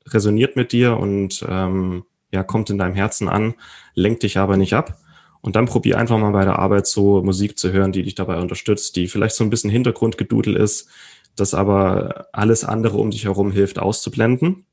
resoniert 0.08 0.56
mit 0.56 0.72
dir 0.72 0.98
und 0.98 1.46
ähm, 1.48 2.04
ja, 2.32 2.44
kommt 2.44 2.70
in 2.70 2.78
deinem 2.78 2.96
Herzen 2.96 3.28
an, 3.28 3.56
lenkt 3.96 4.24
dich 4.24 4.38
aber 4.38 4.58
nicht 4.58 4.74
ab. 4.74 5.00
Und 5.42 5.56
dann 5.56 5.66
probier 5.66 5.98
einfach 5.98 6.18
mal 6.18 6.32
bei 6.32 6.44
der 6.44 6.60
Arbeit 6.60 6.86
so 6.86 7.24
Musik 7.24 7.58
zu 7.58 7.72
hören, 7.72 7.92
die 7.92 8.04
dich 8.04 8.16
dabei 8.16 8.40
unterstützt, 8.40 8.96
die 8.96 9.08
vielleicht 9.08 9.36
so 9.36 9.44
ein 9.44 9.50
bisschen 9.50 9.70
Hintergrundgedudel 9.70 10.56
ist, 10.56 10.90
das 11.36 11.54
aber 11.54 12.28
alles 12.34 12.64
andere 12.64 12.98
um 12.98 13.12
dich 13.12 13.24
herum 13.24 13.52
hilft 13.52 13.80
auszublenden 13.80 14.66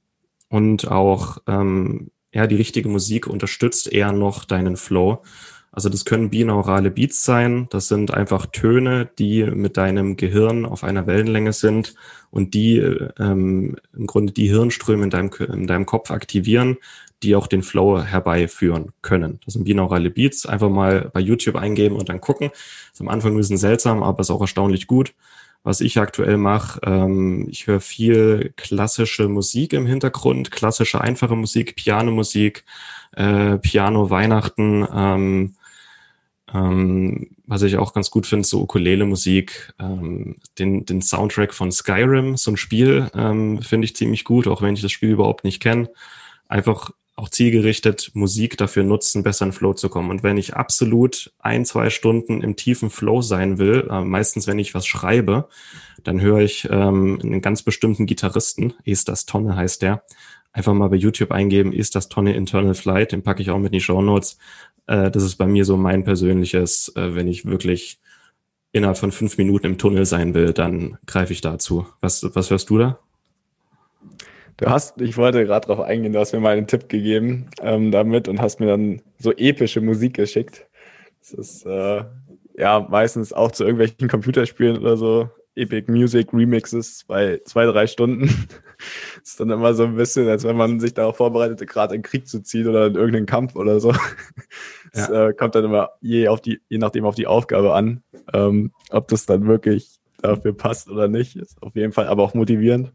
und 0.49 0.91
auch 0.91 1.39
ähm, 1.47 2.11
ja 2.33 2.47
die 2.47 2.57
richtige 2.57 2.89
Musik 2.89 3.27
unterstützt 3.29 3.93
eher 3.93 4.13
noch 4.13 4.45
deinen 4.45 4.77
Flow 4.77 5.23
Also 5.77 5.91
das 5.91 6.07
können 6.07 6.31
binaurale 6.31 6.91
Beats 6.91 7.23
sein. 7.23 7.67
Das 7.69 7.87
sind 7.87 8.11
einfach 8.11 8.47
Töne, 8.47 9.11
die 9.19 9.45
mit 9.45 9.77
deinem 9.77 10.17
Gehirn 10.17 10.65
auf 10.65 10.83
einer 10.85 11.07
Wellenlänge 11.07 11.53
sind 11.53 11.95
und 12.31 12.55
die 12.55 12.79
ähm, 12.79 13.77
im 13.95 14.07
Grunde 14.07 14.33
die 14.33 14.49
Hirnströme 14.49 15.05
in 15.05 15.11
deinem, 15.11 15.31
in 15.53 15.67
deinem 15.67 15.85
Kopf 15.85 16.11
aktivieren, 16.11 16.79
die 17.23 17.37
auch 17.37 17.47
den 17.47 17.63
Flow 17.63 18.01
herbeiführen 18.01 18.93
können. 19.03 19.39
Das 19.45 19.53
sind 19.53 19.65
binaurale 19.65 20.09
Beats. 20.09 20.47
Einfach 20.47 20.71
mal 20.71 21.11
bei 21.13 21.21
YouTube 21.21 21.57
eingeben 21.57 21.97
und 21.97 22.09
dann 22.09 22.23
gucken. 22.23 22.53
ist 22.91 23.03
am 23.03 23.09
Anfang 23.09 23.35
ein 23.35 23.37
bisschen 23.37 23.59
seltsam, 23.59 24.03
aber 24.03 24.21
ist 24.21 24.31
auch 24.31 24.41
erstaunlich 24.41 24.87
gut. 24.87 25.13
Was 25.63 25.83
ich 25.83 25.99
aktuell 25.99 26.39
mache, 26.39 26.81
ähm, 26.85 27.49
ich 27.51 27.67
höre 27.67 27.81
viel 27.81 28.55
klassische 28.57 29.29
Musik 29.29 29.75
im 29.75 29.85
Hintergrund, 29.85 30.51
klassische 30.51 31.03
einfache 31.03 31.37
Musik, 31.37 31.77
Pianomusik, 31.77 32.65
äh, 33.13 33.59
Piano 33.59 34.09
Weihnachten, 34.09 34.87
ähm, 34.91 35.56
ähm, 36.53 37.29
was 37.47 37.63
ich 37.63 37.77
auch 37.77 37.93
ganz 37.93 38.11
gut 38.11 38.27
finde, 38.27 38.47
so 38.47 38.61
Ukulele-Musik, 38.63 39.75
ähm, 39.79 40.37
den, 40.59 40.85
den 40.85 41.03
Soundtrack 41.03 41.53
von 41.53 41.73
Skyrim, 41.73 42.37
so 42.37 42.53
ein 42.53 42.57
Spiel, 42.57 43.11
ähm, 43.15 43.63
finde 43.63 43.87
ich 43.87 43.97
ziemlich 43.97 44.25
gut, 44.25 44.47
auch 44.47 44.63
wenn 44.63 44.75
ich 44.75 44.83
das 44.83 44.93
Spiel 44.93 45.11
überhaupt 45.11 45.45
nicht 45.45 45.61
kenne. 45.61 45.91
Einfach 46.49 46.91
auch 47.17 47.31
zielgerichtet 47.31 48.11
Musik 48.13 48.59
dafür 48.59 48.85
nutzen, 48.85 49.23
besser 49.23 49.47
in 49.47 49.53
Flow 49.53 49.73
zu 49.73 49.89
kommen. 49.89 50.11
Und 50.11 50.23
wenn 50.23 50.37
ich 50.37 50.55
absolut 50.55 51.33
ein, 51.39 51.65
zwei 51.65 51.89
Stunden 51.89 52.43
im 52.43 52.57
tiefen 52.57 52.91
Flow 52.91 53.23
sein 53.23 53.59
will, 53.59 53.89
äh, 53.91 54.03
meistens 54.03 54.47
wenn 54.47 54.59
ich 54.59 54.75
was 54.75 54.87
schreibe, 54.87 55.49
dann 56.05 56.21
höre 56.21 56.41
ich 56.41 56.69
ähm, 56.71 57.19
einen 57.23 57.41
ganz 57.41 57.63
bestimmten 57.63 58.07
Gitarristen, 58.07 58.75
ist 58.85 59.09
das 59.09 59.25
Tonne 59.25 59.57
heißt 59.57 59.83
der, 59.83 60.05
einfach 60.57 60.73
mal 60.73 60.89
bei 60.89 60.97
YouTube 60.97 61.33
eingeben, 61.33 61.73
ist 61.73 61.95
das 61.95 62.09
Tonne 62.09 62.35
Internal 62.35 62.75
Flight, 62.75 63.13
den 63.13 63.23
packe 63.23 63.43
ich 63.43 63.51
auch 63.51 63.59
mit 63.59 63.67
in 63.67 63.79
die 63.79 63.81
Show 63.81 64.01
Notes. 64.01 64.39
Äh, 64.87 65.11
das 65.11 65.23
ist 65.23 65.37
bei 65.37 65.47
mir 65.47 65.67
so 65.67 65.77
mein 65.77 66.03
persönliches, 66.03 66.93
äh, 66.97 67.15
wenn 67.15 67.29
ich 67.29 67.45
wirklich 67.45 68.01
innerhalb 68.73 68.97
von 68.97 69.13
fünf 69.13 69.37
Minuten 69.37 69.67
im 69.67 69.79
Tunnel 69.79 70.07
sein 70.07 70.33
will, 70.33 70.55
dann 70.55 70.97
greife 71.07 71.35
ich 71.35 71.43
dazu. 71.43 71.87
Was, 72.01 72.27
was 72.35 72.51
hörst 72.51 72.71
du 72.71 72.79
da? 72.79 72.99
Du 74.57 74.67
hast, 74.67 74.99
ich 75.03 75.19
wollte 75.19 75.45
gerade 75.45 75.67
darauf 75.67 75.85
eingehen, 75.85 76.15
du 76.15 76.19
hast 76.19 76.33
mir 76.33 76.41
mal 76.41 76.57
einen 76.57 76.67
Tipp 76.67 76.89
gegeben 76.89 77.51
ähm, 77.61 77.91
damit 77.91 78.27
und 78.27 78.41
hast 78.41 78.59
mir 78.59 78.67
dann 78.67 79.03
so 79.19 79.33
epische 79.33 79.83
Musik 79.83 80.15
geschickt. 80.15 80.67
Das 81.21 81.33
ist 81.33 81.67
äh, 81.67 82.03
ja 82.57 82.87
meistens 82.89 83.35
auch 83.35 83.51
zu 83.51 83.65
irgendwelchen 83.65 84.09
Computerspielen 84.09 84.79
oder 84.79 84.97
so. 84.97 85.29
Epic 85.55 85.93
Music 85.93 86.33
Remixes 86.33 87.05
bei 87.07 87.41
zwei, 87.45 87.67
drei 87.67 87.87
Stunden. 87.87 88.31
ist 89.23 89.41
dann 89.41 89.51
immer 89.51 89.75
so 89.75 89.85
ein 89.85 89.97
bisschen, 89.97 90.29
als 90.29 90.45
wenn 90.45 90.57
man 90.57 90.81
sich 90.81 90.95
darauf 90.95 91.17
vorbereitet, 91.17 91.67
gerade 91.69 91.95
in 91.95 92.03
Krieg 92.03 92.29
zu 92.29 92.43
ziehen 92.43 92.69
oder 92.69 92.87
in 92.87 92.95
irgendeinen 92.95 93.27
Kampf 93.27 93.57
oder 93.57 93.81
so. 93.81 93.93
Das 94.93 95.09
ja. 95.09 95.29
äh, 95.29 95.35
kommt 95.35 95.55
dann 95.55 95.65
immer 95.65 95.91
je, 96.01 96.29
auf 96.29 96.41
die, 96.41 96.61
je 96.71 96.79
nachdem 96.79 97.05
auf 97.05 97.15
die 97.15 97.27
Aufgabe 97.27 97.75
an, 97.75 98.03
ähm, 98.33 98.73
ob 98.89 99.09
das 99.09 99.27
dann 99.27 99.47
wirklich 99.47 99.99
dafür 100.23 100.55
passt 100.55 100.89
oder 100.89 101.07
nicht. 101.07 101.37
Ist 101.37 101.63
auf 101.63 101.75
jeden 101.77 101.93
Fall 101.93 102.07
aber 102.07 102.23
auch 102.23 102.33
motivierend. 102.33 102.93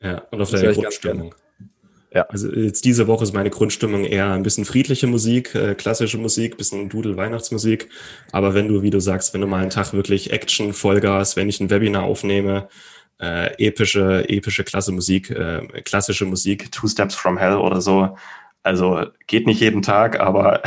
Ja, 0.00 0.22
und 0.30 0.40
auf 0.40 0.50
deine 0.50 0.72
Grundstimmung. 0.72 1.34
Ja. 2.14 2.22
Also 2.28 2.52
jetzt 2.52 2.84
diese 2.84 3.06
Woche 3.06 3.24
ist 3.24 3.32
meine 3.32 3.48
Grundstimmung 3.48 4.04
eher 4.04 4.32
ein 4.32 4.42
bisschen 4.42 4.66
friedliche 4.66 5.06
Musik, 5.06 5.54
äh, 5.54 5.74
klassische 5.74 6.18
Musik, 6.18 6.58
bisschen 6.58 6.90
Dudel-Weihnachtsmusik. 6.90 7.88
Aber 8.32 8.52
wenn 8.52 8.68
du, 8.68 8.82
wie 8.82 8.90
du 8.90 9.00
sagst, 9.00 9.32
wenn 9.32 9.40
du 9.40 9.46
mal 9.46 9.60
einen 9.60 9.70
Tag 9.70 9.94
wirklich 9.94 10.30
Action, 10.30 10.74
Vollgas, 10.74 11.36
wenn 11.36 11.48
ich 11.48 11.60
ein 11.60 11.70
Webinar 11.70 12.02
aufnehme, 12.02 12.68
äh, 13.22 13.54
epische, 13.64 14.28
epische 14.28 14.64
klasse 14.64 14.92
Musik, 14.92 15.30
äh, 15.30 15.66
klassische 15.84 16.26
Musik, 16.26 16.72
Two 16.72 16.88
Steps 16.88 17.14
from 17.14 17.38
Hell 17.38 17.56
oder 17.56 17.80
so. 17.80 18.16
Also 18.64 19.06
geht 19.26 19.46
nicht 19.46 19.60
jeden 19.60 19.82
Tag, 19.82 20.20
aber 20.20 20.62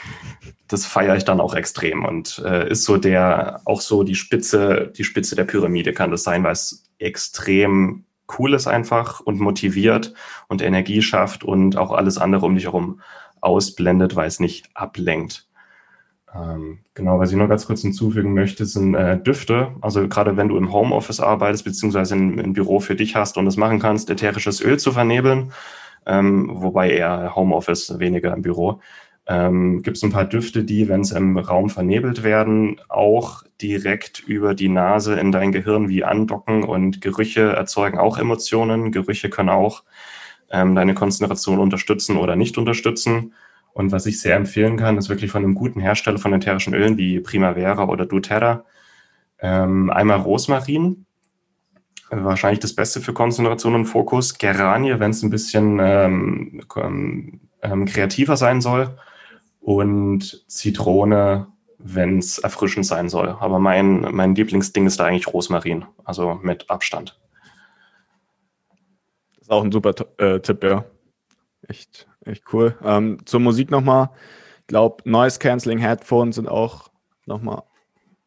das 0.68 0.84
feiere 0.84 1.16
ich 1.16 1.24
dann 1.24 1.40
auch 1.40 1.54
extrem 1.54 2.04
und 2.04 2.42
äh, 2.44 2.68
ist 2.68 2.84
so 2.84 2.98
der, 2.98 3.62
auch 3.64 3.80
so 3.80 4.02
die 4.02 4.14
Spitze, 4.14 4.92
die 4.96 5.04
Spitze 5.04 5.36
der 5.36 5.44
Pyramide 5.44 5.92
kann 5.92 6.10
das 6.10 6.22
sein, 6.22 6.44
weil 6.44 6.52
es 6.52 6.84
extrem 6.98 8.04
cool 8.38 8.54
ist 8.54 8.66
einfach 8.66 9.20
und 9.20 9.40
motiviert 9.40 10.12
und 10.48 10.62
Energie 10.62 11.00
schafft 11.00 11.44
und 11.44 11.76
auch 11.76 11.92
alles 11.92 12.18
andere 12.18 12.44
um 12.44 12.56
dich 12.56 12.64
herum 12.64 13.00
ausblendet, 13.40 14.16
weil 14.16 14.28
es 14.28 14.40
nicht 14.40 14.68
ablenkt. 14.74 15.45
Ähm, 16.36 16.78
genau, 16.94 17.18
was 17.18 17.30
ich 17.30 17.36
noch 17.36 17.48
ganz 17.48 17.66
kurz 17.66 17.82
hinzufügen 17.82 18.34
möchte, 18.34 18.66
sind 18.66 18.94
äh, 18.94 19.18
Düfte. 19.18 19.68
Also 19.80 20.06
gerade 20.08 20.36
wenn 20.36 20.48
du 20.48 20.56
im 20.56 20.72
Homeoffice 20.72 21.20
arbeitest, 21.20 21.64
beziehungsweise 21.64 22.14
im 22.14 22.52
Büro 22.52 22.80
für 22.80 22.96
dich 22.96 23.16
hast 23.16 23.38
und 23.38 23.46
das 23.46 23.56
machen 23.56 23.78
kannst, 23.78 24.10
ätherisches 24.10 24.60
Öl 24.60 24.78
zu 24.78 24.92
vernebeln, 24.92 25.52
ähm, 26.04 26.50
wobei 26.52 26.90
eher 26.90 27.34
Homeoffice, 27.34 27.98
weniger 27.98 28.34
im 28.34 28.42
Büro 28.42 28.80
ähm, 29.28 29.82
gibt 29.82 29.96
es 29.96 30.02
ein 30.02 30.12
paar 30.12 30.24
Düfte, 30.24 30.62
die, 30.64 30.88
wenn 30.88 31.02
sie 31.02 31.16
im 31.16 31.36
Raum 31.36 31.68
vernebelt 31.68 32.22
werden, 32.22 32.80
auch 32.88 33.42
direkt 33.60 34.20
über 34.20 34.54
die 34.54 34.68
Nase 34.68 35.18
in 35.18 35.32
dein 35.32 35.52
Gehirn 35.52 35.88
wie 35.88 36.04
andocken 36.04 36.62
und 36.62 37.00
Gerüche 37.00 37.52
erzeugen 37.52 37.98
auch 37.98 38.18
Emotionen. 38.18 38.92
Gerüche 38.92 39.28
können 39.28 39.48
auch 39.48 39.82
ähm, 40.50 40.76
deine 40.76 40.94
Konzentration 40.94 41.58
unterstützen 41.58 42.16
oder 42.16 42.36
nicht 42.36 42.56
unterstützen. 42.56 43.34
Und 43.76 43.92
was 43.92 44.06
ich 44.06 44.18
sehr 44.22 44.36
empfehlen 44.36 44.78
kann, 44.78 44.96
ist 44.96 45.10
wirklich 45.10 45.30
von 45.30 45.44
einem 45.44 45.54
guten 45.54 45.80
Hersteller 45.80 46.16
von 46.16 46.32
ätherischen 46.32 46.72
Ölen 46.72 46.96
wie 46.96 47.20
Primavera 47.20 47.86
oder 47.88 48.06
doTERRA. 48.06 48.64
Ähm, 49.38 49.90
einmal 49.90 50.20
Rosmarin, 50.20 51.04
wahrscheinlich 52.08 52.60
das 52.60 52.74
Beste 52.74 53.02
für 53.02 53.12
Konzentration 53.12 53.74
und 53.74 53.84
Fokus. 53.84 54.38
Geranie, 54.38 54.98
wenn 54.98 55.10
es 55.10 55.22
ein 55.22 55.28
bisschen 55.28 55.78
ähm, 55.78 56.62
ähm, 56.74 57.84
kreativer 57.84 58.38
sein 58.38 58.62
soll 58.62 58.96
und 59.60 60.42
Zitrone, 60.48 61.48
wenn 61.76 62.16
es 62.16 62.38
erfrischend 62.38 62.86
sein 62.86 63.10
soll. 63.10 63.28
Aber 63.28 63.58
mein, 63.58 64.06
mein 64.10 64.34
Lieblingsding 64.34 64.86
ist 64.86 65.00
da 65.00 65.04
eigentlich 65.04 65.28
Rosmarin, 65.28 65.84
also 66.02 66.40
mit 66.42 66.70
Abstand. 66.70 67.20
Das 69.34 69.42
ist 69.42 69.50
auch 69.50 69.62
ein 69.62 69.70
super 69.70 69.92
äh, 70.16 70.40
Tipp, 70.40 70.64
ja. 70.64 70.86
Echt, 71.68 72.08
echt 72.26 72.44
cool. 72.52 72.76
Ähm, 72.82 73.18
zur 73.24 73.40
Musik 73.40 73.70
nochmal. 73.70 74.10
Ich 74.60 74.66
glaube, 74.68 75.08
Noise 75.08 75.38
Cancelling 75.38 75.78
Headphones 75.78 76.36
sind 76.36 76.48
auch 76.48 76.90
nochmal 77.26 77.62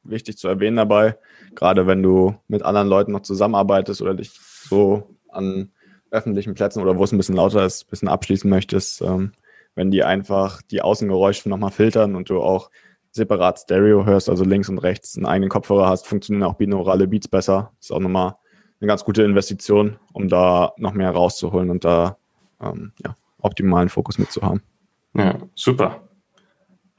wichtig 0.03 0.37
zu 0.37 0.47
erwähnen 0.47 0.77
dabei. 0.77 1.17
Gerade 1.55 1.87
wenn 1.87 2.01
du 2.01 2.35
mit 2.47 2.63
anderen 2.63 2.87
Leuten 2.87 3.11
noch 3.11 3.21
zusammenarbeitest 3.21 4.01
oder 4.01 4.13
dich 4.13 4.31
so 4.31 5.15
an 5.29 5.71
öffentlichen 6.11 6.53
Plätzen 6.53 6.81
oder 6.81 6.97
wo 6.97 7.03
es 7.03 7.11
ein 7.11 7.17
bisschen 7.17 7.35
lauter 7.35 7.65
ist, 7.65 7.83
ein 7.83 7.89
bisschen 7.89 8.07
abschließen 8.07 8.49
möchtest. 8.49 9.01
Ähm, 9.01 9.33
wenn 9.75 9.91
die 9.91 10.03
einfach 10.03 10.61
die 10.61 10.81
Außengeräusche 10.81 11.49
nochmal 11.49 11.71
filtern 11.71 12.15
und 12.15 12.29
du 12.29 12.41
auch 12.41 12.69
separat 13.11 13.59
Stereo 13.59 14.05
hörst, 14.05 14.29
also 14.29 14.43
links 14.43 14.69
und 14.69 14.79
rechts 14.79 15.17
einen 15.17 15.25
eigenen 15.25 15.49
Kopfhörer 15.49 15.87
hast, 15.87 16.07
funktionieren 16.07 16.43
auch 16.43 16.55
binaurale 16.55 17.07
Beats 17.07 17.27
besser. 17.27 17.71
Ist 17.79 17.91
auch 17.91 17.99
nochmal 17.99 18.35
eine 18.79 18.87
ganz 18.87 19.03
gute 19.03 19.23
Investition, 19.23 19.97
um 20.13 20.27
da 20.27 20.73
noch 20.77 20.93
mehr 20.93 21.11
rauszuholen 21.11 21.69
und 21.69 21.85
da 21.85 22.17
ähm, 22.61 22.93
ja, 23.03 23.15
optimalen 23.41 23.89
Fokus 23.89 24.17
mitzuhaben. 24.17 24.61
Ja, 25.13 25.37
super. 25.55 26.08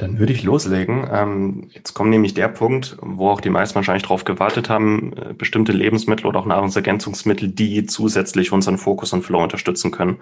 Dann 0.01 0.19
würde 0.19 0.33
ich 0.33 0.45
loslegen. 0.45 1.07
Ähm, 1.13 1.69
jetzt 1.73 1.93
kommt 1.93 2.09
nämlich 2.09 2.33
der 2.33 2.49
Punkt, 2.49 2.97
wo 3.03 3.29
auch 3.29 3.43
die 3.43 3.51
meisten 3.51 3.75
wahrscheinlich 3.75 4.05
darauf 4.05 4.25
gewartet 4.25 4.71
haben, 4.71 5.13
äh, 5.13 5.35
bestimmte 5.35 5.73
Lebensmittel 5.73 6.27
oder 6.27 6.39
auch 6.39 6.47
Nahrungsergänzungsmittel, 6.47 7.49
die 7.49 7.85
zusätzlich 7.85 8.51
unseren 8.51 8.79
Fokus 8.79 9.13
und 9.13 9.23
Flow 9.23 9.43
unterstützen 9.43 9.91
können. 9.91 10.17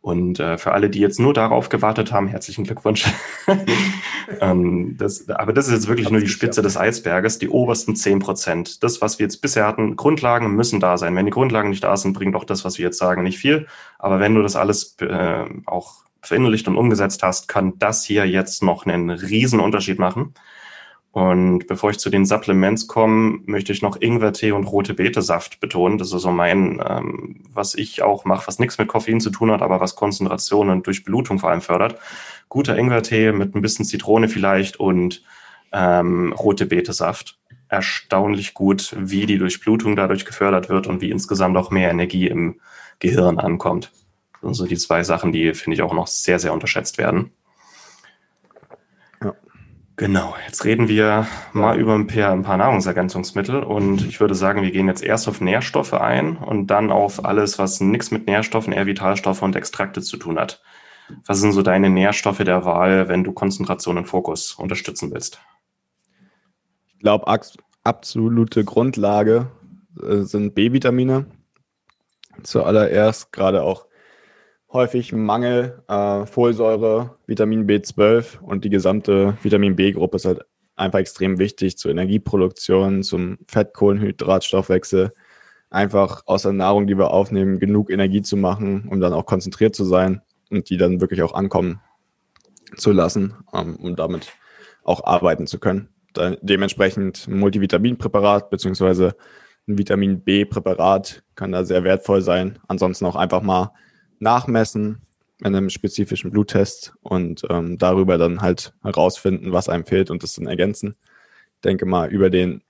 Und 0.00 0.40
äh, 0.40 0.58
für 0.58 0.72
alle, 0.72 0.90
die 0.90 0.98
jetzt 0.98 1.20
nur 1.20 1.32
darauf 1.34 1.68
gewartet 1.68 2.10
haben, 2.10 2.26
herzlichen 2.26 2.64
Glückwunsch. 2.64 3.06
ähm, 4.40 4.96
das, 4.98 5.28
aber 5.28 5.52
das 5.52 5.68
ist 5.68 5.74
jetzt 5.74 5.88
wirklich 5.88 6.10
nur 6.10 6.20
die 6.20 6.26
Spitze 6.26 6.60
des 6.60 6.76
Eisberges, 6.76 7.38
die 7.38 7.48
obersten 7.48 7.94
zehn 7.94 8.18
Prozent. 8.18 8.82
Das, 8.82 9.00
was 9.00 9.20
wir 9.20 9.26
jetzt 9.26 9.40
bisher 9.40 9.68
hatten, 9.68 9.94
Grundlagen 9.94 10.56
müssen 10.56 10.80
da 10.80 10.98
sein. 10.98 11.14
Wenn 11.14 11.26
die 11.26 11.30
Grundlagen 11.30 11.70
nicht 11.70 11.84
da 11.84 11.96
sind, 11.96 12.14
bringt 12.14 12.34
auch 12.34 12.42
das, 12.42 12.64
was 12.64 12.78
wir 12.78 12.86
jetzt 12.86 12.98
sagen, 12.98 13.22
nicht 13.22 13.38
viel. 13.38 13.68
Aber 14.00 14.18
wenn 14.18 14.34
du 14.34 14.42
das 14.42 14.56
alles 14.56 14.96
äh, 15.00 15.44
auch 15.66 16.02
verinnerlicht 16.22 16.68
und 16.68 16.76
umgesetzt 16.76 17.22
hast, 17.22 17.48
kann 17.48 17.78
das 17.78 18.04
hier 18.04 18.26
jetzt 18.26 18.62
noch 18.62 18.86
einen 18.86 19.10
riesen 19.10 19.60
Unterschied 19.60 19.98
machen. 19.98 20.34
Und 21.12 21.66
bevor 21.66 21.90
ich 21.90 21.98
zu 21.98 22.08
den 22.08 22.24
Supplements 22.24 22.86
komme, 22.86 23.40
möchte 23.44 23.70
ich 23.70 23.82
noch 23.82 24.00
Ingwertee 24.00 24.52
und 24.52 24.64
rote 24.64 24.94
Beete-Saft 24.94 25.60
betonen. 25.60 25.98
Das 25.98 26.10
ist 26.10 26.22
so 26.22 26.30
mein, 26.30 26.82
ähm, 26.88 27.42
was 27.52 27.74
ich 27.74 28.02
auch 28.02 28.24
mache, 28.24 28.46
was 28.46 28.58
nichts 28.58 28.78
mit 28.78 28.88
Koffein 28.88 29.20
zu 29.20 29.28
tun 29.28 29.50
hat, 29.50 29.60
aber 29.60 29.78
was 29.78 29.94
Konzentration 29.94 30.70
und 30.70 30.86
Durchblutung 30.86 31.38
vor 31.38 31.50
allem 31.50 31.60
fördert. 31.60 31.98
Guter 32.48 32.78
Ingwertee 32.78 33.32
mit 33.32 33.54
ein 33.54 33.60
bisschen 33.60 33.84
Zitrone 33.84 34.28
vielleicht 34.28 34.80
und 34.80 35.22
ähm, 35.72 36.32
rote 36.32 36.64
Beete-Saft. 36.64 37.38
Erstaunlich 37.68 38.54
gut, 38.54 38.96
wie 38.98 39.26
die 39.26 39.38
Durchblutung 39.38 39.96
dadurch 39.96 40.24
gefördert 40.24 40.70
wird 40.70 40.86
und 40.86 41.02
wie 41.02 41.10
insgesamt 41.10 41.58
auch 41.58 41.70
mehr 41.70 41.90
Energie 41.90 42.26
im 42.26 42.58
Gehirn 43.00 43.38
ankommt. 43.38 43.92
Also 44.42 44.66
die 44.66 44.76
zwei 44.76 45.02
Sachen, 45.04 45.32
die 45.32 45.54
finde 45.54 45.76
ich 45.76 45.82
auch 45.82 45.94
noch 45.94 46.06
sehr, 46.06 46.38
sehr 46.38 46.52
unterschätzt 46.52 46.98
werden. 46.98 47.32
Genau, 49.96 50.34
jetzt 50.46 50.64
reden 50.64 50.88
wir 50.88 51.26
mal 51.52 51.78
über 51.78 51.94
ein 51.94 52.06
paar, 52.06 52.32
ein 52.32 52.42
paar, 52.42 52.56
Nahrungsergänzungsmittel 52.56 53.62
und 53.62 54.04
ich 54.06 54.20
würde 54.20 54.34
sagen, 54.34 54.62
wir 54.62 54.70
gehen 54.70 54.88
jetzt 54.88 55.02
erst 55.04 55.28
auf 55.28 55.40
Nährstoffe 55.40 55.92
ein 55.92 56.38
und 56.38 56.68
dann 56.68 56.90
auf 56.90 57.24
alles, 57.24 57.58
was 57.58 57.80
nichts 57.80 58.10
mit 58.10 58.26
Nährstoffen, 58.26 58.72
eher 58.72 58.86
Vitalstoffe 58.86 59.42
und 59.42 59.54
Extrakte 59.54 60.00
zu 60.00 60.16
tun 60.16 60.38
hat. 60.38 60.62
Was 61.26 61.40
sind 61.40 61.52
so 61.52 61.62
deine 61.62 61.90
Nährstoffe 61.90 62.38
der 62.38 62.64
Wahl, 62.64 63.08
wenn 63.08 63.22
du 63.22 63.32
Konzentration 63.32 63.98
und 63.98 64.06
Fokus 64.06 64.54
unterstützen 64.54 65.12
willst? 65.12 65.40
Ich 66.94 67.00
glaube, 67.00 67.26
absolute 67.84 68.64
Grundlage 68.64 69.50
äh, 70.02 70.22
sind 70.22 70.54
B-Vitamine. 70.54 71.26
Zuallererst 72.42 73.30
gerade 73.30 73.62
auch 73.62 73.86
häufig 74.72 75.12
Mangel, 75.12 75.82
äh, 75.88 76.26
Folsäure, 76.26 77.16
Vitamin 77.26 77.66
B12 77.66 78.40
und 78.40 78.64
die 78.64 78.70
gesamte 78.70 79.36
Vitamin 79.42 79.76
B-Gruppe 79.76 80.16
ist 80.16 80.24
halt 80.24 80.40
einfach 80.76 80.98
extrem 80.98 81.38
wichtig 81.38 81.76
zur 81.76 81.90
Energieproduktion, 81.90 83.02
zum 83.02 83.38
Fett-Kohlenhydratstoffwechsel. 83.48 85.12
Einfach 85.70 86.22
aus 86.26 86.42
der 86.42 86.52
Nahrung, 86.52 86.86
die 86.86 86.98
wir 86.98 87.10
aufnehmen, 87.10 87.58
genug 87.58 87.90
Energie 87.90 88.22
zu 88.22 88.36
machen, 88.36 88.88
um 88.88 89.00
dann 89.00 89.12
auch 89.12 89.26
konzentriert 89.26 89.74
zu 89.74 89.84
sein 89.84 90.22
und 90.50 90.70
die 90.70 90.76
dann 90.76 91.00
wirklich 91.00 91.22
auch 91.22 91.34
ankommen 91.34 91.80
zu 92.76 92.92
lassen, 92.92 93.34
ähm, 93.52 93.76
um 93.76 93.96
damit 93.96 94.32
auch 94.84 95.04
arbeiten 95.04 95.46
zu 95.46 95.58
können. 95.58 95.88
Da, 96.14 96.36
dementsprechend 96.42 97.26
ein 97.26 97.38
Multivitaminpräparat 97.38 98.50
beziehungsweise 98.50 99.14
ein 99.68 99.78
Vitamin 99.78 100.20
B-Präparat 100.22 101.22
kann 101.36 101.52
da 101.52 101.64
sehr 101.64 101.84
wertvoll 101.84 102.20
sein. 102.20 102.58
Ansonsten 102.68 103.06
auch 103.06 103.16
einfach 103.16 103.42
mal 103.42 103.72
nachmessen 104.22 105.02
in 105.40 105.54
einem 105.54 105.68
spezifischen 105.68 106.30
Bluttest 106.30 106.94
und 107.02 107.42
ähm, 107.50 107.76
darüber 107.76 108.16
dann 108.16 108.40
halt 108.40 108.72
herausfinden, 108.82 109.52
was 109.52 109.68
einem 109.68 109.84
fehlt 109.84 110.10
und 110.10 110.22
das 110.22 110.34
dann 110.34 110.46
ergänzen. 110.46 110.96
Ich 111.56 111.60
denke 111.62 111.84
mal, 111.84 112.10
über 112.10 112.30
den 112.30 112.62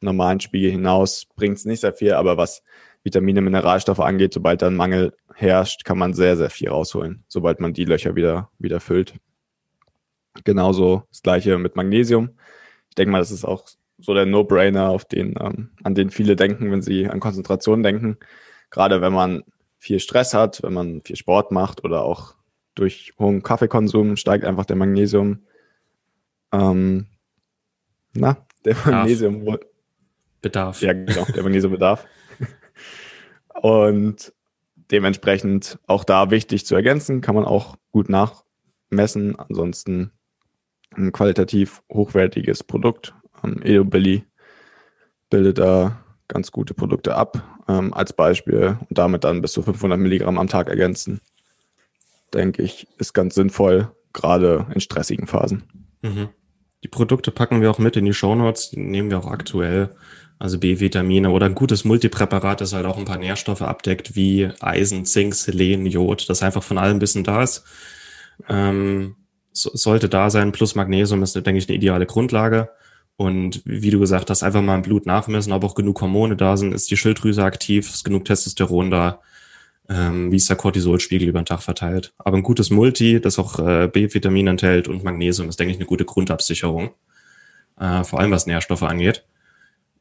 normalen 0.00 0.40
Spiegel 0.40 0.70
hinaus 0.70 1.26
bringt 1.34 1.58
es 1.58 1.64
nicht 1.64 1.80
sehr 1.80 1.92
viel, 1.92 2.12
aber 2.12 2.36
was 2.36 2.62
Vitamine, 3.02 3.40
Mineralstoffe 3.40 4.00
angeht, 4.00 4.32
sobald 4.32 4.62
da 4.62 4.68
ein 4.68 4.76
Mangel 4.76 5.12
herrscht, 5.34 5.84
kann 5.84 5.98
man 5.98 6.14
sehr, 6.14 6.36
sehr 6.36 6.50
viel 6.50 6.68
rausholen, 6.68 7.24
sobald 7.26 7.58
man 7.60 7.72
die 7.72 7.84
Löcher 7.84 8.14
wieder, 8.14 8.50
wieder 8.58 8.78
füllt. 8.78 9.14
Genauso 10.44 11.04
das 11.10 11.22
gleiche 11.22 11.58
mit 11.58 11.74
Magnesium. 11.74 12.30
Ich 12.88 12.94
denke 12.94 13.10
mal, 13.10 13.18
das 13.18 13.32
ist 13.32 13.44
auch 13.44 13.64
so 13.98 14.14
der 14.14 14.26
No-Brainer, 14.26 14.90
auf 14.90 15.04
den, 15.04 15.34
ähm, 15.40 15.70
an 15.82 15.94
den 15.94 16.10
viele 16.10 16.36
denken, 16.36 16.70
wenn 16.70 16.82
sie 16.82 17.08
an 17.08 17.20
Konzentration 17.20 17.82
denken. 17.82 18.18
Gerade 18.70 19.00
wenn 19.00 19.12
man 19.12 19.42
viel 19.80 19.98
Stress 19.98 20.34
hat, 20.34 20.62
wenn 20.62 20.74
man 20.74 21.00
viel 21.02 21.16
Sport 21.16 21.50
macht 21.50 21.82
oder 21.84 22.04
auch 22.04 22.34
durch 22.74 23.14
hohen 23.18 23.42
Kaffeekonsum 23.42 24.16
steigt 24.16 24.44
einfach 24.44 24.66
der 24.66 24.76
Magnesium. 24.76 25.46
Ähm, 26.52 27.06
na, 28.12 28.46
der 28.64 28.76
Magnesium. 28.76 29.58
Bedarf. 30.42 30.80
Ja, 30.82 30.92
genau, 30.92 31.24
der 31.24 31.42
Magnesiumbedarf. 31.42 32.06
Und 33.62 34.32
dementsprechend 34.90 35.78
auch 35.86 36.04
da 36.04 36.30
wichtig 36.30 36.66
zu 36.66 36.74
ergänzen, 36.74 37.20
kann 37.20 37.34
man 37.34 37.44
auch 37.44 37.76
gut 37.90 38.08
nachmessen. 38.08 39.36
Ansonsten 39.36 40.12
ein 40.94 41.12
qualitativ 41.12 41.82
hochwertiges 41.92 42.64
Produkt. 42.64 43.14
Ähm, 43.42 43.60
EdoBilly 43.62 44.24
bildet 45.30 45.58
da 45.58 46.04
ganz 46.28 46.52
gute 46.52 46.74
Produkte 46.74 47.14
ab 47.14 47.59
ähm, 47.70 47.94
als 47.94 48.12
Beispiel 48.12 48.78
und 48.88 48.98
damit 48.98 49.24
dann 49.24 49.42
bis 49.42 49.52
zu 49.52 49.62
500 49.62 49.98
Milligramm 49.98 50.38
am 50.38 50.48
Tag 50.48 50.68
ergänzen. 50.68 51.20
Denke 52.34 52.62
ich, 52.62 52.86
ist 52.98 53.12
ganz 53.12 53.34
sinnvoll, 53.34 53.90
gerade 54.12 54.66
in 54.74 54.80
stressigen 54.80 55.26
Phasen. 55.26 55.62
Mhm. 56.02 56.28
Die 56.82 56.88
Produkte 56.88 57.30
packen 57.30 57.60
wir 57.60 57.70
auch 57.70 57.78
mit 57.78 57.96
in 57.96 58.04
die 58.04 58.14
Shownotes, 58.14 58.70
die 58.70 58.80
nehmen 58.80 59.10
wir 59.10 59.18
auch 59.18 59.30
aktuell. 59.30 59.90
Also 60.38 60.58
B-Vitamine 60.58 61.30
oder 61.30 61.44
ein 61.46 61.54
gutes 61.54 61.84
Multipräparat, 61.84 62.62
das 62.62 62.72
halt 62.72 62.86
auch 62.86 62.96
ein 62.96 63.04
paar 63.04 63.18
Nährstoffe 63.18 63.60
abdeckt, 63.60 64.16
wie 64.16 64.48
Eisen, 64.60 65.04
Zink, 65.04 65.34
Selen, 65.34 65.84
Jod, 65.84 66.30
das 66.30 66.42
einfach 66.42 66.62
von 66.62 66.78
allem 66.78 66.96
ein 66.96 67.00
bisschen 67.00 67.24
da 67.24 67.42
ist. 67.42 67.64
Ähm, 68.48 69.16
so, 69.52 69.70
sollte 69.74 70.08
da 70.08 70.30
sein, 70.30 70.52
plus 70.52 70.74
Magnesium 70.74 71.22
ist, 71.22 71.34
denke 71.34 71.58
ich, 71.58 71.68
eine 71.68 71.76
ideale 71.76 72.06
Grundlage. 72.06 72.70
Und 73.20 73.60
wie 73.66 73.90
du 73.90 74.00
gesagt 74.00 74.30
hast, 74.30 74.42
einfach 74.42 74.62
mal 74.62 74.76
im 74.76 74.80
Blut 74.80 75.04
nachmessen, 75.04 75.52
ob 75.52 75.62
auch 75.62 75.74
genug 75.74 76.00
Hormone 76.00 76.36
da 76.36 76.56
sind, 76.56 76.72
ist 76.72 76.90
die 76.90 76.96
Schilddrüse 76.96 77.44
aktiv, 77.44 77.86
ist 77.86 78.02
genug 78.02 78.24
Testosteron 78.24 78.90
da, 78.90 79.20
ähm, 79.90 80.32
wie 80.32 80.36
ist 80.36 80.48
der 80.48 80.56
Cortisolspiegel 80.56 81.28
über 81.28 81.42
den 81.42 81.44
Tag 81.44 81.62
verteilt. 81.62 82.14
Aber 82.16 82.38
ein 82.38 82.42
gutes 82.42 82.70
Multi, 82.70 83.20
das 83.20 83.38
auch 83.38 83.58
äh, 83.58 83.88
B-Vitamin 83.88 84.46
enthält 84.46 84.88
und 84.88 85.04
Magnesium, 85.04 85.50
ist, 85.50 85.60
denke 85.60 85.70
ich, 85.70 85.76
eine 85.76 85.84
gute 85.84 86.06
Grundabsicherung, 86.06 86.94
äh, 87.78 88.04
vor 88.04 88.20
allem 88.20 88.30
was 88.30 88.46
Nährstoffe 88.46 88.84
angeht. 88.84 89.22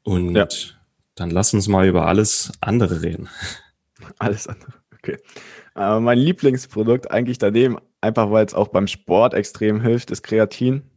Und 0.03 0.33
ja. 0.35 0.47
dann 1.15 1.29
lass 1.29 1.53
uns 1.53 1.67
mal 1.67 1.89
über 1.89 2.07
alles 2.07 2.53
andere 2.61 3.01
reden. 3.01 3.27
Alles 4.17 4.47
andere, 4.47 4.71
okay. 4.93 5.17
Äh, 5.75 5.99
mein 5.99 6.17
Lieblingsprodukt 6.17 7.11
eigentlich 7.11 7.37
daneben, 7.37 7.79
einfach 7.99 8.31
weil 8.31 8.45
es 8.45 8.53
auch 8.53 8.69
beim 8.69 8.87
Sport 8.87 9.33
extrem 9.33 9.81
hilft, 9.81 10.09
ist 10.09 10.23
Kreatin 10.23 10.88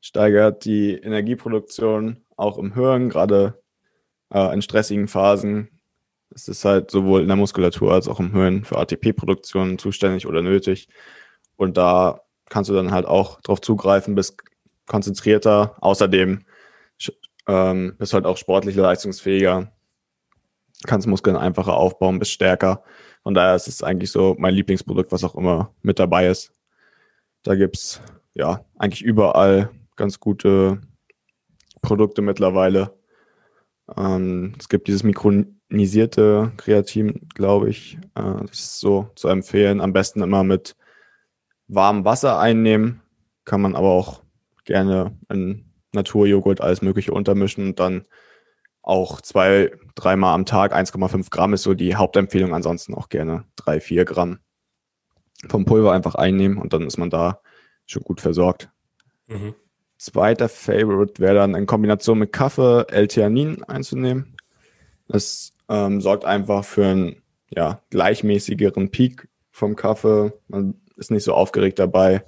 steigert 0.00 0.64
die 0.64 0.94
Energieproduktion 0.94 2.24
auch 2.36 2.58
im 2.58 2.74
Hirn, 2.74 3.08
gerade 3.08 3.60
äh, 4.32 4.52
in 4.52 4.62
stressigen 4.62 5.08
Phasen. 5.08 5.80
Es 6.30 6.48
ist 6.48 6.64
halt 6.64 6.90
sowohl 6.90 7.22
in 7.22 7.28
der 7.28 7.36
Muskulatur 7.36 7.92
als 7.92 8.08
auch 8.08 8.20
im 8.20 8.32
Hirn 8.32 8.64
für 8.64 8.78
ATP-Produktion 8.78 9.78
zuständig 9.78 10.26
oder 10.26 10.42
nötig. 10.42 10.88
Und 11.56 11.76
da 11.76 12.20
kannst 12.48 12.70
du 12.70 12.74
dann 12.74 12.92
halt 12.92 13.06
auch 13.06 13.40
drauf 13.40 13.60
zugreifen, 13.60 14.14
bist 14.14 14.42
konzentrierter. 14.86 15.76
Außerdem 15.80 16.44
ähm, 17.48 17.94
bist 17.98 18.12
halt 18.12 18.26
auch 18.26 18.36
sportlich 18.36 18.76
leistungsfähiger, 18.76 19.72
kannst 20.84 21.06
Muskeln 21.06 21.36
einfacher 21.36 21.76
aufbauen, 21.76 22.18
bist 22.18 22.32
stärker. 22.32 22.82
Von 23.22 23.34
daher 23.34 23.56
ist 23.56 23.68
es 23.68 23.82
eigentlich 23.82 24.10
so 24.10 24.36
mein 24.38 24.54
Lieblingsprodukt, 24.54 25.12
was 25.12 25.24
auch 25.24 25.34
immer 25.34 25.74
mit 25.82 25.98
dabei 25.98 26.28
ist. 26.28 26.52
Da 27.42 27.54
gibt's 27.54 28.00
ja 28.34 28.64
eigentlich 28.76 29.02
überall 29.02 29.70
ganz 29.96 30.20
gute 30.20 30.80
Produkte 31.82 32.22
mittlerweile. 32.22 32.96
Ähm, 33.96 34.54
es 34.58 34.68
gibt 34.68 34.88
dieses 34.88 35.02
mikronisierte 35.02 36.52
Kreatin, 36.56 37.28
glaube 37.34 37.70
ich. 37.70 37.98
Äh, 38.14 38.44
das 38.46 38.58
ist 38.58 38.80
so 38.80 39.10
zu 39.14 39.28
empfehlen. 39.28 39.80
Am 39.80 39.92
besten 39.92 40.22
immer 40.22 40.44
mit 40.44 40.76
warmem 41.68 42.04
Wasser 42.04 42.38
einnehmen. 42.38 43.02
Kann 43.44 43.60
man 43.60 43.76
aber 43.76 43.90
auch 43.90 44.22
gerne 44.64 45.16
in 45.28 45.72
Naturjoghurt 45.92 46.60
alles 46.60 46.82
Mögliche 46.82 47.12
untermischen 47.12 47.68
und 47.68 47.80
dann 47.80 48.06
auch 48.82 49.20
zwei, 49.20 49.72
dreimal 49.94 50.34
am 50.34 50.46
Tag 50.46 50.74
1,5 50.74 51.30
Gramm 51.30 51.54
ist 51.54 51.62
so 51.62 51.74
die 51.74 51.96
Hauptempfehlung. 51.96 52.54
Ansonsten 52.54 52.94
auch 52.94 53.08
gerne 53.08 53.44
drei, 53.56 53.80
vier 53.80 54.04
Gramm 54.04 54.38
vom 55.48 55.64
Pulver 55.64 55.92
einfach 55.92 56.14
einnehmen 56.14 56.58
und 56.58 56.72
dann 56.72 56.86
ist 56.86 56.96
man 56.96 57.10
da 57.10 57.40
schon 57.86 58.02
gut 58.02 58.20
versorgt. 58.20 58.70
Mhm. 59.28 59.54
Zweiter 59.98 60.48
Favorite 60.48 61.20
wäre 61.20 61.36
dann 61.36 61.54
in 61.54 61.66
Kombination 61.66 62.18
mit 62.18 62.32
Kaffee 62.32 62.84
L-Theanin 62.88 63.62
einzunehmen. 63.64 64.36
Das 65.08 65.54
ähm, 65.68 66.00
sorgt 66.00 66.24
einfach 66.24 66.64
für 66.64 66.86
einen 66.86 67.22
ja, 67.50 67.80
gleichmäßigeren 67.90 68.90
Peak 68.90 69.28
vom 69.50 69.74
Kaffee. 69.74 70.32
Man 70.48 70.74
ist 70.96 71.10
nicht 71.10 71.24
so 71.24 71.32
aufgeregt 71.32 71.78
dabei, 71.78 72.24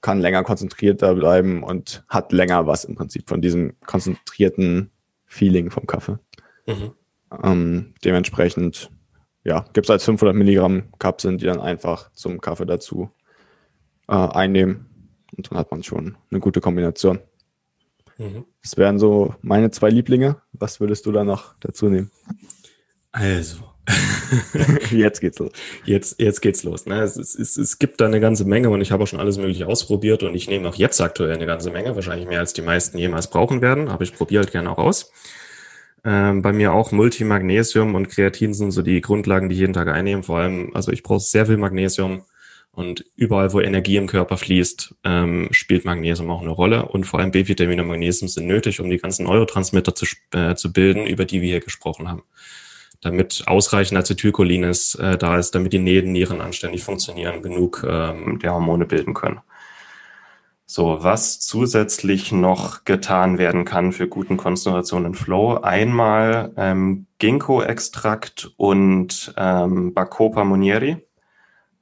kann 0.00 0.20
länger 0.20 0.42
konzentrierter 0.42 1.14
bleiben 1.14 1.62
und 1.62 2.04
hat 2.08 2.32
länger 2.32 2.66
was 2.66 2.84
im 2.84 2.96
Prinzip 2.96 3.28
von 3.28 3.40
diesem 3.40 3.74
konzentrierten 3.86 4.90
Feeling 5.26 5.70
vom 5.70 5.86
Kaffee. 5.86 6.18
Mhm. 6.66 6.92
Ähm, 7.44 7.94
dementsprechend 8.04 8.90
ja, 9.44 9.64
gibt 9.72 9.86
es 9.86 9.90
als 9.90 10.04
500 10.04 10.34
Milligramm 10.34 10.92
Kapseln, 10.98 11.38
die 11.38 11.46
dann 11.46 11.60
einfach 11.60 12.10
zum 12.12 12.40
Kaffee 12.40 12.66
dazu 12.66 13.10
äh, 14.08 14.14
einnehmen 14.14 14.87
und 15.38 15.50
dann 15.50 15.58
hat 15.58 15.70
man 15.70 15.82
schon 15.82 16.16
eine 16.30 16.40
gute 16.40 16.60
Kombination. 16.60 17.20
Mhm. 18.18 18.44
Das 18.62 18.76
wären 18.76 18.98
so 18.98 19.34
meine 19.40 19.70
zwei 19.70 19.88
Lieblinge. 19.88 20.42
Was 20.52 20.80
würdest 20.80 21.06
du 21.06 21.12
da 21.12 21.24
noch 21.24 21.54
dazu 21.60 21.88
nehmen? 21.88 22.10
Also. 23.12 23.62
jetzt 24.90 25.20
geht's 25.20 25.38
los. 25.38 25.52
Jetzt, 25.84 26.20
jetzt 26.20 26.42
geht's 26.42 26.64
los. 26.64 26.86
Ne? 26.86 27.00
Es, 27.00 27.16
es, 27.16 27.56
es 27.56 27.78
gibt 27.78 28.00
da 28.00 28.06
eine 28.06 28.20
ganze 28.20 28.44
Menge 28.44 28.68
und 28.68 28.80
ich 28.80 28.90
habe 28.92 29.04
auch 29.04 29.06
schon 29.06 29.20
alles 29.20 29.38
Mögliche 29.38 29.66
ausprobiert 29.66 30.24
und 30.24 30.34
ich 30.34 30.50
nehme 30.50 30.68
auch 30.68 30.74
jetzt 30.74 31.00
aktuell 31.00 31.32
eine 31.32 31.46
ganze 31.46 31.70
Menge, 31.70 31.94
wahrscheinlich 31.94 32.28
mehr 32.28 32.40
als 32.40 32.52
die 32.52 32.60
meisten 32.60 32.98
jemals 32.98 33.30
brauchen 33.30 33.62
werden, 33.62 33.88
aber 33.88 34.02
ich 34.02 34.12
probiere 34.12 34.42
halt 34.42 34.52
gerne 34.52 34.70
auch 34.70 34.78
aus. 34.78 35.12
Ähm, 36.04 36.42
bei 36.42 36.52
mir 36.52 36.72
auch 36.72 36.92
Multimagnesium 36.92 37.94
und 37.94 38.08
Kreatin 38.08 38.52
sind 38.52 38.72
so 38.72 38.82
die 38.82 39.00
Grundlagen, 39.00 39.48
die 39.48 39.54
ich 39.54 39.60
jeden 39.60 39.72
Tag 39.72 39.88
einnehmen. 39.88 40.22
Vor 40.22 40.38
allem, 40.38 40.70
also 40.74 40.92
ich 40.92 41.02
brauche 41.02 41.20
sehr 41.20 41.46
viel 41.46 41.56
Magnesium 41.56 42.24
und 42.78 43.04
überall, 43.16 43.52
wo 43.52 43.60
Energie 43.60 43.96
im 43.96 44.06
Körper 44.06 44.36
fließt, 44.36 44.94
ähm, 45.02 45.48
spielt 45.50 45.84
Magnesium 45.84 46.30
auch 46.30 46.42
eine 46.42 46.50
Rolle. 46.50 46.86
Und 46.86 47.06
vor 47.06 47.18
allem 47.18 47.32
B-Vitamine 47.32 47.82
und 47.82 47.88
Magnesium 47.88 48.28
sind 48.28 48.46
nötig, 48.46 48.78
um 48.78 48.88
die 48.88 48.98
ganzen 48.98 49.24
Neurotransmitter 49.24 49.96
zu, 49.96 50.06
äh, 50.30 50.54
zu 50.54 50.72
bilden, 50.72 51.04
über 51.04 51.24
die 51.24 51.42
wir 51.42 51.48
hier 51.48 51.60
gesprochen 51.60 52.08
haben. 52.08 52.22
Damit 53.00 53.42
ausreichend 53.46 53.98
Acetylcholin 53.98 54.62
ist, 54.62 54.94
äh, 54.94 55.18
da 55.18 55.38
ist, 55.38 55.56
damit 55.56 55.72
die 55.72 55.80
Nieren 55.80 56.40
anständig 56.40 56.84
funktionieren, 56.84 57.42
genug 57.42 57.84
ähm, 57.84 58.38
der 58.38 58.54
Hormone 58.54 58.86
bilden 58.86 59.12
können. 59.12 59.40
So, 60.64 60.98
was 61.00 61.40
zusätzlich 61.40 62.30
noch 62.30 62.84
getan 62.84 63.38
werden 63.38 63.64
kann 63.64 63.90
für 63.90 64.06
guten 64.06 64.36
Konzentration 64.36 65.04
und 65.04 65.16
Flow. 65.16 65.56
Einmal 65.56 66.52
ähm, 66.56 67.06
Ginkgo-Extrakt 67.18 68.52
und 68.56 69.34
ähm, 69.36 69.94
Bacopa 69.94 70.44
monieri 70.44 71.07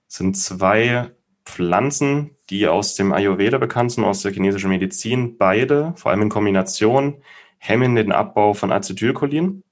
sind 0.09 0.37
zwei 0.37 1.11
Pflanzen, 1.45 2.37
die 2.51 2.67
aus 2.69 2.95
dem 2.95 3.13
Ayurveda 3.13 3.59
bekannt 3.59 3.93
sind, 3.93 4.05
aus 4.05 4.23
der 4.23 4.33
chinesischen 4.33 4.71
Medizin. 4.71 5.39
Beide, 5.39 5.95
vor 5.97 6.11
allem 6.11 6.23
in 6.23 6.29
Kombination, 6.29 7.23
hemmen 7.59 7.97
den 7.97 8.13
Abbau 8.13 8.55
von 8.55 8.73
Acetylcholin. 8.73 9.63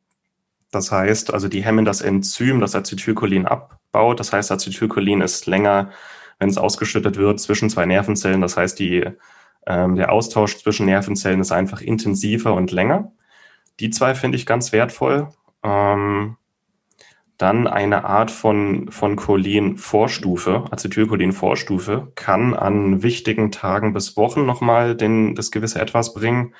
Das 0.71 0.91
heißt, 0.91 1.33
also 1.33 1.49
die 1.49 1.63
hemmen 1.65 1.85
das 1.85 2.01
Enzym, 2.01 2.61
das 2.61 2.75
Acetylcholin 2.75 3.47
abbaut. 3.47 4.19
Das 4.19 4.33
heißt, 4.33 4.51
Acetylcholin 4.51 5.21
ist 5.21 5.47
länger, 5.47 5.91
wenn 6.39 6.49
es 6.49 6.59
ausgeschüttet 6.59 7.17
wird, 7.17 7.39
zwischen 7.41 7.71
zwei 7.71 7.87
Nervenzellen. 7.87 8.41
Das 8.41 8.57
heißt, 8.57 8.79
die, 8.79 9.05
ähm, 9.67 9.97
der 9.97 10.11
Austausch 10.11 10.57
zwischen 10.59 10.87
Nervenzellen 10.87 11.41
ist 11.41 11.53
einfach 11.53 11.81
intensiver 11.81 12.55
und 12.55 12.73
länger. 12.73 13.13
Die 13.81 13.91
zwei 13.91 14.15
finde 14.15 14.37
ich 14.37 14.47
ganz 14.47 14.73
wertvoll. 14.73 15.29
Ähm, 15.63 16.37
dann 17.39 17.67
eine 17.67 18.05
Art 18.05 18.31
von, 18.31 18.91
von 18.91 19.17
Cholin-Vorstufe, 19.17 20.65
Acetylcholin-Vorstufe, 20.71 22.13
kann 22.15 22.55
an 22.55 23.03
wichtigen 23.03 23.51
Tagen 23.51 23.93
bis 23.93 24.17
Wochen 24.17 24.47
nochmal 24.47 24.97
den, 24.97 25.35
das 25.35 25.51
gewisse 25.51 25.81
Etwas 25.81 26.15
bringen. 26.15 26.55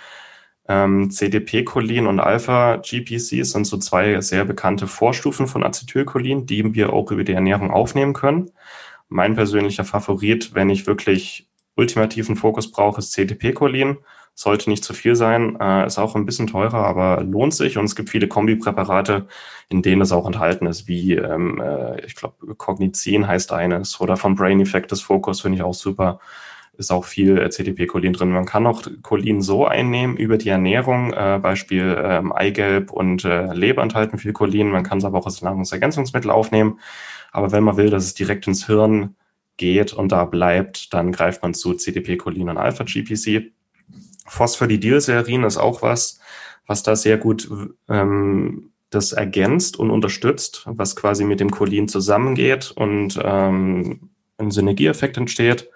Ähm, 0.67 1.11
CDP-Cholin 1.11 2.07
und 2.07 2.21
Alpha-GPC 2.21 3.45
sind 3.45 3.67
so 3.67 3.77
zwei 3.77 4.21
sehr 4.21 4.45
bekannte 4.45 4.87
Vorstufen 4.87 5.47
von 5.47 5.63
Acetylcholin, 5.63 6.47
die 6.47 6.75
wir 6.75 6.93
auch 6.93 7.11
über 7.11 7.23
die 7.23 7.35
Ernährung 7.35 7.71
aufnehmen 7.71 8.15
können. 8.15 8.51
Mein 9.09 9.37
persönlicher 9.37 9.85
Favorit, 9.85 10.55
wenn 10.55 10.71
ich 10.71 10.87
wirklich 10.87 11.49
ultimativen 11.77 12.37
Fokus 12.37 12.71
brauche, 12.71 12.99
ist 12.99 13.13
CDP-Cholin 13.13 13.99
sollte 14.35 14.69
nicht 14.69 14.85
zu 14.85 14.95
viel 14.95 15.15
sein, 15.15 15.57
äh, 15.61 15.87
ist 15.87 15.99
auch 15.99 16.17
ein 16.17 16.27
bisschen 16.27 16.49
teurer, 16.49 16.85
aber 16.85 17.23
lohnt 17.23 17.55
sich 17.55 17.79
und 17.79 17.85
es 17.85 17.95
gibt 17.95 18.11
viele 18.11 18.29
Kombipräparate, 18.29 19.27
in 19.69 19.83
denen 19.83 20.03
es 20.03 20.13
auch 20.13 20.27
enthalten 20.27 20.67
ist, 20.67 20.89
wie 20.89 21.15
ähm, 21.15 21.61
äh, 21.61 22.05
ich 22.05 22.17
glaube 22.17 22.55
Cognizin 22.57 23.29
heißt 23.29 23.53
eines 23.53 24.01
oder 24.01 24.17
von 24.17 24.35
Brain 24.35 24.61
Effect 24.61 24.91
das 24.93 25.03
Focus 25.03 25.41
finde 25.41 25.57
ich 25.57 25.63
auch 25.63 25.75
super. 25.75 26.21
Ist 26.77 26.91
auch 26.91 27.05
viel 27.05 27.39
äh, 27.39 27.51
CDP-Cholin 27.51 28.15
drin. 28.15 28.31
Man 28.31 28.47
kann 28.47 28.67
auch 28.67 28.83
Cholin 29.03 29.43
so 29.43 29.65
einnehmen 29.65 30.17
über 30.17 30.39
die 30.39 30.49
Ernährung, 30.49 31.13
äh, 31.13 31.39
Beispiel 31.41 31.97
ähm, 32.03 32.33
Eigelb 32.33 32.91
und 32.91 33.25
äh, 33.25 33.53
Leber 33.53 33.83
enthalten 33.83 34.19
viel 34.19 34.33
Cholin. 34.33 34.71
Man 34.71 34.83
kann 34.83 34.99
es 34.99 35.05
aber 35.05 35.19
auch 35.19 35.27
als 35.27 35.41
Nahrungsergänzungsmittel 35.41 36.33
aufnehmen. 36.33 36.81
Aber 37.31 37.53
wenn 37.53 37.63
man 37.63 37.77
will, 37.77 37.91
dass 37.91 38.05
es 38.05 38.15
direkt 38.15 38.49
ins 38.49 38.67
Hirn 38.67 39.15
geht 39.57 39.93
und 39.93 40.11
da 40.11 40.25
bleibt, 40.25 40.93
dann 40.93 41.13
greift 41.13 41.43
man 41.43 41.55
zu 41.55 41.75
CDP-Cholin 41.75 42.49
und 42.49 42.59
Alpha-GPC. 42.59 43.53
Phosphatidylserin 44.27 45.45
ist 45.45 45.57
auch 45.57 45.83
was, 45.83 46.21
was 46.67 46.83
da 46.83 46.97
sehr 46.97 47.19
gut 47.19 47.49
ähm, 47.89 48.71
das 48.91 49.13
ergänzt 49.13 49.79
und 49.79 49.91
unterstützt, 49.91 50.63
was 50.67 50.97
quasi 50.97 51.25
mit 51.25 51.41
dem 51.41 51.51
Cholin 51.51 51.89
zusammengeht 51.89 52.73
und 52.75 53.19
ähm, 53.23 54.11
ein 54.39 54.51
Synergieeffekt 54.51 55.17
entsteht. 55.17 55.69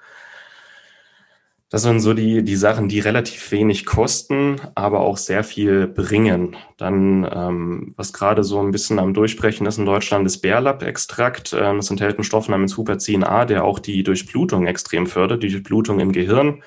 Das 1.71 1.83
sind 1.83 2.01
so 2.01 2.15
die, 2.15 2.43
die 2.43 2.57
Sachen, 2.57 2.89
die 2.89 2.99
relativ 2.99 3.53
wenig 3.53 3.85
kosten, 3.85 4.59
aber 4.75 5.01
auch 5.01 5.19
sehr 5.19 5.45
viel 5.45 5.87
bringen. 5.87 6.57
Dann, 6.79 7.29
ähm, 7.31 7.93
was 7.95 8.15
gerade 8.15 8.43
so 8.43 8.59
ein 8.59 8.71
bisschen 8.71 8.99
am 8.99 9.13
Durchbrechen 9.13 9.67
ist 9.67 9.77
in 9.77 9.85
Deutschland, 9.85 10.27
ist 10.27 10.39
Bärlapp-Extrakt. 10.39 11.53
Ähm, 11.53 11.77
das 11.77 11.91
enthält 11.91 12.17
einen 12.17 12.25
Stoff 12.25 12.49
namens 12.49 12.79
Huperzin 12.79 13.23
A, 13.23 13.45
der 13.45 13.65
auch 13.65 13.81
die 13.81 14.03
Durchblutung 14.03 14.67
extrem 14.67 15.07
fördert, 15.07 15.43
die 15.43 15.51
Durchblutung 15.51 16.01
im 16.01 16.13
Gehirn 16.13 16.63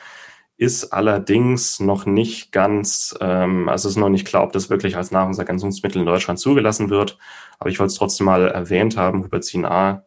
ist 0.61 0.93
allerdings 0.93 1.79
noch 1.79 2.05
nicht 2.05 2.51
ganz, 2.51 3.17
ähm, 3.19 3.67
also 3.67 3.89
ist 3.89 3.95
noch 3.95 4.09
nicht 4.09 4.27
klar, 4.27 4.43
ob 4.43 4.53
das 4.53 4.69
wirklich 4.69 4.95
als 4.95 5.09
Nahrungsergänzungsmittel 5.09 6.01
in 6.01 6.05
Deutschland 6.05 6.37
zugelassen 6.37 6.91
wird. 6.91 7.17
Aber 7.57 7.71
ich 7.71 7.79
wollte 7.79 7.89
es 7.89 7.97
trotzdem 7.97 8.27
mal 8.27 8.47
erwähnt 8.47 8.95
haben. 8.95 9.23
Huperzin 9.23 9.65
A 9.65 10.05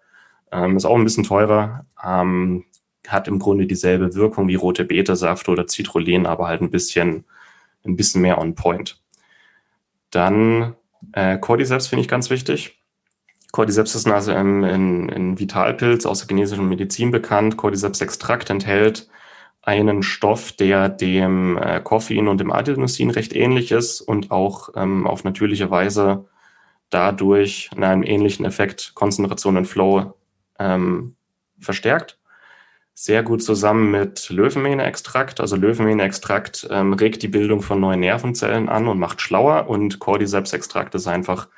ähm, 0.52 0.76
ist 0.76 0.84
auch 0.84 0.94
ein 0.94 1.02
bisschen 1.02 1.24
teurer, 1.24 1.86
ähm, 2.05 2.66
hat 3.09 3.26
im 3.26 3.40
Grunde 3.40 3.66
dieselbe 3.66 4.14
Wirkung 4.14 4.46
wie 4.46 4.55
rote 4.55 4.84
Betesaft 4.84 5.48
oder 5.48 5.66
Citrullin, 5.66 6.24
aber 6.24 6.46
halt 6.46 6.62
ein 6.62 6.70
bisschen, 6.70 7.24
ein 7.84 7.96
bisschen 7.96 8.22
mehr 8.22 8.38
on 8.38 8.55
point. 8.55 9.02
Dann 10.12 10.76
äh, 11.14 11.36
Cordyceps 11.36 11.88
finde 11.88 12.02
ich 12.02 12.09
ganz 12.09 12.30
wichtig. 12.30 12.78
Cordyceps 13.50 13.96
ist 13.96 14.07
also 14.07 14.30
ein, 14.30 14.62
ein, 14.62 15.11
ein 15.11 15.38
Vitalpilz 15.40 16.07
aus 16.07 16.20
der 16.20 16.28
chinesischen 16.28 16.68
Medizin 16.68 17.11
bekannt. 17.11 17.57
Cordyceps-Extrakt 17.57 18.50
enthält 18.50 19.09
einen 19.64 20.02
Stoff, 20.02 20.52
der 20.52 20.88
dem 20.88 21.56
äh, 21.56 21.80
Koffein 21.80 22.28
und 22.28 22.38
dem 22.38 22.52
Adenosin 22.52 23.10
recht 23.10 23.34
ähnlich 23.34 23.72
ist 23.72 24.00
und 24.00 24.30
auch 24.30 24.70
ähm, 24.76 25.06
auf 25.06 25.24
natürliche 25.24 25.70
Weise 25.70 26.26
dadurch 26.90 27.70
in 27.74 27.82
einem 27.82 28.02
ähnlichen 28.02 28.44
Effekt 28.44 28.92
Konzentration 28.94 29.56
und 29.56 29.66
Flow 29.66 30.14
ähm, 30.58 31.16
verstärkt. 31.58 32.18
Sehr 32.96 33.24
gut 33.24 33.42
zusammen 33.42 33.90
mit 33.90 34.30
Löwenmähne-Extrakt. 34.30 35.40
Also 35.40 35.56
Löwenmähne-Extrakt 35.56 36.68
ähm, 36.70 36.92
regt 36.92 37.22
die 37.22 37.28
Bildung 37.28 37.60
von 37.60 37.80
neuen 37.80 38.00
Nervenzellen 38.00 38.68
an 38.68 38.86
und 38.86 39.00
macht 39.00 39.20
schlauer 39.20 39.68
und 39.68 39.98
Cordyceps-Extrakt 39.98 40.94
ist 40.94 41.08
einfach 41.08 41.48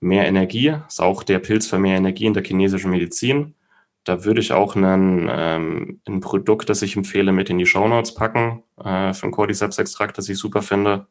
mehr 0.00 0.26
Energie. 0.26 0.74
Ist 0.86 1.00
auch 1.00 1.22
der 1.22 1.38
Pilz 1.38 1.66
für 1.66 1.78
mehr 1.78 1.96
Energie 1.96 2.26
in 2.26 2.34
der 2.34 2.44
chinesischen 2.44 2.90
Medizin. 2.90 3.54
Da 4.04 4.24
würde 4.24 4.40
ich 4.40 4.52
auch 4.52 4.76
einen, 4.76 5.28
ähm, 5.32 6.00
ein 6.06 6.20
Produkt, 6.20 6.68
das 6.68 6.82
ich 6.82 6.96
empfehle, 6.96 7.32
mit 7.32 7.50
in 7.50 7.58
die 7.58 7.66
Show 7.66 7.88
Notes 7.88 8.14
packen, 8.14 8.62
äh, 8.82 9.14
für 9.14 9.30
Cordyceps-Extrakt, 9.30 10.18
das 10.18 10.28
ich 10.28 10.38
super 10.38 10.62
finde. 10.62 11.06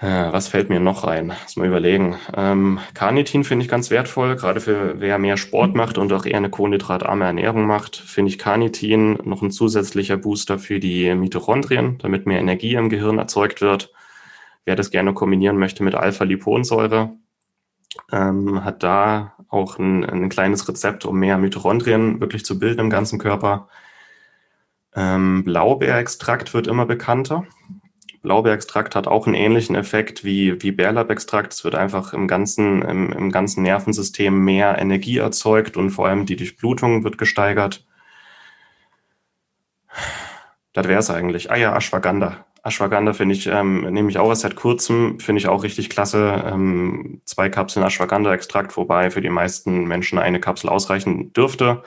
Äh, 0.00 0.32
was 0.32 0.48
fällt 0.48 0.70
mir 0.70 0.80
noch 0.80 1.04
ein? 1.04 1.28
Lass 1.28 1.56
mal 1.56 1.66
überlegen. 1.66 2.16
Ähm, 2.36 2.80
Carnitin 2.94 3.44
finde 3.44 3.64
ich 3.64 3.70
ganz 3.70 3.90
wertvoll, 3.90 4.36
gerade 4.36 4.60
für 4.60 5.00
wer 5.00 5.18
mehr 5.18 5.36
Sport 5.36 5.74
macht 5.74 5.98
und 5.98 6.12
auch 6.12 6.26
eher 6.26 6.36
eine 6.36 6.50
kohlenhydratarme 6.50 7.24
Ernährung 7.24 7.66
macht, 7.66 7.96
finde 7.96 8.30
ich 8.30 8.38
Carnitin 8.38 9.18
noch 9.24 9.42
ein 9.42 9.50
zusätzlicher 9.50 10.16
Booster 10.16 10.58
für 10.58 10.80
die 10.80 11.14
Mitochondrien, 11.14 11.98
damit 11.98 12.26
mehr 12.26 12.40
Energie 12.40 12.74
im 12.74 12.90
Gehirn 12.90 13.18
erzeugt 13.18 13.60
wird. 13.60 13.92
Wer 14.64 14.76
das 14.76 14.90
gerne 14.90 15.14
kombinieren 15.14 15.58
möchte 15.58 15.84
mit 15.84 15.94
Alpha-Liponsäure, 15.94 17.12
ähm, 18.12 18.64
hat 18.64 18.82
da 18.82 19.33
auch 19.54 19.78
ein, 19.78 20.04
ein, 20.04 20.28
kleines 20.28 20.68
Rezept, 20.68 21.04
um 21.06 21.18
mehr 21.18 21.38
Mitochondrien 21.38 22.20
wirklich 22.20 22.44
zu 22.44 22.58
bilden 22.58 22.80
im 22.80 22.90
ganzen 22.90 23.18
Körper. 23.18 23.68
Ähm, 24.94 25.44
Blaubeerextrakt 25.44 26.52
wird 26.54 26.66
immer 26.66 26.86
bekannter. 26.86 27.46
Blaubeerextrakt 28.22 28.96
hat 28.96 29.06
auch 29.06 29.26
einen 29.26 29.34
ähnlichen 29.34 29.76
Effekt 29.76 30.24
wie, 30.24 30.62
wie 30.62 30.72
Bärlabextrakt. 30.72 31.52
Es 31.52 31.64
wird 31.64 31.74
einfach 31.74 32.12
im 32.12 32.26
ganzen, 32.26 32.82
im, 32.82 33.12
im 33.12 33.30
ganzen 33.30 33.62
Nervensystem 33.62 34.36
mehr 34.44 34.78
Energie 34.78 35.18
erzeugt 35.18 35.76
und 35.76 35.90
vor 35.90 36.08
allem 36.08 36.26
die 36.26 36.36
Durchblutung 36.36 37.04
wird 37.04 37.18
gesteigert. 37.18 37.86
Das 40.72 40.88
wäre 40.88 41.00
es 41.00 41.10
eigentlich. 41.10 41.50
Ah 41.50 41.56
ja, 41.56 41.76
Ashwagandha. 41.76 42.44
Ashwagandha 42.64 43.12
finde 43.12 43.34
ich, 43.34 43.46
ähm, 43.46 43.82
nehme 43.92 44.08
ich 44.08 44.18
auch 44.18 44.30
erst 44.30 44.40
seit 44.40 44.56
kurzem, 44.56 45.20
finde 45.20 45.38
ich 45.38 45.48
auch 45.48 45.64
richtig 45.64 45.90
klasse. 45.90 46.42
Ähm, 46.46 47.20
zwei 47.26 47.50
Kapseln 47.50 47.84
Ashwagandha-Extrakt, 47.84 48.74
wobei 48.78 49.10
für 49.10 49.20
die 49.20 49.28
meisten 49.28 49.84
Menschen 49.84 50.18
eine 50.18 50.40
Kapsel 50.40 50.70
ausreichen 50.70 51.34
dürfte. 51.34 51.82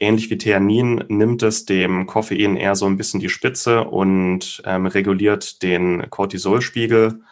Ähnlich 0.00 0.28
wie 0.28 0.36
Theanin 0.36 1.04
nimmt 1.06 1.44
es 1.44 1.66
dem 1.66 2.06
Koffein 2.06 2.56
eher 2.56 2.74
so 2.74 2.86
ein 2.86 2.96
bisschen 2.96 3.20
die 3.20 3.28
Spitze 3.28 3.84
und 3.84 4.60
ähm, 4.66 4.86
reguliert 4.86 5.62
den 5.62 6.10
Cortisolspiegel 6.10 7.22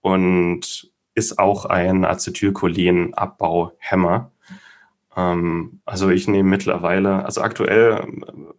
und 0.00 0.90
ist 1.14 1.38
auch 1.38 1.66
ein 1.66 2.04
Acetylcholin-Abbauhemmer. 2.04 4.32
Ähm, 5.16 5.80
also 5.84 6.10
ich 6.10 6.26
nehme 6.26 6.48
mittlerweile, 6.48 7.24
also 7.24 7.42
aktuell 7.42 8.04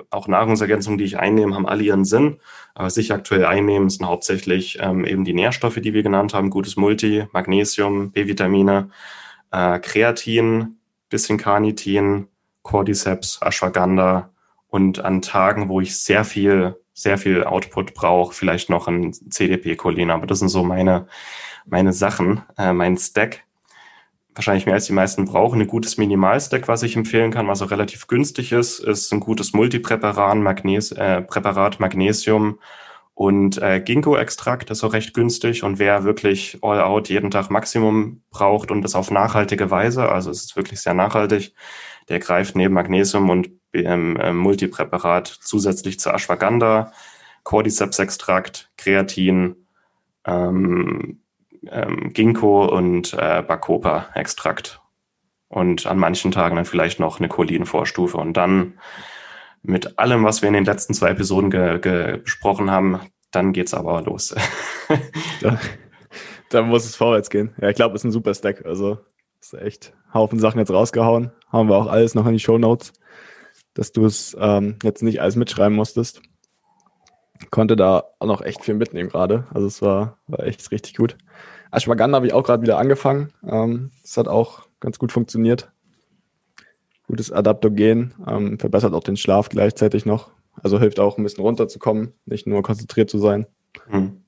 auch 0.09 0.29
Nahrungsergänzungen, 0.29 0.97
die 0.97 1.03
ich 1.03 1.19
einnehme, 1.19 1.55
haben 1.55 1.67
alle 1.67 1.83
ihren 1.83 2.05
Sinn. 2.05 2.39
Was 2.77 2.97
ich 2.97 3.13
aktuell 3.13 3.45
einnehme, 3.45 3.89
sind 3.89 4.05
hauptsächlich 4.05 4.79
ähm, 4.81 5.05
eben 5.05 5.23
die 5.23 5.33
Nährstoffe, 5.33 5.75
die 5.75 5.93
wir 5.93 6.03
genannt 6.03 6.33
haben, 6.33 6.49
gutes 6.49 6.75
Multi, 6.75 7.25
Magnesium, 7.31 8.11
B-Vitamine, 8.11 8.89
äh, 9.51 9.79
Kreatin, 9.79 10.77
bisschen 11.09 11.37
Carnitin, 11.37 12.27
Cordyceps, 12.63 13.39
Ashwagandha. 13.41 14.29
Und 14.67 14.99
an 14.99 15.21
Tagen, 15.21 15.69
wo 15.69 15.79
ich 15.79 15.97
sehr 15.97 16.25
viel, 16.25 16.75
sehr 16.93 17.17
viel 17.17 17.45
Output 17.45 17.93
brauche, 17.93 18.33
vielleicht 18.33 18.69
noch 18.69 18.89
ein 18.89 19.13
CDP-Cholin. 19.13 20.11
Aber 20.11 20.27
das 20.27 20.39
sind 20.39 20.49
so 20.49 20.65
meine, 20.65 21.07
meine 21.65 21.93
Sachen, 21.93 22.41
äh, 22.57 22.73
mein 22.73 22.97
Stack 22.97 23.45
wahrscheinlich 24.35 24.65
mehr 24.65 24.75
als 24.75 24.85
die 24.85 24.93
meisten 24.93 25.25
brauchen. 25.25 25.61
Ein 25.61 25.67
gutes 25.67 25.97
Minimalstack, 25.97 26.67
was 26.67 26.83
ich 26.83 26.95
empfehlen 26.95 27.31
kann, 27.31 27.47
was 27.47 27.61
auch 27.61 27.71
relativ 27.71 28.07
günstig 28.07 28.51
ist, 28.51 28.79
ist 28.79 29.11
ein 29.11 29.21
gutes 29.21 29.53
Multipräparat, 29.53 30.37
Magnes 30.37 30.91
äh, 30.91 31.21
Präparat 31.21 31.79
Magnesium 31.79 32.59
und 33.15 33.61
äh, 33.61 33.79
Ginkgo-Extrakt 33.79 34.69
ist 34.69 34.83
auch 34.83 34.91
recht 34.91 35.13
günstig. 35.13 35.63
Und 35.63 35.79
wer 35.79 36.03
wirklich 36.03 36.59
all 36.61 36.81
out 36.81 37.07
jeden 37.07 37.31
Tag 37.31 37.49
Maximum 37.49 38.21
braucht 38.29 38.71
und 38.71 38.81
das 38.81 38.93
auf 38.93 39.09
nachhaltige 39.09 39.71
Weise, 39.71 40.09
also 40.09 40.29
es 40.29 40.43
ist 40.43 40.55
wirklich 40.57 40.81
sehr 40.81 40.93
nachhaltig, 40.93 41.55
der 42.09 42.19
greift 42.19 42.57
neben 42.57 42.73
Magnesium 42.73 43.29
und 43.29 43.49
ähm, 43.73 44.17
äh, 44.17 44.33
Multipräparat 44.33 45.27
zusätzlich 45.27 45.97
zu 45.97 46.11
Ashwagandha, 46.11 46.91
Cordyceps-Extrakt, 47.43 48.71
Kreatin, 48.77 49.55
ähm, 50.25 51.21
ähm, 51.71 52.13
Ginkgo 52.13 52.65
und 52.65 53.13
äh, 53.13 53.41
Bacopa-Extrakt. 53.41 54.81
und 55.47 55.85
an 55.85 55.97
manchen 55.97 56.31
Tagen 56.31 56.55
dann 56.55 56.65
vielleicht 56.65 56.99
noch 56.99 57.19
eine 57.19 57.29
Cholinvorstufe. 57.29 58.17
Und 58.17 58.33
dann 58.33 58.79
mit 59.61 59.97
allem, 59.99 60.23
was 60.23 60.41
wir 60.41 60.47
in 60.47 60.53
den 60.53 60.65
letzten 60.65 60.93
zwei 60.93 61.09
Episoden 61.09 61.49
besprochen 62.21 62.71
haben, 62.71 62.99
dann 63.31 63.53
geht's 63.53 63.73
aber 63.73 64.01
los. 64.01 64.33
da, 65.41 65.59
da, 66.49 66.61
muss 66.61 66.85
es 66.85 66.95
vorwärts 66.95 67.29
gehen. 67.29 67.53
Ja, 67.61 67.69
ich 67.69 67.75
glaube, 67.75 67.95
es 67.95 68.01
ist 68.01 68.05
ein 68.05 68.11
super 68.11 68.33
Stack. 68.33 68.65
Also 68.65 68.99
ist 69.41 69.53
echt 69.53 69.93
Haufen 70.13 70.39
Sachen 70.39 70.59
jetzt 70.59 70.71
rausgehauen. 70.71 71.31
Haben 71.49 71.69
wir 71.69 71.75
auch 71.75 71.87
alles 71.87 72.15
noch 72.15 72.25
in 72.25 72.33
die 72.33 72.39
Show 72.39 72.57
Notes, 72.57 72.93
dass 73.73 73.91
du 73.91 74.05
es 74.05 74.35
ähm, 74.39 74.77
jetzt 74.83 75.03
nicht 75.03 75.21
alles 75.21 75.35
mitschreiben 75.35 75.75
musstest. 75.75 76.21
Konnte 77.51 77.75
da 77.75 78.05
auch 78.19 78.27
noch 78.27 78.41
echt 78.41 78.63
viel 78.63 78.75
mitnehmen 78.75 79.09
gerade. 79.09 79.45
Also 79.53 79.67
es 79.67 79.81
war, 79.81 80.17
war 80.27 80.45
echt 80.45 80.71
richtig 80.71 80.95
gut. 80.95 81.17
Ashwagandha 81.75 82.17
habe 82.17 82.27
ich 82.27 82.33
auch 82.33 82.43
gerade 82.43 82.63
wieder 82.63 82.77
angefangen. 82.77 83.31
Ähm, 83.47 83.91
das 84.01 84.17
hat 84.17 84.27
auch 84.27 84.67
ganz 84.79 84.99
gut 84.99 85.11
funktioniert. 85.11 85.71
Gutes 87.07 87.31
Adaptogen, 87.31 88.13
ähm, 88.27 88.59
verbessert 88.59 88.93
auch 88.93 89.03
den 89.03 89.17
Schlaf 89.17 89.49
gleichzeitig 89.49 90.05
noch. 90.05 90.31
Also 90.63 90.79
hilft 90.79 90.99
auch 90.99 91.17
ein 91.17 91.23
bisschen 91.23 91.43
runterzukommen, 91.43 92.13
nicht 92.25 92.47
nur 92.47 92.63
konzentriert 92.63 93.09
zu 93.09 93.19
sein. 93.19 93.45
Hm. 93.87 94.21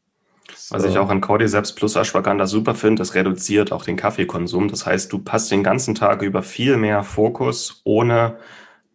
Was 0.70 0.84
ich 0.84 0.98
auch 0.98 1.10
an 1.10 1.22
Cordyceps 1.22 1.74
plus 1.74 1.96
Ashwagandha 1.96 2.46
super 2.46 2.76
finde, 2.76 3.02
es 3.02 3.16
reduziert 3.16 3.72
auch 3.72 3.84
den 3.84 3.96
Kaffeekonsum. 3.96 4.68
Das 4.68 4.86
heißt, 4.86 5.12
du 5.12 5.20
passt 5.20 5.52
den 5.52 5.64
ganzen 5.64 5.96
Tag 5.96 6.22
über 6.22 6.44
viel 6.44 6.78
mehr 6.78 7.04
Fokus, 7.04 7.82
ohne 7.84 8.38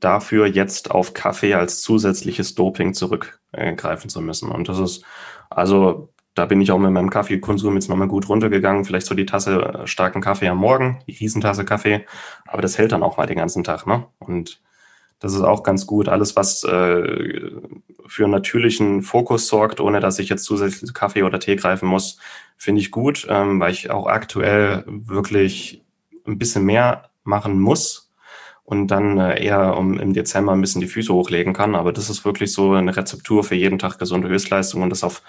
dafür 0.00 0.46
jetzt 0.46 0.90
auf 0.90 1.14
Kaffee 1.14 1.54
als 1.54 1.80
zusätzliches 1.80 2.54
Doping 2.54 2.94
zurückgreifen 2.94 4.10
zu 4.10 4.20
müssen. 4.20 4.50
Und 4.50 4.68
das 4.68 4.78
ist, 4.78 5.04
also 5.50 6.11
da 6.34 6.46
bin 6.46 6.60
ich 6.60 6.72
auch 6.72 6.78
mit 6.78 6.90
meinem 6.90 7.10
Kaffeekonsum 7.10 7.74
jetzt 7.74 7.88
nochmal 7.88 8.08
gut 8.08 8.28
runtergegangen. 8.28 8.84
Vielleicht 8.84 9.06
so 9.06 9.14
die 9.14 9.26
Tasse 9.26 9.60
äh, 9.60 9.86
starken 9.86 10.20
Kaffee 10.20 10.48
am 10.48 10.58
Morgen, 10.58 11.00
die 11.06 11.12
Riesentasse 11.12 11.64
Kaffee, 11.64 12.06
aber 12.46 12.62
das 12.62 12.78
hält 12.78 12.92
dann 12.92 13.02
auch 13.02 13.16
mal 13.16 13.26
den 13.26 13.38
ganzen 13.38 13.64
Tag, 13.64 13.86
ne? 13.86 14.06
Und 14.18 14.60
das 15.20 15.34
ist 15.34 15.42
auch 15.42 15.62
ganz 15.62 15.86
gut. 15.86 16.08
Alles, 16.08 16.34
was 16.34 16.64
äh, 16.64 17.50
für 18.06 18.26
natürlichen 18.26 19.02
Fokus 19.02 19.46
sorgt, 19.46 19.80
ohne 19.80 20.00
dass 20.00 20.18
ich 20.18 20.28
jetzt 20.28 20.44
zusätzlich 20.44 20.92
Kaffee 20.94 21.22
oder 21.22 21.38
Tee 21.38 21.54
greifen 21.54 21.88
muss, 21.88 22.18
finde 22.56 22.80
ich 22.80 22.90
gut, 22.90 23.26
ähm, 23.30 23.60
weil 23.60 23.70
ich 23.70 23.90
auch 23.90 24.06
aktuell 24.06 24.84
wirklich 24.86 25.84
ein 26.26 26.38
bisschen 26.38 26.64
mehr 26.64 27.10
machen 27.22 27.60
muss 27.60 28.12
und 28.64 28.88
dann 28.88 29.18
äh, 29.18 29.44
eher 29.44 29.76
um 29.76 29.98
im 29.98 30.12
Dezember 30.12 30.52
ein 30.52 30.60
bisschen 30.60 30.80
die 30.80 30.86
Füße 30.86 31.12
hochlegen 31.12 31.52
kann. 31.52 31.74
Aber 31.74 31.92
das 31.92 32.10
ist 32.10 32.24
wirklich 32.24 32.52
so 32.52 32.72
eine 32.72 32.96
Rezeptur 32.96 33.44
für 33.44 33.54
jeden 33.54 33.78
Tag 33.78 33.98
gesunde 33.98 34.28
Höchstleistung 34.28 34.82
und 34.82 34.90
das 34.90 35.04
auf 35.04 35.22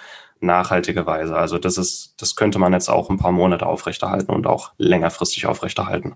nachhaltige 0.44 1.06
Weise. 1.06 1.36
Also 1.36 1.58
das 1.58 1.78
ist, 1.78 2.16
das 2.18 2.36
könnte 2.36 2.60
man 2.60 2.74
jetzt 2.74 2.90
auch 2.90 3.10
ein 3.10 3.18
paar 3.18 3.32
Monate 3.32 3.66
aufrechterhalten 3.66 4.32
und 4.32 4.48
auch 4.48 4.74
längerfristig 4.78 5.46
aufrechterhalten. 5.46 6.16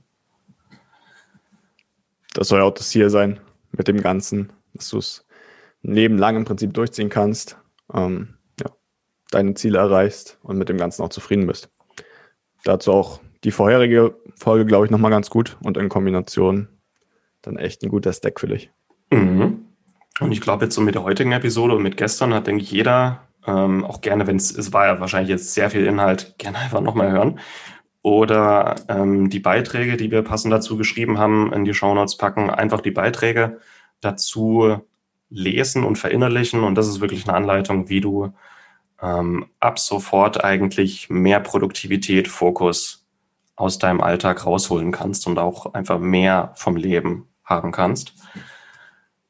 Das 2.34 2.50
soll 2.50 2.60
ja 2.60 2.66
auch 2.66 2.74
das 2.74 2.90
Ziel 2.90 3.10
sein 3.10 3.40
mit 3.72 3.88
dem 3.88 4.02
Ganzen, 4.02 4.54
dass 4.74 4.90
du 4.90 5.00
es 5.00 5.26
ein 5.84 5.94
Leben 5.94 6.18
lang 6.18 6.36
im 6.36 6.46
Prinzip 6.46 6.74
durchziehen 6.74 7.10
kannst, 7.10 7.58
ähm, 7.94 8.36
ja, 8.60 8.70
deine 9.32 9.56
Ziele 9.56 9.80
erreichst 9.80 10.38
und 10.44 10.58
mit 10.58 10.70
dem 10.70 10.78
Ganzen 10.78 11.02
auch 11.02 11.10
zufrieden 11.10 11.48
bist. 11.48 11.70
Dazu 12.64 12.92
auch 12.92 13.22
die 13.44 13.52
vorherige 13.52 14.16
Folge, 14.36 14.66
glaube 14.66 14.86
ich, 14.86 14.92
nochmal 14.92 15.12
ganz 15.12 15.30
gut 15.30 15.58
und 15.64 15.78
in 15.78 15.90
Kombination 15.90 16.68
dann 17.42 17.58
echt 17.58 17.84
ein 17.84 17.90
guter 17.90 18.14
Stack 18.14 18.40
für 18.40 18.48
dich. 18.48 18.72
Mhm. 19.12 19.66
Und 20.20 20.32
ich 20.32 20.42
glaube, 20.42 20.66
jetzt 20.66 20.76
so 20.76 20.82
mit 20.82 20.96
der 20.96 21.04
heutigen 21.04 21.32
Episode 21.32 21.76
und 21.76 21.84
mit 21.84 21.98
gestern 21.98 22.34
hat, 22.34 22.48
denke 22.48 22.64
ich, 22.64 22.72
jeder 22.72 23.27
ähm, 23.48 23.86
auch 23.86 24.02
gerne, 24.02 24.28
wenn 24.28 24.36
es, 24.36 24.74
war 24.74 24.86
ja 24.88 25.00
wahrscheinlich 25.00 25.30
jetzt 25.30 25.54
sehr 25.54 25.70
viel 25.70 25.86
Inhalt, 25.86 26.36
gerne 26.38 26.60
einfach 26.60 26.82
nochmal 26.82 27.12
hören. 27.12 27.40
Oder 28.02 28.76
ähm, 28.90 29.30
die 29.30 29.40
Beiträge, 29.40 29.98
die 29.98 30.12
wir 30.12 30.22
passend 30.22 30.54
dazu 30.54 30.78
geschrieben 30.78 31.18
haben, 31.18 31.52
in 31.54 31.66
die 31.66 31.74
Shownotes 31.74 32.18
packen, 32.18 32.50
einfach 32.50 32.82
die 32.82 32.92
Beiträge 32.92 33.60
dazu 34.02 34.78
lesen 35.30 35.84
und 35.84 35.98
verinnerlichen. 35.98 36.64
Und 36.64 36.76
das 36.76 36.88
ist 36.88 37.02
wirklich 37.02 37.28
eine 37.28 37.36
Anleitung, 37.36 37.90
wie 37.90 38.02
du 38.02 38.34
ähm, 39.02 39.48
ab 39.60 39.80
sofort 39.80 40.44
eigentlich 40.44 41.10
mehr 41.10 41.40
Produktivität, 41.40 42.28
Fokus 42.28 43.06
aus 43.56 43.80
deinem 43.80 44.02
Alltag 44.02 44.46
rausholen 44.46 44.92
kannst 44.92 45.28
und 45.28 45.40
auch 45.40 45.74
einfach 45.74 46.00
mehr 46.00 46.54
vom 46.56 46.76
Leben 46.76 47.28
haben 47.44 47.72
kannst. 47.72 48.14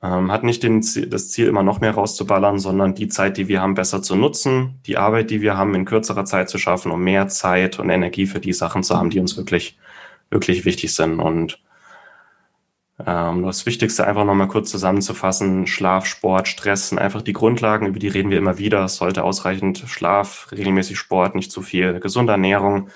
Ähm, 0.04 0.32
hat 0.32 0.43
nicht 0.43 0.62
den, 0.62 0.82
das 1.10 1.30
Ziel, 1.32 1.48
immer 1.48 1.64
noch 1.64 1.82
mehr 1.82 1.91
rauszuballern, 1.91 2.60
sondern 2.60 2.93
die 2.93 3.08
Zeit, 3.08 3.38
die 3.38 3.48
wir 3.48 3.62
haben, 3.62 3.74
besser 3.74 4.04
zu 4.04 4.16
nutzen, 4.16 4.80
die 4.86 4.98
Arbeit, 4.98 5.32
die 5.32 5.41
wir 5.41 5.58
haben, 5.58 5.74
in 5.74 5.86
kürzerer 5.86 6.26
Zeit 6.26 6.50
zu 6.50 6.60
schaffen, 6.60 6.91
um 6.91 7.04
mehr 7.04 7.28
Zeit 7.30 7.80
und 7.80 7.89
Energie 7.89 8.28
für 8.28 8.39
die 8.39 8.54
Sachen 8.54 8.84
zu 8.84 8.95
haben, 8.95 9.10
die 9.10 9.20
uns 9.20 9.38
wirklich, 9.38 9.78
wirklich 10.30 10.66
wichtig 10.66 10.93
sind. 10.93 11.20
Und 11.20 11.60
ähm, 13.06 13.43
das 13.43 13.66
Wichtigste 13.66 14.06
einfach 14.06 14.26
nochmal 14.26 14.48
kurz 14.48 14.70
zusammenzufassen, 14.72 15.66
Schlaf, 15.66 16.06
Sport, 16.06 16.48
Stress 16.48 16.89
sind 16.89 17.00
einfach 17.00 17.24
die 17.24 17.34
Grundlagen, 17.34 17.88
über 17.88 18.00
die 18.00 18.08
reden 18.08 18.30
wir 18.30 18.38
immer 18.38 18.60
wieder. 18.60 18.86
Es 18.86 18.95
sollte 18.98 19.24
ausreichend 19.24 19.84
Schlaf, 19.88 20.48
regelmäßig 20.52 20.98
Sport, 21.00 21.36
nicht 21.36 21.52
zu 21.52 21.64
viel, 21.64 22.00
gesunde 22.00 22.34
Ernährung, 22.34 22.89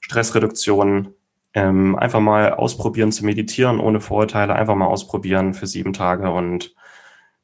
Stressreduktion, 0.00 1.14
ähm, 1.56 1.96
einfach 1.96 2.20
mal 2.20 2.52
ausprobieren 2.52 3.12
zu 3.12 3.24
meditieren 3.24 3.80
ohne 3.80 4.00
Vorurteile, 4.00 4.54
einfach 4.54 4.74
mal 4.74 4.86
ausprobieren 4.86 5.54
für 5.54 5.66
sieben 5.66 5.94
Tage 5.94 6.30
und 6.30 6.74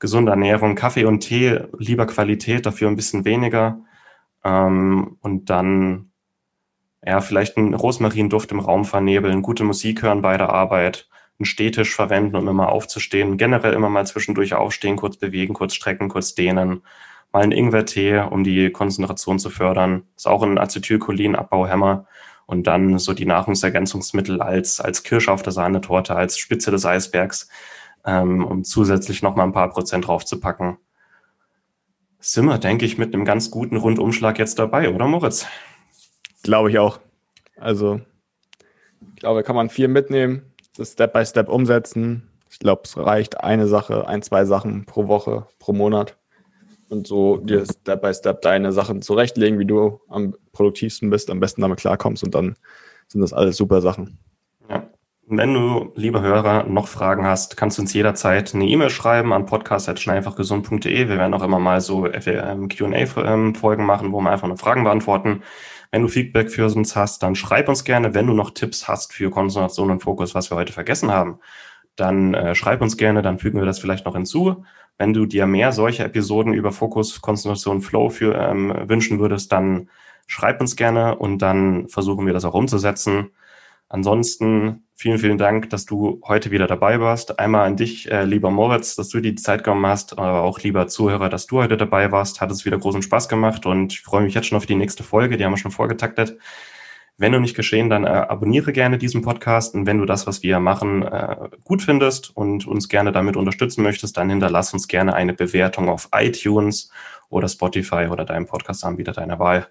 gesunde 0.01 0.33
Ernährung, 0.33 0.75
Kaffee 0.75 1.07
und 1.07 1.21
Tee, 1.21 1.61
lieber 1.79 2.07
Qualität, 2.07 2.67
dafür 2.67 2.89
ein 2.89 2.97
bisschen 2.97 3.25
weniger. 3.25 3.81
Ähm, 4.45 5.17
und 5.23 5.49
dann 5.49 6.13
ja, 7.03 7.23
vielleicht 7.23 7.57
einen 7.57 7.73
Rosmarinduft 7.73 8.53
im 8.53 8.61
Raum 8.61 8.85
vernebeln, 8.85 9.41
gute 9.41 9.65
Musik 9.65 10.03
hören 10.03 10.21
bei 10.21 10.37
der 10.37 10.51
Arbeit, 10.51 11.09
einen 11.39 11.47
Stehtisch 11.47 11.95
verwenden, 11.95 12.37
um 12.37 12.47
immer 12.49 12.71
aufzustehen, 12.71 13.39
generell 13.39 13.73
immer 13.73 13.89
mal 13.89 14.07
zwischendurch 14.07 14.53
aufstehen, 14.53 14.97
kurz 14.97 15.17
bewegen, 15.17 15.55
kurz 15.55 15.73
strecken, 15.75 16.11
kurz 16.11 16.35
dehnen, 16.35 16.83
mal 17.33 17.45
einen 17.45 17.53
Ingwertee, 17.53 18.19
um 18.19 18.45
die 18.45 18.71
Konzentration 18.71 19.39
zu 19.39 19.49
fördern. 19.49 20.03
Ist 20.17 20.29
auch 20.29 20.43
ein 20.43 20.59
Acetylcholin-Abbauhemmer 20.59 22.07
und 22.47 22.67
dann 22.67 22.99
so 22.99 23.13
die 23.13 23.27
Nahrungsergänzungsmittel 23.27 24.41
als, 24.41 24.81
als 24.81 25.03
Kirsche 25.03 25.33
auf 25.33 25.43
der 25.43 25.53
Sahnetorte, 25.53 26.15
als 26.15 26.39
Spitze 26.39 26.71
des 26.71 26.85
Eisbergs, 26.85 27.49
ähm, 28.05 28.45
um 28.45 28.65
zusätzlich 28.65 29.23
noch 29.23 29.37
mal 29.37 29.45
ein 29.45 29.53
paar 29.53 29.71
Prozent 29.71 30.07
draufzupacken. 30.07 30.79
Sind 32.19 32.47
wir, 32.47 32.59
denke 32.59 32.85
ich, 32.85 32.99
mit 32.99 33.15
einem 33.15 33.25
ganz 33.25 33.51
guten 33.51 33.77
Rundumschlag 33.77 34.39
jetzt 34.39 34.59
dabei, 34.59 34.93
oder 34.93 35.07
Moritz? 35.09 35.47
Glaube 36.43 36.71
ich 36.71 36.79
auch. 36.79 37.01
Also, 37.57 38.01
ich 39.15 39.21
glaube, 39.21 39.43
kann 39.43 39.57
man 39.57 39.71
viel 39.71 39.89
mitnehmen, 39.89 40.53
das 40.77 40.93
Step 40.93 41.13
by 41.13 41.25
Step 41.25 41.49
umsetzen. 41.49 42.29
Ich 42.51 42.59
glaube, 42.59 42.83
es 42.85 42.97
reicht 42.97 43.41
eine 43.41 43.67
Sache, 43.67 44.07
ein, 44.07 44.23
zwei 44.23 44.45
Sachen 44.45 44.85
pro 44.85 45.09
Woche, 45.09 45.47
pro 45.59 45.73
Monat 45.73 46.17
und 46.93 47.07
so 47.07 47.39
dir 47.39 47.65
Step 47.65 48.03
by 48.03 48.15
Step 48.15 48.43
deine 48.43 48.71
Sachen 48.71 49.03
zurechtlegen, 49.03 49.59
wie 49.59 49.65
du 49.65 50.01
am 50.09 50.37
produktivsten 50.53 51.11
bist, 51.11 51.31
am 51.31 51.41
besten 51.41 51.63
damit 51.63 51.81
klarkommst 51.81 52.23
und 52.23 52.35
dann 52.35 52.57
sind 53.09 53.23
das 53.23 53.33
alles 53.33 53.57
super 53.57 53.81
Sachen. 53.81 54.19
Ja. 54.69 54.89
Wenn 55.27 55.55
du, 55.55 55.93
liebe 55.95 56.21
Hörer, 56.21 56.65
noch 56.65 56.89
Fragen 56.89 57.27
hast, 57.27 57.57
kannst 57.57 57.79
du 57.79 57.83
uns 57.83 57.95
jederzeit 57.95 58.55
eine 58.55 58.67
E-Mail 58.67 58.91
schreiben 58.91 59.33
an 59.33 59.47
podcast.schnellfachgesund.de. 59.47 61.09
Wir 61.09 61.17
werden 61.17 61.33
auch 61.33 61.43
immer 61.43 61.59
mal 61.59 61.81
so 61.81 62.07
ähm, 62.07 62.69
Q&A-Folgen 62.69 63.87
machen, 63.87 64.13
wo 64.13 64.21
wir 64.21 64.31
einfach 64.31 64.49
nur 64.49 64.59
Fragen 64.59 64.85
beantworten. 64.85 65.43
Wenn 65.91 66.03
du 66.03 66.09
Feedback 66.09 66.51
für 66.51 66.67
uns 66.67 66.97
hast, 66.97 67.23
dann 67.23 67.35
schreib 67.35 67.69
uns 67.69 67.85
gerne. 67.85 68.15
Wenn 68.15 68.27
du 68.27 68.35
noch 68.35 68.51
Tipps 68.51 68.89
hast 68.89 69.13
für 69.13 69.31
Konzentration 69.31 69.91
und 69.91 70.03
Fokus, 70.03 70.35
was 70.35 70.51
wir 70.51 70.57
heute 70.57 70.73
vergessen 70.73 71.13
haben, 71.13 71.39
dann 71.97 72.35
äh, 72.35 72.55
schreib 72.55 72.81
uns 72.81 72.97
gerne, 72.97 73.23
dann 73.23 73.39
fügen 73.39 73.59
wir 73.59 73.67
das 73.67 73.79
vielleicht 73.79 74.07
noch 74.07 74.15
hinzu. 74.15 74.65
Wenn 74.99 75.13
du 75.13 75.27
dir 75.27 75.47
mehr 75.47 75.73
solche 75.73 76.05
Episoden 76.05 76.53
über 76.53 76.73
Fokus, 76.73 77.21
Konzentration, 77.21 77.81
Flow 77.81 78.09
für, 78.11 78.35
ähm, 78.37 78.75
wünschen 78.89 79.19
würdest, 79.19 79.53
dann 79.53 79.89
schreib 80.27 80.61
uns 80.61 80.77
gerne 80.77 81.17
und 81.17 81.39
dann 81.39 81.89
versuchen 81.89 82.27
wir 82.27 82.33
das 82.33 82.45
auch 82.45 82.55
umzusetzen. 82.55 83.31
Ansonsten 83.89 84.87
vielen, 84.95 85.19
vielen 85.19 85.37
Dank, 85.37 85.69
dass 85.69 85.85
du 85.85 86.23
heute 86.27 86.51
wieder 86.51 86.67
dabei 86.67 86.99
warst. 87.01 87.39
Einmal 87.39 87.67
an 87.67 87.77
dich, 87.77 88.11
äh, 88.11 88.25
lieber 88.25 88.51
Moritz, 88.51 88.97
dass 88.97 89.11
du 89.11 89.21
dir 89.21 89.33
die 89.33 89.43
Zeit 89.43 89.65
genommen 89.65 89.85
hast, 89.85 90.17
aber 90.19 90.43
auch 90.43 90.61
lieber 90.61 90.87
Zuhörer, 90.87 91.29
dass 91.29 91.47
du 91.47 91.59
heute 91.59 91.77
dabei 91.77 92.11
warst. 92.11 92.41
Hat 92.41 92.51
es 92.51 92.65
wieder 92.65 92.79
großen 92.79 93.03
Spaß 93.03 93.29
gemacht 93.29 93.67
und 93.67 93.93
ich 93.93 94.01
freue 94.01 94.23
mich 94.23 94.33
jetzt 94.33 94.47
schon 94.47 94.57
auf 94.57 94.65
die 94.65 94.77
nächste 94.77 95.03
Folge. 95.03 95.37
Die 95.37 95.45
haben 95.45 95.53
wir 95.53 95.59
schon 95.59 95.73
vorgetaktet. 95.73 96.39
Wenn 97.23 97.31
du 97.31 97.39
nicht 97.39 97.55
geschehen, 97.55 97.89
dann 97.89 98.03
äh, 98.03 98.09
abonniere 98.09 98.73
gerne 98.73 98.99
diesen 98.99 99.23
Podcast 99.23 99.77
und 99.77 99.87
wenn 99.87 99.99
du 99.99 100.07
das, 100.07 100.27
was 100.27 100.43
wir 100.43 100.59
machen, 100.59 101.05
äh, 101.05 101.51
gut 101.63 101.81
findest 101.81 102.37
und 102.37 102.67
uns 102.67 102.89
gerne 102.89 103.13
damit 103.13 103.37
unterstützen 103.37 103.85
möchtest, 103.85 104.17
dann 104.17 104.29
hinterlass 104.29 104.75
uns 104.75 104.89
gerne 104.89 105.15
eine 105.15 105.33
Bewertung 105.33 105.89
auf 105.89 106.09
iTunes 106.13 106.91
oder 107.29 107.47
Spotify 107.47 108.09
oder 108.11 108.25
deinem 108.25 108.47
Podcast-Anbieter 108.47 109.13
deiner 109.13 109.39
Wahl. 109.39 109.69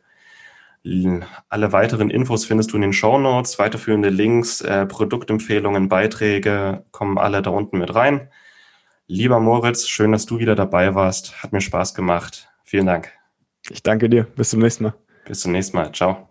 Alle 1.49 1.73
weiteren 1.73 2.09
Infos 2.09 2.45
findest 2.45 2.71
du 2.71 2.77
in 2.77 2.83
den 2.83 2.93
Show 2.93 3.17
Notes, 3.19 3.59
weiterführende 3.59 4.07
Links, 4.07 4.61
äh, 4.61 4.85
Produktempfehlungen, 4.85 5.89
Beiträge 5.89 6.85
kommen 6.91 7.17
alle 7.17 7.41
da 7.41 7.49
unten 7.49 7.79
mit 7.79 7.93
rein. 7.93 8.29
Lieber 9.07 9.41
Moritz, 9.41 9.89
schön, 9.89 10.13
dass 10.13 10.25
du 10.25 10.39
wieder 10.39 10.55
dabei 10.55 10.95
warst. 10.95 11.43
Hat 11.43 11.51
mir 11.51 11.59
Spaß 11.59 11.95
gemacht. 11.95 12.47
Vielen 12.63 12.85
Dank. 12.85 13.11
Ich 13.69 13.83
danke 13.83 14.07
dir. 14.07 14.23
Bis 14.23 14.51
zum 14.51 14.61
nächsten 14.61 14.85
Mal. 14.85 14.93
Bis 15.25 15.41
zum 15.41 15.51
nächsten 15.51 15.75
Mal. 15.75 15.91
Ciao. 15.91 16.30